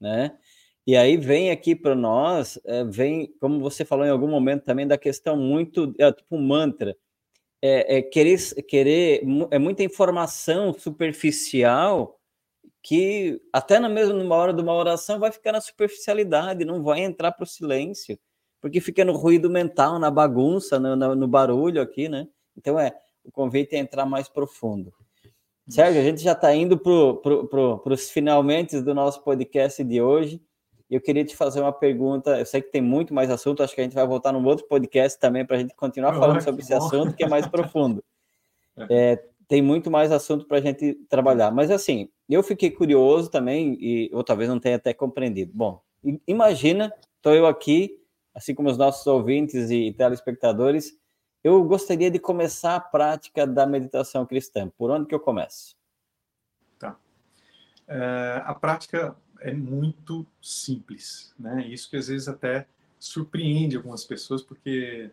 né? 0.00 0.38
E 0.86 0.96
aí 0.96 1.16
vem 1.16 1.50
aqui 1.50 1.74
para 1.74 1.96
nós, 1.96 2.56
é, 2.64 2.84
vem, 2.84 3.34
como 3.40 3.58
você 3.58 3.84
falou 3.84 4.06
em 4.06 4.10
algum 4.10 4.28
momento 4.28 4.62
também, 4.62 4.86
da 4.86 4.96
questão 4.96 5.36
muito, 5.36 5.92
é, 5.98 6.12
tipo 6.12 6.38
mantra, 6.38 6.96
é, 7.60 7.96
é 7.98 8.02
querer, 8.02 8.38
querer, 8.68 9.24
é 9.50 9.58
muita 9.58 9.82
informação 9.82 10.72
superficial 10.72 12.20
que 12.84 13.40
até 13.52 13.80
na 13.80 13.88
mesma 13.88 14.14
numa 14.14 14.36
hora 14.36 14.54
de 14.54 14.62
uma 14.62 14.74
oração 14.74 15.18
vai 15.18 15.32
ficar 15.32 15.50
na 15.52 15.60
superficialidade, 15.60 16.64
não 16.64 16.84
vai 16.84 17.00
entrar 17.00 17.32
para 17.32 17.42
o 17.42 17.46
silêncio, 17.48 18.16
porque 18.60 18.80
fica 18.80 19.04
no 19.04 19.14
ruído 19.14 19.50
mental, 19.50 19.98
na 19.98 20.10
bagunça, 20.10 20.78
no, 20.78 20.94
no, 20.94 21.16
no 21.16 21.26
barulho 21.26 21.82
aqui, 21.82 22.08
né? 22.08 22.28
Então 22.56 22.78
é 22.78 22.94
o 23.24 23.32
convite 23.32 23.74
é 23.74 23.78
entrar 23.78 24.06
mais 24.06 24.28
profundo. 24.28 24.92
Sérgio, 25.68 26.00
a 26.00 26.04
gente 26.04 26.22
já 26.22 26.32
está 26.32 26.54
indo 26.54 26.78
para 26.78 27.14
pro, 27.14 27.48
pro, 27.48 27.82
os 27.86 28.10
finalmente 28.10 28.80
do 28.80 28.94
nosso 28.94 29.22
podcast 29.22 29.82
de 29.82 30.00
hoje. 30.00 30.42
Eu 30.90 31.00
queria 31.00 31.24
te 31.24 31.34
fazer 31.34 31.60
uma 31.60 31.72
pergunta. 31.72 32.38
Eu 32.38 32.44
sei 32.44 32.60
que 32.60 32.70
tem 32.70 32.82
muito 32.82 33.14
mais 33.14 33.30
assunto, 33.30 33.62
acho 33.62 33.74
que 33.74 33.80
a 33.80 33.84
gente 33.84 33.94
vai 33.94 34.06
voltar 34.06 34.32
num 34.32 34.44
outro 34.44 34.66
podcast 34.68 35.18
também 35.18 35.44
para 35.44 35.56
a 35.56 35.58
gente 35.58 35.74
continuar 35.74 36.12
falando 36.14 36.42
sobre 36.42 36.60
esse 36.60 36.74
assunto, 36.74 37.16
que 37.16 37.24
é 37.24 37.28
mais 37.28 37.46
profundo. 37.46 38.02
É, 38.90 39.22
tem 39.46 39.62
muito 39.62 39.88
mais 39.88 40.10
assunto 40.10 40.48
para 40.48 40.58
a 40.58 40.60
gente 40.60 40.94
trabalhar. 41.08 41.52
Mas 41.52 41.70
assim, 41.70 42.08
eu 42.28 42.42
fiquei 42.42 42.72
curioso 42.72 43.30
também, 43.30 43.78
e 43.80 44.10
ou 44.12 44.24
talvez 44.24 44.48
não 44.48 44.58
tenha 44.58 44.74
até 44.74 44.92
compreendido. 44.92 45.52
Bom, 45.54 45.80
imagina, 46.26 46.92
estou 47.16 47.32
eu 47.32 47.46
aqui, 47.46 48.00
assim 48.34 48.52
como 48.52 48.68
os 48.68 48.76
nossos 48.76 49.06
ouvintes 49.06 49.70
e 49.70 49.92
telespectadores, 49.92 50.92
eu 51.44 51.62
gostaria 51.62 52.10
de 52.10 52.18
começar 52.18 52.74
a 52.74 52.80
prática 52.80 53.46
da 53.46 53.66
meditação 53.66 54.24
cristã. 54.24 54.70
Por 54.78 54.90
onde 54.90 55.06
que 55.06 55.14
eu 55.14 55.20
começo? 55.20 55.76
Tá. 56.78 56.96
É, 57.86 58.42
a 58.46 58.54
prática 58.54 59.14
é 59.40 59.52
muito 59.52 60.26
simples, 60.40 61.34
né? 61.38 61.66
Isso 61.68 61.90
que 61.90 61.98
às 61.98 62.08
vezes 62.08 62.28
até 62.28 62.66
surpreende 62.98 63.76
algumas 63.76 64.02
pessoas, 64.04 64.42
porque 64.42 65.10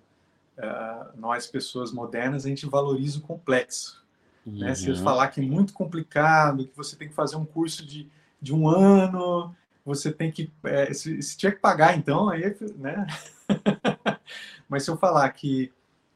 uh, 0.58 1.20
nós, 1.20 1.46
pessoas 1.48 1.92
modernas, 1.92 2.46
a 2.46 2.48
gente 2.48 2.66
valoriza 2.66 3.20
o 3.20 3.22
complexo. 3.22 4.02
Uhum. 4.46 4.60
Né? 4.60 4.74
Se 4.74 4.88
eu 4.88 4.96
uhum. 4.96 5.04
falar 5.04 5.28
que 5.28 5.42
é 5.42 5.44
muito 5.44 5.74
complicado, 5.74 6.66
que 6.66 6.78
você 6.78 6.96
tem 6.96 7.10
que 7.10 7.14
fazer 7.14 7.36
um 7.36 7.46
curso 7.46 7.86
de, 7.86 8.10
de 8.42 8.54
um 8.56 8.70
ano, 8.70 9.54
você 9.84 10.10
tem 10.10 10.32
que. 10.32 10.50
É, 10.64 10.94
se, 10.94 11.22
se 11.22 11.36
tiver 11.36 11.56
que 11.56 11.60
pagar, 11.60 11.98
então, 11.98 12.30
aí. 12.30 12.56
Né? 12.78 13.06
Mas 14.70 14.84
se 14.84 14.90
eu 14.90 14.96
falar 14.96 15.30
que 15.32 15.74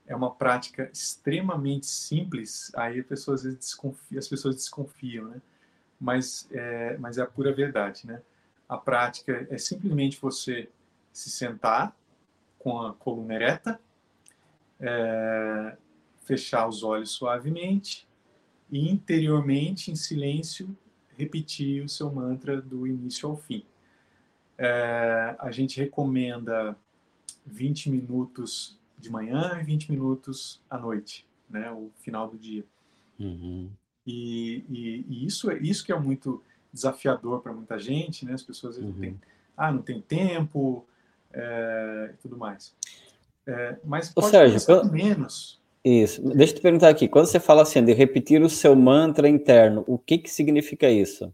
é 0.08 0.16
uma 0.16 0.34
prática 0.34 0.90
extremamente 0.94 1.88
simples, 1.88 2.72
aí 2.76 3.00
as 3.00 3.06
pessoas, 3.06 3.44
desconfiam, 3.44 4.20
as 4.20 4.28
pessoas 4.28 4.56
desconfiam, 4.56 5.28
né? 5.28 5.42
Mas 6.00 6.48
é, 6.52 6.98
mas 6.98 7.18
é 7.18 7.22
a 7.22 7.26
pura 7.26 7.54
verdade, 7.54 8.06
né? 8.06 8.22
A 8.68 8.78
prática 8.78 9.48
é 9.50 9.58
simplesmente 9.58 10.20
você 10.20 10.70
se 11.12 11.30
sentar 11.30 11.96
com 12.60 12.82
a 12.82 12.94
coluna 12.94 13.36
ereta, 13.36 13.80
é, 14.80 15.78
fechar 16.26 16.68
os 16.68 16.84
olhos 16.84 17.12
suavemente 17.12 18.08
e 18.70 18.90
interiormente, 18.90 19.92
em 19.92 19.96
silêncio, 19.96 20.76
repetir 21.18 21.84
o 21.84 21.90
seu 21.90 22.12
mantra 22.12 22.62
do 22.62 22.86
início 22.86 23.30
ao 23.30 23.38
fim. 23.38 23.64
É, 24.58 25.36
a 25.40 25.52
gente 25.52 25.80
recomenda 25.80 26.76
20 27.46 27.90
minutos 27.90 28.78
de 29.06 29.12
manhã 29.12 29.58
e 29.62 29.64
20 29.64 29.92
minutos 29.92 30.62
à 30.70 30.78
noite, 30.78 31.26
né, 31.50 31.72
o 31.72 31.92
final 32.02 32.28
do 32.28 32.38
dia. 32.38 32.66
Uhum. 33.20 33.70
E, 34.06 34.64
e, 34.70 35.06
e, 35.08 35.26
isso, 35.26 35.50
é, 35.50 35.58
isso 35.60 35.86
que 35.86 35.92
é 35.92 36.00
muito 36.00 36.44
desafiador 36.74 37.42
para 37.42 37.54
muita 37.54 37.80
gente, 37.80 38.26
né? 38.26 38.34
As 38.34 38.44
pessoas 38.44 38.78
uhum. 38.78 38.88
não 38.88 38.94
têm, 38.94 39.22
ah, 39.56 39.72
não 39.72 39.82
tem 39.82 40.02
tempo 40.02 40.86
é, 41.32 42.12
e 42.14 42.18
tudo 42.18 42.38
mais. 42.38 42.76
É, 43.48 43.78
mas 43.84 44.10
pode 44.10 44.28
Sérgio, 44.28 44.64
quando... 44.66 44.92
menos. 44.92 45.62
Isso. 45.84 46.22
Deixa 46.22 46.54
eu 46.54 46.58
te 46.58 46.62
perguntar 46.62 46.90
aqui. 46.90 47.08
Quando 47.08 47.28
você 47.28 47.40
fala 47.40 47.62
assim 47.62 47.84
de 47.84 47.94
repetir 47.94 48.42
o 48.42 48.50
seu 48.50 48.76
mantra 48.76 49.30
interno, 49.30 49.84
o 49.88 49.98
que 49.98 50.18
que 50.18 50.30
significa 50.30 50.90
isso? 50.90 51.34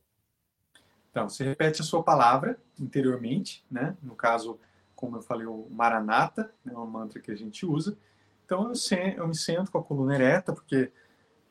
Então, 1.10 1.28
você 1.28 1.44
repete 1.44 1.82
a 1.82 1.86
sua 1.86 2.04
palavra 2.04 2.58
interiormente, 2.80 3.64
né? 3.72 3.96
No 4.04 4.16
caso, 4.16 4.60
como 5.02 5.18
eu 5.18 5.22
falei, 5.24 5.48
o 5.48 5.68
Maranata, 5.72 6.54
é 6.64 6.70
né, 6.70 6.76
uma 6.76 6.86
mantra 6.86 7.20
que 7.20 7.32
a 7.32 7.36
gente 7.36 7.66
usa. 7.66 7.98
Então 8.46 8.70
eu, 8.70 8.76
se, 8.76 8.96
eu 9.18 9.28
me 9.28 9.36
sento 9.36 9.72
com 9.72 9.80
a 9.80 9.84
coluna 9.84 10.14
ereta, 10.14 10.54
porque 10.54 10.92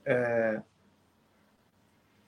é, 0.05 0.63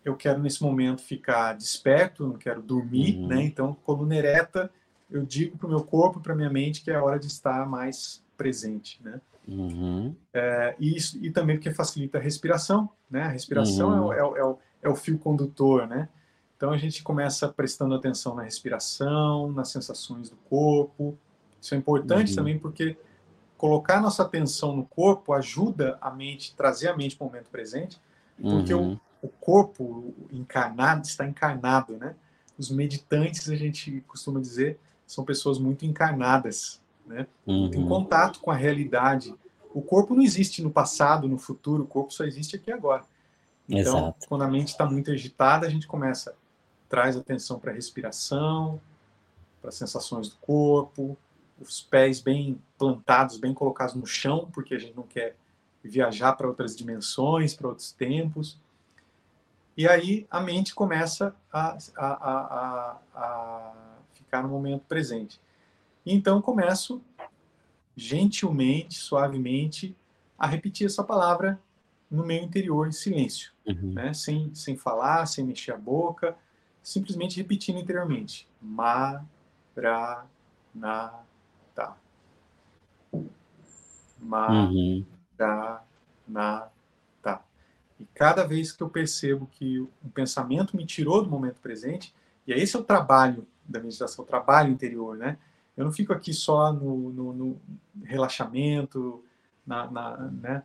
eu 0.04 0.16
quero 0.16 0.40
nesse 0.40 0.60
momento 0.60 1.00
ficar 1.00 1.52
desperto, 1.54 2.26
não 2.26 2.36
quero 2.36 2.60
dormir, 2.60 3.16
uhum. 3.18 3.28
né? 3.28 3.42
Então, 3.44 3.76
coluna 3.84 4.16
ereta, 4.16 4.68
eu 5.08 5.24
digo 5.24 5.56
para 5.56 5.68
o 5.68 5.70
meu 5.70 5.84
corpo, 5.84 6.20
para 6.20 6.34
minha 6.34 6.50
mente 6.50 6.82
que 6.82 6.90
é 6.90 7.00
hora 7.00 7.20
de 7.20 7.28
estar 7.28 7.64
mais 7.68 8.20
presente, 8.36 9.00
né? 9.02 9.20
Uhum. 9.46 10.14
É, 10.32 10.74
e, 10.78 10.96
isso, 10.96 11.18
e 11.24 11.30
também 11.30 11.56
porque 11.56 11.70
facilita 11.72 12.18
a 12.18 12.20
respiração, 12.20 12.90
né? 13.08 13.22
A 13.22 13.28
respiração 13.28 14.06
uhum. 14.06 14.12
é, 14.12 14.16
é, 14.16 14.20
é, 14.20 14.44
o, 14.44 14.58
é 14.82 14.88
o 14.88 14.96
fio 14.96 15.18
condutor, 15.18 15.86
né? 15.86 16.08
Então 16.62 16.72
a 16.72 16.78
gente 16.78 17.02
começa 17.02 17.48
prestando 17.48 17.92
atenção 17.92 18.36
na 18.36 18.44
respiração, 18.44 19.50
nas 19.50 19.70
sensações 19.70 20.30
do 20.30 20.36
corpo. 20.48 21.18
Isso 21.60 21.74
é 21.74 21.76
importante 21.76 22.30
uhum. 22.30 22.36
também 22.36 22.56
porque 22.56 22.96
colocar 23.58 24.00
nossa 24.00 24.22
atenção 24.22 24.76
no 24.76 24.84
corpo 24.84 25.32
ajuda 25.32 25.98
a 26.00 26.08
mente, 26.08 26.54
trazer 26.54 26.86
a 26.86 26.96
mente 26.96 27.16
para 27.16 27.24
o 27.24 27.26
momento 27.26 27.48
presente, 27.50 28.00
porque 28.40 28.72
uhum. 28.72 28.96
o, 29.20 29.26
o 29.26 29.28
corpo 29.28 30.14
encarnado 30.30 31.04
está 31.04 31.26
encarnado, 31.26 31.96
né? 31.96 32.14
Os 32.56 32.70
meditantes, 32.70 33.50
a 33.50 33.56
gente 33.56 34.00
costuma 34.06 34.38
dizer, 34.38 34.78
são 35.04 35.24
pessoas 35.24 35.58
muito 35.58 35.84
encarnadas, 35.84 36.80
né? 37.04 37.26
Uhum. 37.44 37.70
Tem 37.72 37.84
contato 37.84 38.38
com 38.38 38.52
a 38.52 38.56
realidade. 38.56 39.34
O 39.74 39.82
corpo 39.82 40.14
não 40.14 40.22
existe 40.22 40.62
no 40.62 40.70
passado, 40.70 41.26
no 41.26 41.38
futuro, 41.38 41.82
o 41.82 41.88
corpo 41.88 42.14
só 42.14 42.22
existe 42.22 42.54
aqui 42.54 42.70
agora. 42.70 43.02
Então, 43.68 43.98
Exato. 43.98 44.28
quando 44.28 44.42
a 44.42 44.48
mente 44.48 44.68
está 44.68 44.86
muito 44.86 45.10
agitada, 45.10 45.66
a 45.66 45.70
gente 45.70 45.88
começa 45.88 46.32
traz 46.92 47.16
atenção 47.16 47.58
para 47.58 47.70
a 47.70 47.74
respiração, 47.74 48.78
para 49.62 49.70
as 49.70 49.76
sensações 49.76 50.28
do 50.28 50.36
corpo, 50.36 51.16
os 51.58 51.80
pés 51.80 52.20
bem 52.20 52.60
plantados, 52.76 53.38
bem 53.38 53.54
colocados 53.54 53.94
no 53.94 54.06
chão, 54.06 54.50
porque 54.52 54.74
a 54.74 54.78
gente 54.78 54.94
não 54.94 55.04
quer 55.04 55.34
viajar 55.82 56.34
para 56.34 56.46
outras 56.46 56.76
dimensões, 56.76 57.54
para 57.54 57.68
outros 57.68 57.92
tempos. 57.92 58.60
E 59.74 59.88
aí 59.88 60.26
a 60.30 60.38
mente 60.38 60.74
começa 60.74 61.34
a, 61.50 61.78
a, 61.96 62.12
a, 62.12 62.98
a 63.14 63.72
ficar 64.12 64.42
no 64.42 64.50
momento 64.50 64.84
presente. 64.86 65.40
Então 66.04 66.42
começo 66.42 67.00
gentilmente, 67.96 68.96
suavemente, 68.98 69.96
a 70.38 70.46
repetir 70.46 70.88
essa 70.88 71.02
palavra 71.02 71.58
no 72.10 72.26
meu 72.26 72.42
interior 72.42 72.86
em 72.86 72.92
silêncio, 72.92 73.50
uhum. 73.66 73.94
né? 73.94 74.12
sem, 74.12 74.54
sem 74.54 74.76
falar, 74.76 75.24
sem 75.24 75.42
mexer 75.42 75.72
a 75.72 75.78
boca, 75.78 76.36
simplesmente 76.82 77.36
repetindo 77.36 77.78
interiormente. 77.78 78.48
Ma, 78.60 79.24
ra, 79.76 80.26
na, 80.74 81.20
ta. 81.74 81.96
Ma, 84.18 84.70
ra, 85.38 85.84
na, 86.26 86.68
ta. 87.22 87.42
E 88.00 88.04
cada 88.14 88.46
vez 88.46 88.72
que 88.72 88.82
eu 88.82 88.88
percebo 88.88 89.46
que 89.46 89.80
um 89.80 90.10
pensamento 90.12 90.76
me 90.76 90.84
tirou 90.84 91.22
do 91.22 91.30
momento 91.30 91.60
presente, 91.60 92.14
e 92.46 92.52
esse 92.52 92.76
é 92.76 92.78
o 92.78 92.84
trabalho 92.84 93.46
da 93.64 93.80
meditação, 93.80 94.24
o 94.24 94.28
trabalho 94.28 94.72
interior, 94.72 95.16
né? 95.16 95.38
Eu 95.76 95.84
não 95.84 95.92
fico 95.92 96.12
aqui 96.12 96.34
só 96.34 96.72
no, 96.72 97.10
no, 97.10 97.32
no 97.32 97.60
relaxamento, 98.02 99.24
na, 99.66 99.90
na, 99.90 100.16
né? 100.16 100.62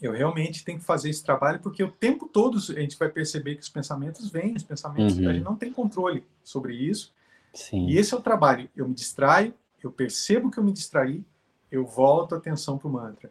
Eu 0.00 0.12
realmente 0.12 0.64
tenho 0.64 0.78
que 0.78 0.84
fazer 0.84 1.10
esse 1.10 1.22
trabalho 1.22 1.58
porque 1.60 1.82
o 1.82 1.90
tempo 1.90 2.28
todo 2.28 2.56
a 2.58 2.80
gente 2.80 2.98
vai 2.98 3.08
perceber 3.08 3.56
que 3.56 3.62
os 3.62 3.68
pensamentos 3.68 4.30
vêm, 4.30 4.54
os 4.54 4.62
pensamentos, 4.62 5.18
uhum. 5.18 5.28
a 5.28 5.32
gente 5.32 5.44
não 5.44 5.56
tem 5.56 5.72
controle 5.72 6.24
sobre 6.42 6.74
isso. 6.74 7.12
Sim. 7.52 7.86
E 7.86 7.98
esse 7.98 8.14
é 8.14 8.16
o 8.16 8.20
trabalho. 8.20 8.68
Eu 8.76 8.86
me 8.86 8.94
distraio, 8.94 9.52
eu 9.82 9.90
percebo 9.90 10.50
que 10.50 10.58
eu 10.58 10.64
me 10.64 10.72
distraí, 10.72 11.24
eu 11.70 11.84
volto 11.84 12.34
a 12.34 12.38
atenção 12.38 12.78
para 12.78 12.88
o 12.88 12.92
mantra. 12.92 13.30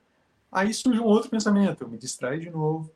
Aí 0.51 0.73
surge 0.73 0.99
um 0.99 1.05
outro 1.05 1.29
pensamento, 1.29 1.83
eu 1.83 1.89
me 1.89 1.97
distraio 1.97 2.39
de 2.39 2.49
novo, 2.49 2.91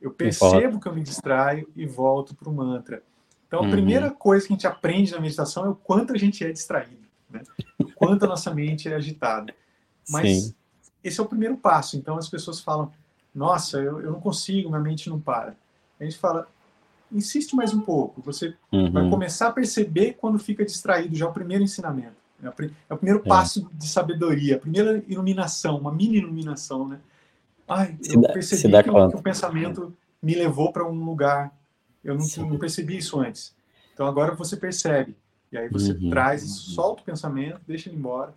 eu 0.00 0.10
percebo 0.10 0.80
que 0.80 0.88
eu 0.88 0.94
me 0.94 1.02
distraio 1.02 1.68
e 1.76 1.86
volto 1.86 2.34
para 2.34 2.48
o 2.48 2.52
mantra. 2.52 3.02
Então, 3.46 3.60
a 3.60 3.62
uhum. 3.62 3.70
primeira 3.70 4.10
coisa 4.10 4.46
que 4.46 4.52
a 4.52 4.56
gente 4.56 4.66
aprende 4.66 5.12
na 5.12 5.20
meditação 5.20 5.66
é 5.66 5.68
o 5.68 5.74
quanto 5.74 6.12
a 6.12 6.16
gente 6.16 6.44
é 6.44 6.52
distraído, 6.52 7.06
né? 7.28 7.42
o 7.78 7.90
quanto 7.92 8.24
a 8.24 8.28
nossa 8.28 8.54
mente 8.54 8.88
é 8.88 8.94
agitada. 8.94 9.52
Mas 10.08 10.44
Sim. 10.44 10.54
esse 11.02 11.18
é 11.18 11.22
o 11.22 11.26
primeiro 11.26 11.56
passo. 11.56 11.96
Então, 11.96 12.16
as 12.16 12.28
pessoas 12.28 12.60
falam, 12.60 12.92
nossa, 13.34 13.78
eu, 13.78 14.00
eu 14.00 14.12
não 14.12 14.20
consigo, 14.20 14.68
minha 14.68 14.80
mente 14.80 15.08
não 15.08 15.20
para. 15.20 15.54
A 15.98 16.04
gente 16.04 16.18
fala, 16.18 16.46
insiste 17.12 17.54
mais 17.54 17.72
um 17.72 17.80
pouco. 17.80 18.20
Você 18.22 18.54
uhum. 18.72 18.90
vai 18.90 19.08
começar 19.08 19.48
a 19.48 19.52
perceber 19.52 20.14
quando 20.14 20.38
fica 20.38 20.64
distraído, 20.64 21.16
já 21.16 21.26
é 21.26 21.28
o 21.28 21.32
primeiro 21.32 21.62
ensinamento. 21.62 22.20
É, 22.42 22.46
é 22.88 22.94
o 22.94 22.96
primeiro 22.96 23.22
é. 23.24 23.28
passo 23.28 23.68
de 23.72 23.86
sabedoria, 23.86 24.56
a 24.56 24.58
primeira 24.58 25.02
iluminação, 25.06 25.78
uma 25.78 25.92
mini 25.92 26.18
iluminação, 26.18 26.88
né? 26.88 27.00
Ai, 27.68 27.96
eu 28.08 28.20
dá, 28.20 28.32
percebi 28.32 28.72
que, 28.82 28.82
que, 28.82 28.90
o 28.90 29.22
pensamento 29.22 29.94
me 30.20 30.34
levou 30.34 30.72
para 30.72 30.84
um 30.84 31.04
lugar. 31.04 31.52
Eu 32.02 32.16
não, 32.16 32.26
não, 32.48 32.58
percebi 32.58 32.96
isso 32.96 33.20
antes. 33.20 33.54
Então 33.94 34.06
agora 34.06 34.34
você 34.34 34.56
percebe. 34.56 35.14
E 35.52 35.58
aí 35.58 35.68
você 35.68 35.92
uhum. 35.92 36.10
traz, 36.10 36.42
solta 36.48 37.02
o 37.02 37.04
pensamento, 37.04 37.60
deixa 37.66 37.88
ele 37.88 37.96
embora, 37.96 38.32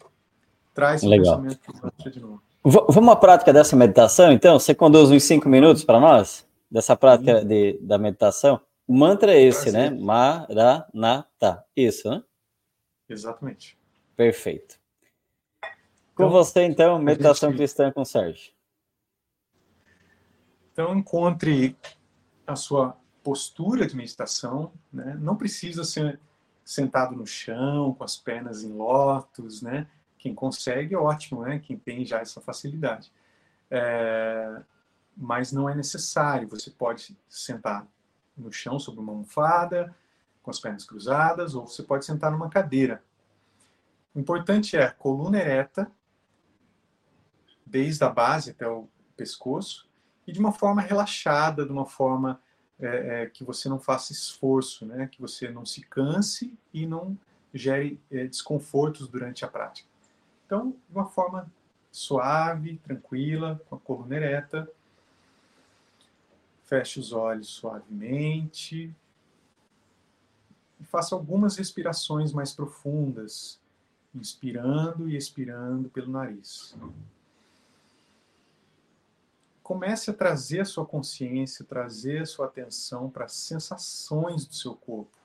traz 0.74 1.02
Legal. 1.02 1.40
o 1.40 1.44
pensamento 1.44 2.12
de 2.12 2.20
novo. 2.20 2.42
Vamos 2.64 3.12
à 3.12 3.16
prática 3.18 3.52
dessa 3.52 3.76
meditação, 3.76 4.32
então? 4.32 4.58
Você 4.58 4.74
conduz 4.74 5.12
uns 5.12 5.24
cinco 5.24 5.50
minutos 5.50 5.84
para 5.84 6.00
nós? 6.00 6.48
Dessa 6.72 6.96
prática 6.96 7.44
de, 7.44 7.78
da 7.82 7.98
meditação? 7.98 8.62
O 8.88 8.94
mantra 8.94 9.34
é 9.34 9.42
esse, 9.42 9.70
né? 9.70 9.90
Maranata. 9.90 11.66
Isso, 11.76 12.10
né? 12.10 12.24
Exatamente. 13.10 13.78
Perfeito. 14.16 14.80
Com 16.16 16.24
então, 16.24 16.30
você, 16.30 16.64
então, 16.64 17.00
meditação 17.00 17.50
gente... 17.50 17.58
cristã 17.58 17.92
com 17.92 18.02
o 18.02 18.06
Sérgio. 18.06 18.54
Então, 20.72 20.96
encontre 20.96 21.76
a 22.48 22.56
sua 22.56 22.98
postura 23.22 23.86
de 23.86 23.96
meditação. 23.96 24.72
Né? 24.92 25.18
Não 25.20 25.36
precisa 25.36 25.84
ser 25.84 26.18
sentado 26.64 27.14
no 27.14 27.28
chão, 27.28 27.94
com 27.94 28.06
as 28.06 28.16
pernas 28.16 28.64
em 28.64 28.72
lótus, 28.72 29.62
né? 29.62 29.86
Quem 30.24 30.34
consegue, 30.34 30.96
ótimo, 30.96 31.44
né? 31.44 31.60
Quem 31.60 31.78
tem 31.78 32.06
já 32.06 32.20
essa 32.20 32.40
facilidade. 32.40 33.12
É, 33.70 34.62
mas 35.18 35.52
não 35.52 35.68
é 35.68 35.76
necessário. 35.76 36.48
Você 36.48 36.72
pode 36.72 37.18
sentar 37.28 37.86
no 38.38 38.50
chão 38.50 38.80
sobre 38.80 39.02
uma 39.02 39.12
almofada, 39.12 39.94
com 40.42 40.50
as 40.50 40.62
pernas 40.62 40.86
cruzadas, 40.86 41.56
ou 41.56 41.68
você 41.68 41.84
pode 41.84 42.06
sentar 42.06 42.32
numa 42.32 42.50
cadeira. 42.50 43.04
O 44.16 44.20
importante 44.22 44.78
é 44.78 44.90
coluna 44.92 45.40
ereta, 45.40 45.92
desde 47.66 48.02
a 48.06 48.10
base 48.10 48.52
até 48.52 48.66
o 48.66 48.88
pescoço, 49.18 49.90
e 50.26 50.32
de 50.32 50.40
uma 50.40 50.54
forma 50.54 50.82
relaxada, 50.82 51.66
de 51.66 51.72
uma 51.74 51.86
forma 51.86 52.40
é, 52.80 53.24
é, 53.24 53.26
que 53.26 53.44
você 53.44 53.68
não 53.68 53.78
faça 53.78 54.14
esforço, 54.14 54.86
né? 54.86 55.06
que 55.12 55.20
você 55.20 55.50
não 55.50 55.66
se 55.66 55.82
canse 55.82 56.58
e 56.74 56.88
não 56.88 57.20
gere 57.54 58.00
é, 58.10 58.26
desconfortos 58.26 59.10
durante 59.10 59.44
a 59.44 59.50
prática. 59.50 59.92
Então, 60.54 60.70
de 60.70 60.96
uma 60.96 61.08
forma 61.08 61.52
suave, 61.92 62.78
tranquila, 62.78 63.60
com 63.68 63.76
a 63.76 63.80
coluna 63.80 64.16
ereta. 64.16 64.70
Feche 66.62 67.00
os 67.00 67.12
olhos 67.12 67.48
suavemente. 67.48 68.96
E 70.80 70.86
faça 70.86 71.16
algumas 71.16 71.58
respirações 71.58 72.32
mais 72.32 72.54
profundas, 72.54 73.60
inspirando 74.14 75.10
e 75.10 75.18
expirando 75.18 75.90
pelo 75.90 76.12
nariz. 76.12 76.78
Comece 79.64 80.12
a 80.12 80.14
trazer 80.14 80.60
a 80.60 80.66
sua 80.66 80.86
consciência, 80.86 81.66
trazer 81.66 82.22
a 82.22 82.26
sua 82.28 82.46
atenção 82.46 83.10
para 83.10 83.26
as 83.26 83.34
sensações 83.34 84.46
do 84.46 84.54
seu 84.54 84.76
corpo. 84.76 85.18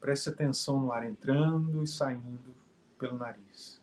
Preste 0.00 0.30
atenção 0.30 0.80
no 0.80 0.92
ar 0.92 1.04
entrando 1.04 1.82
e 1.82 1.86
saindo 1.86 2.54
pelo 2.98 3.18
nariz. 3.18 3.81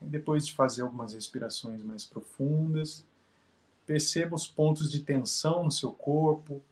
Depois 0.00 0.46
de 0.46 0.54
fazer 0.54 0.82
algumas 0.82 1.12
respirações 1.12 1.82
mais 1.82 2.06
profundas, 2.06 3.04
perceba 3.84 4.34
os 4.34 4.46
pontos 4.46 4.90
de 4.90 5.02
tensão 5.02 5.64
no 5.64 5.70
seu 5.70 5.92
corpo, 5.92 6.62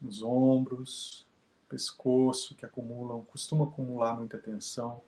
nos 0.00 0.22
ombros, 0.22 1.26
pescoço, 1.68 2.54
que 2.54 2.64
acumulam, 2.64 3.24
costuma 3.24 3.64
acumular 3.64 4.16
muita 4.16 4.38
tensão, 4.38 5.02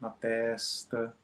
na 0.00 0.10
testa, 0.10 1.16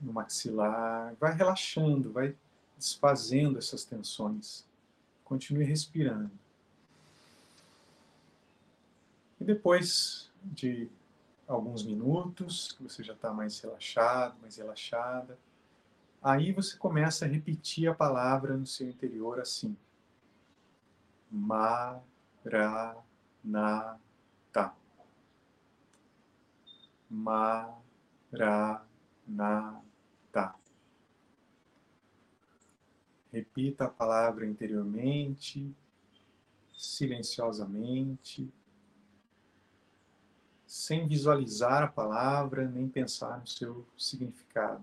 no 0.00 0.12
maxilar. 0.12 1.14
Vai 1.18 1.34
relaxando, 1.34 2.12
vai 2.12 2.36
desfazendo 2.76 3.58
essas 3.58 3.84
tensões. 3.84 4.64
Continue 5.24 5.64
respirando. 5.64 6.30
E 9.40 9.44
depois 9.44 10.30
de 10.44 10.88
alguns 11.54 11.84
minutos, 11.84 12.72
que 12.72 12.82
você 12.82 13.02
já 13.02 13.12
está 13.12 13.32
mais 13.32 13.58
relaxado, 13.60 14.36
mais 14.40 14.56
relaxada. 14.56 15.38
Aí 16.22 16.52
você 16.52 16.76
começa 16.76 17.24
a 17.24 17.28
repetir 17.28 17.88
a 17.88 17.94
palavra 17.94 18.56
no 18.56 18.66
seu 18.66 18.88
interior 18.88 19.40
assim. 19.40 19.76
Maranata. 21.30 23.02
Maranata. 27.10 27.74
Repita 33.32 33.86
a 33.86 33.88
palavra 33.88 34.46
interiormente, 34.46 35.74
silenciosamente, 36.74 38.52
sem 40.72 41.06
visualizar 41.06 41.82
a 41.82 41.86
palavra 41.86 42.66
nem 42.66 42.88
pensar 42.88 43.38
no 43.38 43.46
seu 43.46 43.86
significado. 43.94 44.82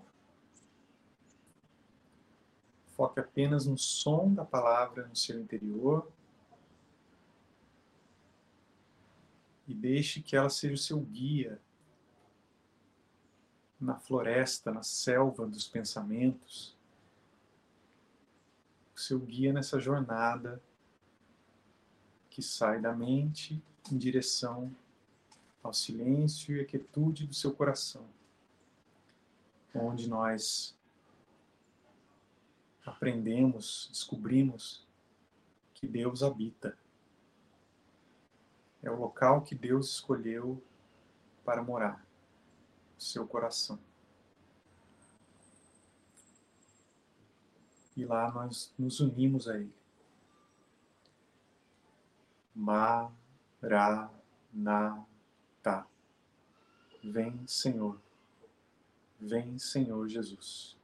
Foque 2.95 3.19
apenas 3.19 3.65
no 3.65 3.75
som 3.75 4.31
da 4.31 4.45
palavra 4.45 5.07
no 5.07 5.15
seu 5.15 5.41
interior 5.41 6.07
e 9.67 9.73
deixe 9.73 10.21
que 10.21 10.35
ela 10.35 10.51
seja 10.51 10.75
o 10.75 10.77
seu 10.77 10.99
guia 10.99 11.59
na 13.81 13.95
floresta, 13.95 14.71
na 14.71 14.83
selva 14.83 15.47
dos 15.47 15.67
pensamentos, 15.67 16.77
o 18.95 18.99
seu 18.99 19.17
guia 19.17 19.51
nessa 19.51 19.79
jornada 19.79 20.61
que 22.29 22.43
sai 22.43 22.79
da 22.79 22.93
mente 22.95 23.59
em 23.91 23.97
direção 23.97 24.71
ao 25.61 25.73
silêncio 25.73 26.55
e 26.55 26.61
à 26.61 26.65
quietude 26.65 27.27
do 27.27 27.33
seu 27.33 27.53
coração, 27.53 28.07
onde 29.73 30.09
nós 30.09 30.77
aprendemos, 32.85 33.89
descobrimos 33.91 34.87
que 35.73 35.87
Deus 35.87 36.23
habita. 36.23 36.77
É 38.81 38.89
o 38.89 38.95
local 38.95 39.41
que 39.41 39.53
Deus 39.53 39.91
escolheu 39.91 40.63
para 41.43 41.61
morar, 41.61 42.05
o 42.97 43.01
seu 43.01 43.27
coração. 43.27 43.79
E 47.95 48.05
lá 48.05 48.31
nós 48.31 48.73
nos 48.77 49.01
unimos 49.01 49.47
a 49.49 49.57
Ele. 49.57 49.73
Maranatha. 52.55 54.09
Vem, 57.03 57.47
Senhor. 57.47 57.99
Vem, 59.19 59.59
Senhor 59.59 60.07
Jesus. 60.07 60.78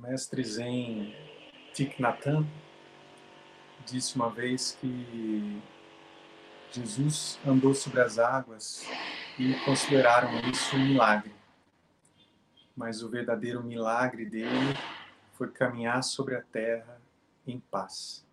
Mestre 0.00 0.44
Zen 0.44 1.14
Thich 1.74 2.00
Nhat 2.00 2.24
disse 3.84 4.16
uma 4.16 4.30
vez 4.30 4.76
que 4.80 5.62
Jesus 6.70 7.38
andou 7.46 7.74
sobre 7.74 8.00
as 8.00 8.18
águas 8.18 8.86
e 9.38 9.54
consideraram 9.64 10.38
isso 10.50 10.76
um 10.76 10.86
milagre. 10.86 11.34
Mas 12.76 13.02
o 13.02 13.08
verdadeiro 13.08 13.62
milagre 13.62 14.26
dele 14.26 14.76
foi 15.32 15.50
caminhar 15.50 16.02
sobre 16.02 16.36
a 16.36 16.42
terra 16.42 17.00
em 17.46 17.58
paz. 17.58 18.27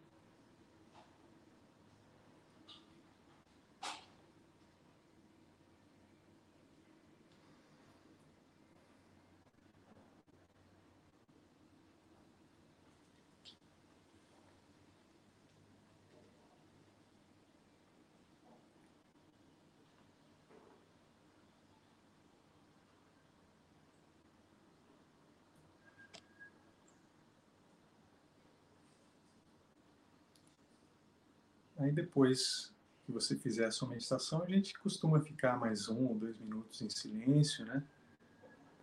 Aí 31.86 31.92
depois 31.92 32.74
que 33.06 33.12
você 33.12 33.38
fizer 33.38 33.66
a 33.66 33.72
sua 33.72 33.88
meditação, 33.88 34.42
a 34.42 34.48
gente 34.48 34.74
costuma 34.80 35.22
ficar 35.22 35.60
mais 35.60 35.88
um 35.88 36.08
ou 36.08 36.16
dois 36.16 36.36
minutos 36.40 36.82
em 36.82 36.90
silêncio, 36.90 37.64
né? 37.64 37.84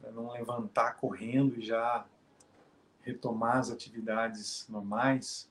Para 0.00 0.12
não 0.12 0.30
levantar 0.30 0.94
correndo 0.94 1.58
e 1.58 1.66
já 1.66 2.06
retomar 3.00 3.56
as 3.56 3.72
atividades 3.72 4.68
normais. 4.68 5.50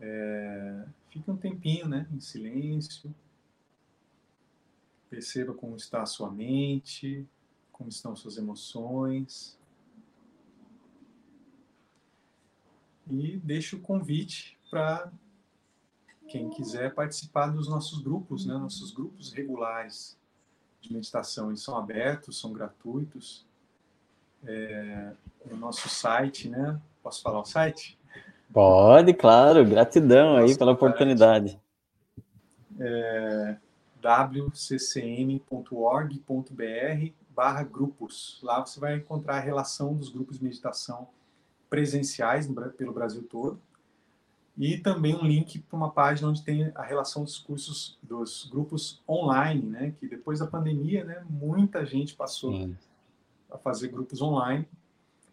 É, 0.00 0.84
fique 1.10 1.30
um 1.30 1.36
tempinho, 1.36 1.86
né? 1.86 2.08
Em 2.12 2.18
silêncio. 2.18 3.14
Perceba 5.08 5.54
como 5.54 5.76
está 5.76 6.02
a 6.02 6.06
sua 6.06 6.28
mente, 6.28 7.24
como 7.70 7.88
estão 7.88 8.16
suas 8.16 8.36
emoções. 8.36 9.56
E 13.08 13.36
deixe 13.36 13.76
o 13.76 13.80
convite 13.80 14.58
para 14.68 15.12
quem 16.30 16.48
quiser 16.48 16.94
participar 16.94 17.48
dos 17.48 17.68
nossos 17.68 18.00
grupos, 18.00 18.46
né? 18.46 18.54
Nossos 18.54 18.92
grupos 18.92 19.32
regulares 19.32 20.16
de 20.80 20.92
meditação, 20.92 21.48
eles 21.48 21.60
são 21.60 21.76
abertos, 21.76 22.40
são 22.40 22.52
gratuitos. 22.52 23.44
É, 24.44 25.12
no 25.50 25.56
nosso 25.56 25.88
site, 25.88 26.48
né? 26.48 26.80
Posso 27.02 27.20
falar 27.20 27.40
o 27.40 27.44
site? 27.44 27.98
Pode, 28.52 29.12
claro. 29.12 29.66
Gratidão 29.66 30.36
aí 30.36 30.56
pela 30.56 30.72
oportunidade. 30.72 31.60
É, 32.78 33.56
wccm.org.br 34.00 35.42
barra 37.34 37.62
grupos. 37.64 38.38
Lá 38.42 38.64
você 38.64 38.78
vai 38.78 38.96
encontrar 38.96 39.36
a 39.36 39.40
relação 39.40 39.94
dos 39.94 40.08
grupos 40.08 40.38
de 40.38 40.44
meditação 40.44 41.08
presenciais 41.68 42.48
no, 42.48 42.54
pelo 42.70 42.92
Brasil 42.92 43.22
todo 43.24 43.60
e 44.60 44.76
também 44.76 45.16
um 45.16 45.26
link 45.26 45.58
para 45.60 45.74
uma 45.74 45.90
página 45.90 46.28
onde 46.28 46.42
tem 46.42 46.70
a 46.74 46.82
relação 46.82 47.24
dos 47.24 47.38
cursos 47.38 47.98
dos 48.02 48.46
grupos 48.52 49.00
online, 49.08 49.62
né? 49.62 49.94
Que 49.98 50.06
depois 50.06 50.40
da 50.40 50.46
pandemia, 50.46 51.02
né, 51.02 51.24
muita 51.30 51.86
gente 51.86 52.14
passou 52.14 52.52
Sim. 52.52 52.76
a 53.50 53.56
fazer 53.56 53.88
grupos 53.88 54.20
online. 54.20 54.68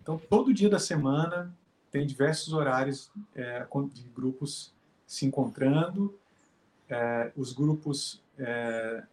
Então, 0.01 0.17
todo 0.17 0.53
dia 0.53 0.69
da 0.69 0.79
semana 0.79 1.53
tem 1.91 2.07
diversos 2.07 2.53
horários 2.53 3.11
é, 3.35 3.67
de 3.91 4.03
grupos 4.15 4.73
se 5.05 5.25
encontrando. 5.25 6.17
É, 6.87 7.33
os 7.35 7.51
grupos 7.51 8.23
é, 8.39 9.03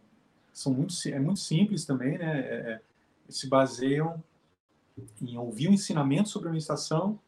são 0.53 0.73
muito 0.73 0.93
é 1.09 1.19
muito 1.19 1.41
simples 1.41 1.83
também, 1.83 2.17
né? 2.17 2.39
É, 2.39 2.53
é, 2.53 2.81
se 3.27 3.49
baseiam 3.49 4.23
em 5.21 5.37
ouvir 5.37 5.67
o 5.67 5.73
ensinamento 5.73 6.29
sobre 6.29 6.47
a 6.47 6.53
meditação 6.53 7.19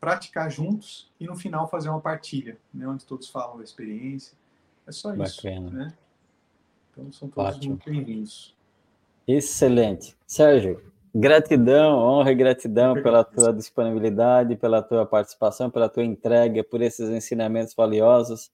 praticar 0.00 0.50
juntos 0.50 1.10
e 1.18 1.26
no 1.26 1.36
final 1.36 1.68
fazer 1.68 1.88
uma 1.88 2.00
partilha, 2.00 2.56
né, 2.72 2.86
onde 2.86 3.04
todos 3.04 3.28
falam 3.28 3.58
da 3.58 3.64
experiência. 3.64 4.36
É 4.86 4.92
só 4.92 5.14
isso. 5.14 5.42
Bacana. 5.42 5.70
Né? 5.70 5.94
Então 6.90 7.12
são 7.12 7.28
todos 7.28 7.56
Ótimo. 7.56 7.70
muito 7.70 7.90
bem-vindos. 7.90 8.54
Excelente. 9.26 10.16
Sérgio, 10.26 10.92
gratidão, 11.14 11.98
honra 11.98 12.30
e 12.30 12.34
gratidão 12.34 12.94
pela 13.02 13.24
tua 13.24 13.52
disponibilidade, 13.52 14.56
pela 14.56 14.82
tua 14.82 15.04
participação, 15.04 15.70
pela 15.70 15.88
tua 15.88 16.04
entrega, 16.04 16.62
por 16.62 16.80
esses 16.80 17.08
ensinamentos 17.10 17.74
valiosos. 17.74 18.50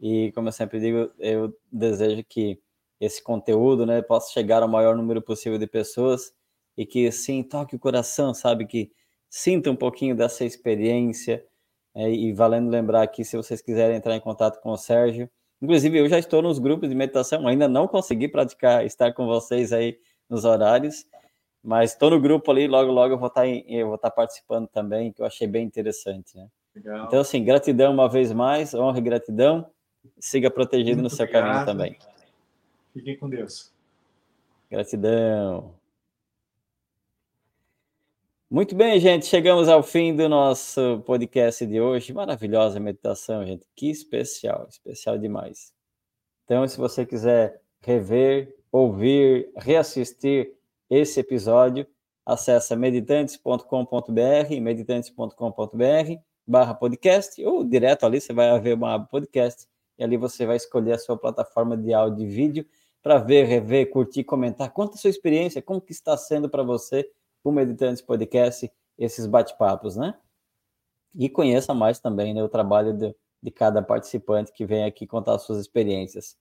E, 0.00 0.32
como 0.32 0.48
eu 0.48 0.52
sempre 0.52 0.80
digo, 0.80 1.10
eu 1.18 1.54
desejo 1.70 2.24
que 2.24 2.58
esse 3.00 3.22
conteúdo 3.22 3.84
né, 3.84 4.00
possa 4.00 4.32
chegar 4.32 4.62
ao 4.62 4.68
maior 4.68 4.96
número 4.96 5.20
possível 5.20 5.58
de 5.58 5.66
pessoas 5.66 6.32
e 6.76 6.86
que, 6.86 7.10
sim, 7.12 7.42
toque 7.42 7.76
o 7.76 7.78
coração, 7.78 8.32
sabe? 8.32 8.66
Que 8.66 8.90
sinta 9.34 9.68
um 9.68 9.74
pouquinho 9.74 10.14
dessa 10.14 10.44
experiência. 10.44 11.44
É, 11.92 12.08
e 12.08 12.32
valendo 12.32 12.70
lembrar 12.70 13.02
aqui, 13.02 13.24
se 13.24 13.36
vocês 13.36 13.60
quiserem 13.60 13.96
entrar 13.96 14.14
em 14.16 14.20
contato 14.20 14.60
com 14.60 14.70
o 14.70 14.76
Sérgio, 14.76 15.28
inclusive 15.62 15.98
eu 15.98 16.08
já 16.08 16.18
estou 16.18 16.42
nos 16.42 16.58
grupos 16.58 16.88
de 16.88 16.94
meditação, 16.94 17.46
ainda 17.46 17.68
não 17.68 17.86
consegui 17.86 18.26
praticar, 18.28 18.84
estar 18.84 19.12
com 19.12 19.26
vocês 19.26 19.72
aí 19.72 19.98
nos 20.28 20.44
horários, 20.44 21.06
mas 21.62 21.92
estou 21.92 22.10
no 22.10 22.20
grupo 22.20 22.50
ali, 22.50 22.66
logo, 22.66 22.90
logo 22.90 23.14
eu 23.14 23.18
vou 23.18 23.28
estar, 23.28 23.46
em, 23.46 23.64
eu 23.68 23.86
vou 23.86 23.94
estar 23.94 24.10
participando 24.10 24.66
também, 24.68 25.12
que 25.12 25.22
eu 25.22 25.26
achei 25.26 25.46
bem 25.46 25.64
interessante, 25.64 26.36
né? 26.36 26.48
Legal. 26.74 27.06
Então, 27.06 27.20
assim, 27.20 27.44
gratidão 27.44 27.92
uma 27.92 28.08
vez 28.08 28.32
mais, 28.32 28.74
honra 28.74 28.98
e 28.98 29.02
gratidão, 29.02 29.70
siga 30.18 30.50
protegido 30.50 31.00
Muito 31.00 31.10
no 31.10 31.10
seu 31.10 31.24
obrigado. 31.26 31.44
caminho 31.44 31.66
também. 31.66 31.98
Fiquem 32.92 33.16
com 33.16 33.28
Deus. 33.28 33.72
Gratidão. 34.68 35.74
Muito 38.54 38.76
bem, 38.76 39.00
gente, 39.00 39.26
chegamos 39.26 39.68
ao 39.68 39.82
fim 39.82 40.14
do 40.14 40.28
nosso 40.28 41.02
podcast 41.04 41.66
de 41.66 41.80
hoje. 41.80 42.12
Maravilhosa 42.12 42.78
meditação, 42.78 43.44
gente. 43.44 43.66
Que 43.74 43.90
especial, 43.90 44.68
especial 44.70 45.18
demais. 45.18 45.72
Então, 46.44 46.64
se 46.68 46.78
você 46.78 47.04
quiser 47.04 47.60
rever, 47.80 48.54
ouvir, 48.70 49.50
reassistir 49.56 50.54
esse 50.88 51.18
episódio, 51.18 51.84
acessa 52.24 52.76
meditantes.com.br, 52.76 54.60
meditantes.com.br 54.62 56.20
barra 56.46 56.74
podcast, 56.74 57.44
ou 57.44 57.64
direto 57.64 58.06
ali 58.06 58.20
você 58.20 58.32
vai 58.32 58.60
ver 58.60 58.74
uma 58.74 59.04
podcast 59.04 59.66
e 59.98 60.04
ali 60.04 60.16
você 60.16 60.46
vai 60.46 60.58
escolher 60.58 60.92
a 60.92 60.98
sua 60.98 61.16
plataforma 61.16 61.76
de 61.76 61.92
áudio 61.92 62.24
e 62.24 62.28
vídeo 62.28 62.64
para 63.02 63.18
ver, 63.18 63.46
rever, 63.46 63.90
curtir, 63.90 64.22
comentar. 64.22 64.72
Conta 64.72 64.94
a 64.94 64.98
sua 64.98 65.10
experiência, 65.10 65.60
como 65.60 65.80
que 65.80 65.90
está 65.90 66.16
sendo 66.16 66.48
para 66.48 66.62
você 66.62 67.04
o 67.44 67.52
Meditantes 67.52 68.02
Podcast, 68.02 68.72
esses 68.98 69.26
bate-papos, 69.26 69.96
né? 69.96 70.14
E 71.14 71.28
conheça 71.28 71.74
mais 71.74 72.00
também 72.00 72.34
né, 72.34 72.42
o 72.42 72.48
trabalho 72.48 72.92
de, 72.92 73.14
de 73.42 73.50
cada 73.50 73.82
participante 73.82 74.52
que 74.52 74.64
vem 74.64 74.84
aqui 74.84 75.06
contar 75.06 75.38
suas 75.38 75.60
experiências. 75.60 76.36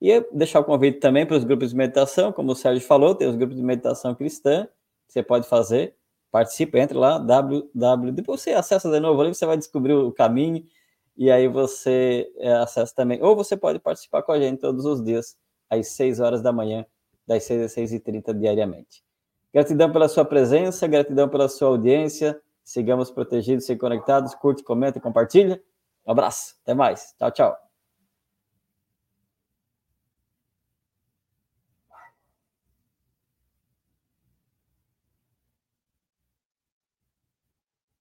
E 0.00 0.20
deixar 0.32 0.60
o 0.60 0.64
convite 0.64 0.98
também 0.98 1.24
para 1.24 1.36
os 1.36 1.44
grupos 1.44 1.70
de 1.70 1.76
meditação, 1.76 2.32
como 2.32 2.52
o 2.52 2.54
Sérgio 2.54 2.86
falou, 2.86 3.14
tem 3.14 3.28
os 3.28 3.36
grupos 3.36 3.56
de 3.56 3.62
meditação 3.62 4.14
cristã, 4.14 4.68
você 5.08 5.22
pode 5.22 5.48
fazer, 5.48 5.96
participe, 6.30 6.78
entre 6.78 6.96
lá, 6.96 7.18
www, 7.18 8.12
depois 8.12 8.40
você 8.40 8.50
acessa 8.50 8.90
de 8.90 9.00
novo 9.00 9.20
ali, 9.20 9.34
você 9.34 9.46
vai 9.46 9.56
descobrir 9.56 9.94
o 9.94 10.12
caminho, 10.12 10.64
e 11.16 11.30
aí 11.30 11.48
você 11.48 12.30
é, 12.36 12.52
acessa 12.52 12.94
também, 12.94 13.20
ou 13.22 13.34
você 13.34 13.56
pode 13.56 13.80
participar 13.80 14.22
com 14.22 14.32
a 14.32 14.40
gente 14.40 14.60
todos 14.60 14.84
os 14.84 15.02
dias, 15.02 15.36
às 15.68 15.88
6 15.88 16.20
horas 16.20 16.42
da 16.42 16.52
manhã, 16.52 16.86
das 17.26 17.44
6 17.44 17.62
às 17.62 17.72
6 17.72 17.92
e 17.94 18.00
30 18.00 18.34
diariamente. 18.34 19.07
Gratidão 19.52 19.90
pela 19.90 20.08
sua 20.08 20.24
presença, 20.24 20.86
gratidão 20.86 21.28
pela 21.28 21.48
sua 21.48 21.68
audiência. 21.68 22.40
Sigamos 22.62 23.10
protegidos 23.10 23.68
e 23.68 23.76
conectados. 23.76 24.34
Curte, 24.34 24.62
comenta 24.62 24.98
e 24.98 25.00
compartilha. 25.00 25.62
Um 26.06 26.12
abraço. 26.12 26.56
Até 26.62 26.74
mais. 26.74 27.14
Tchau, 27.18 27.30
tchau. 27.30 27.67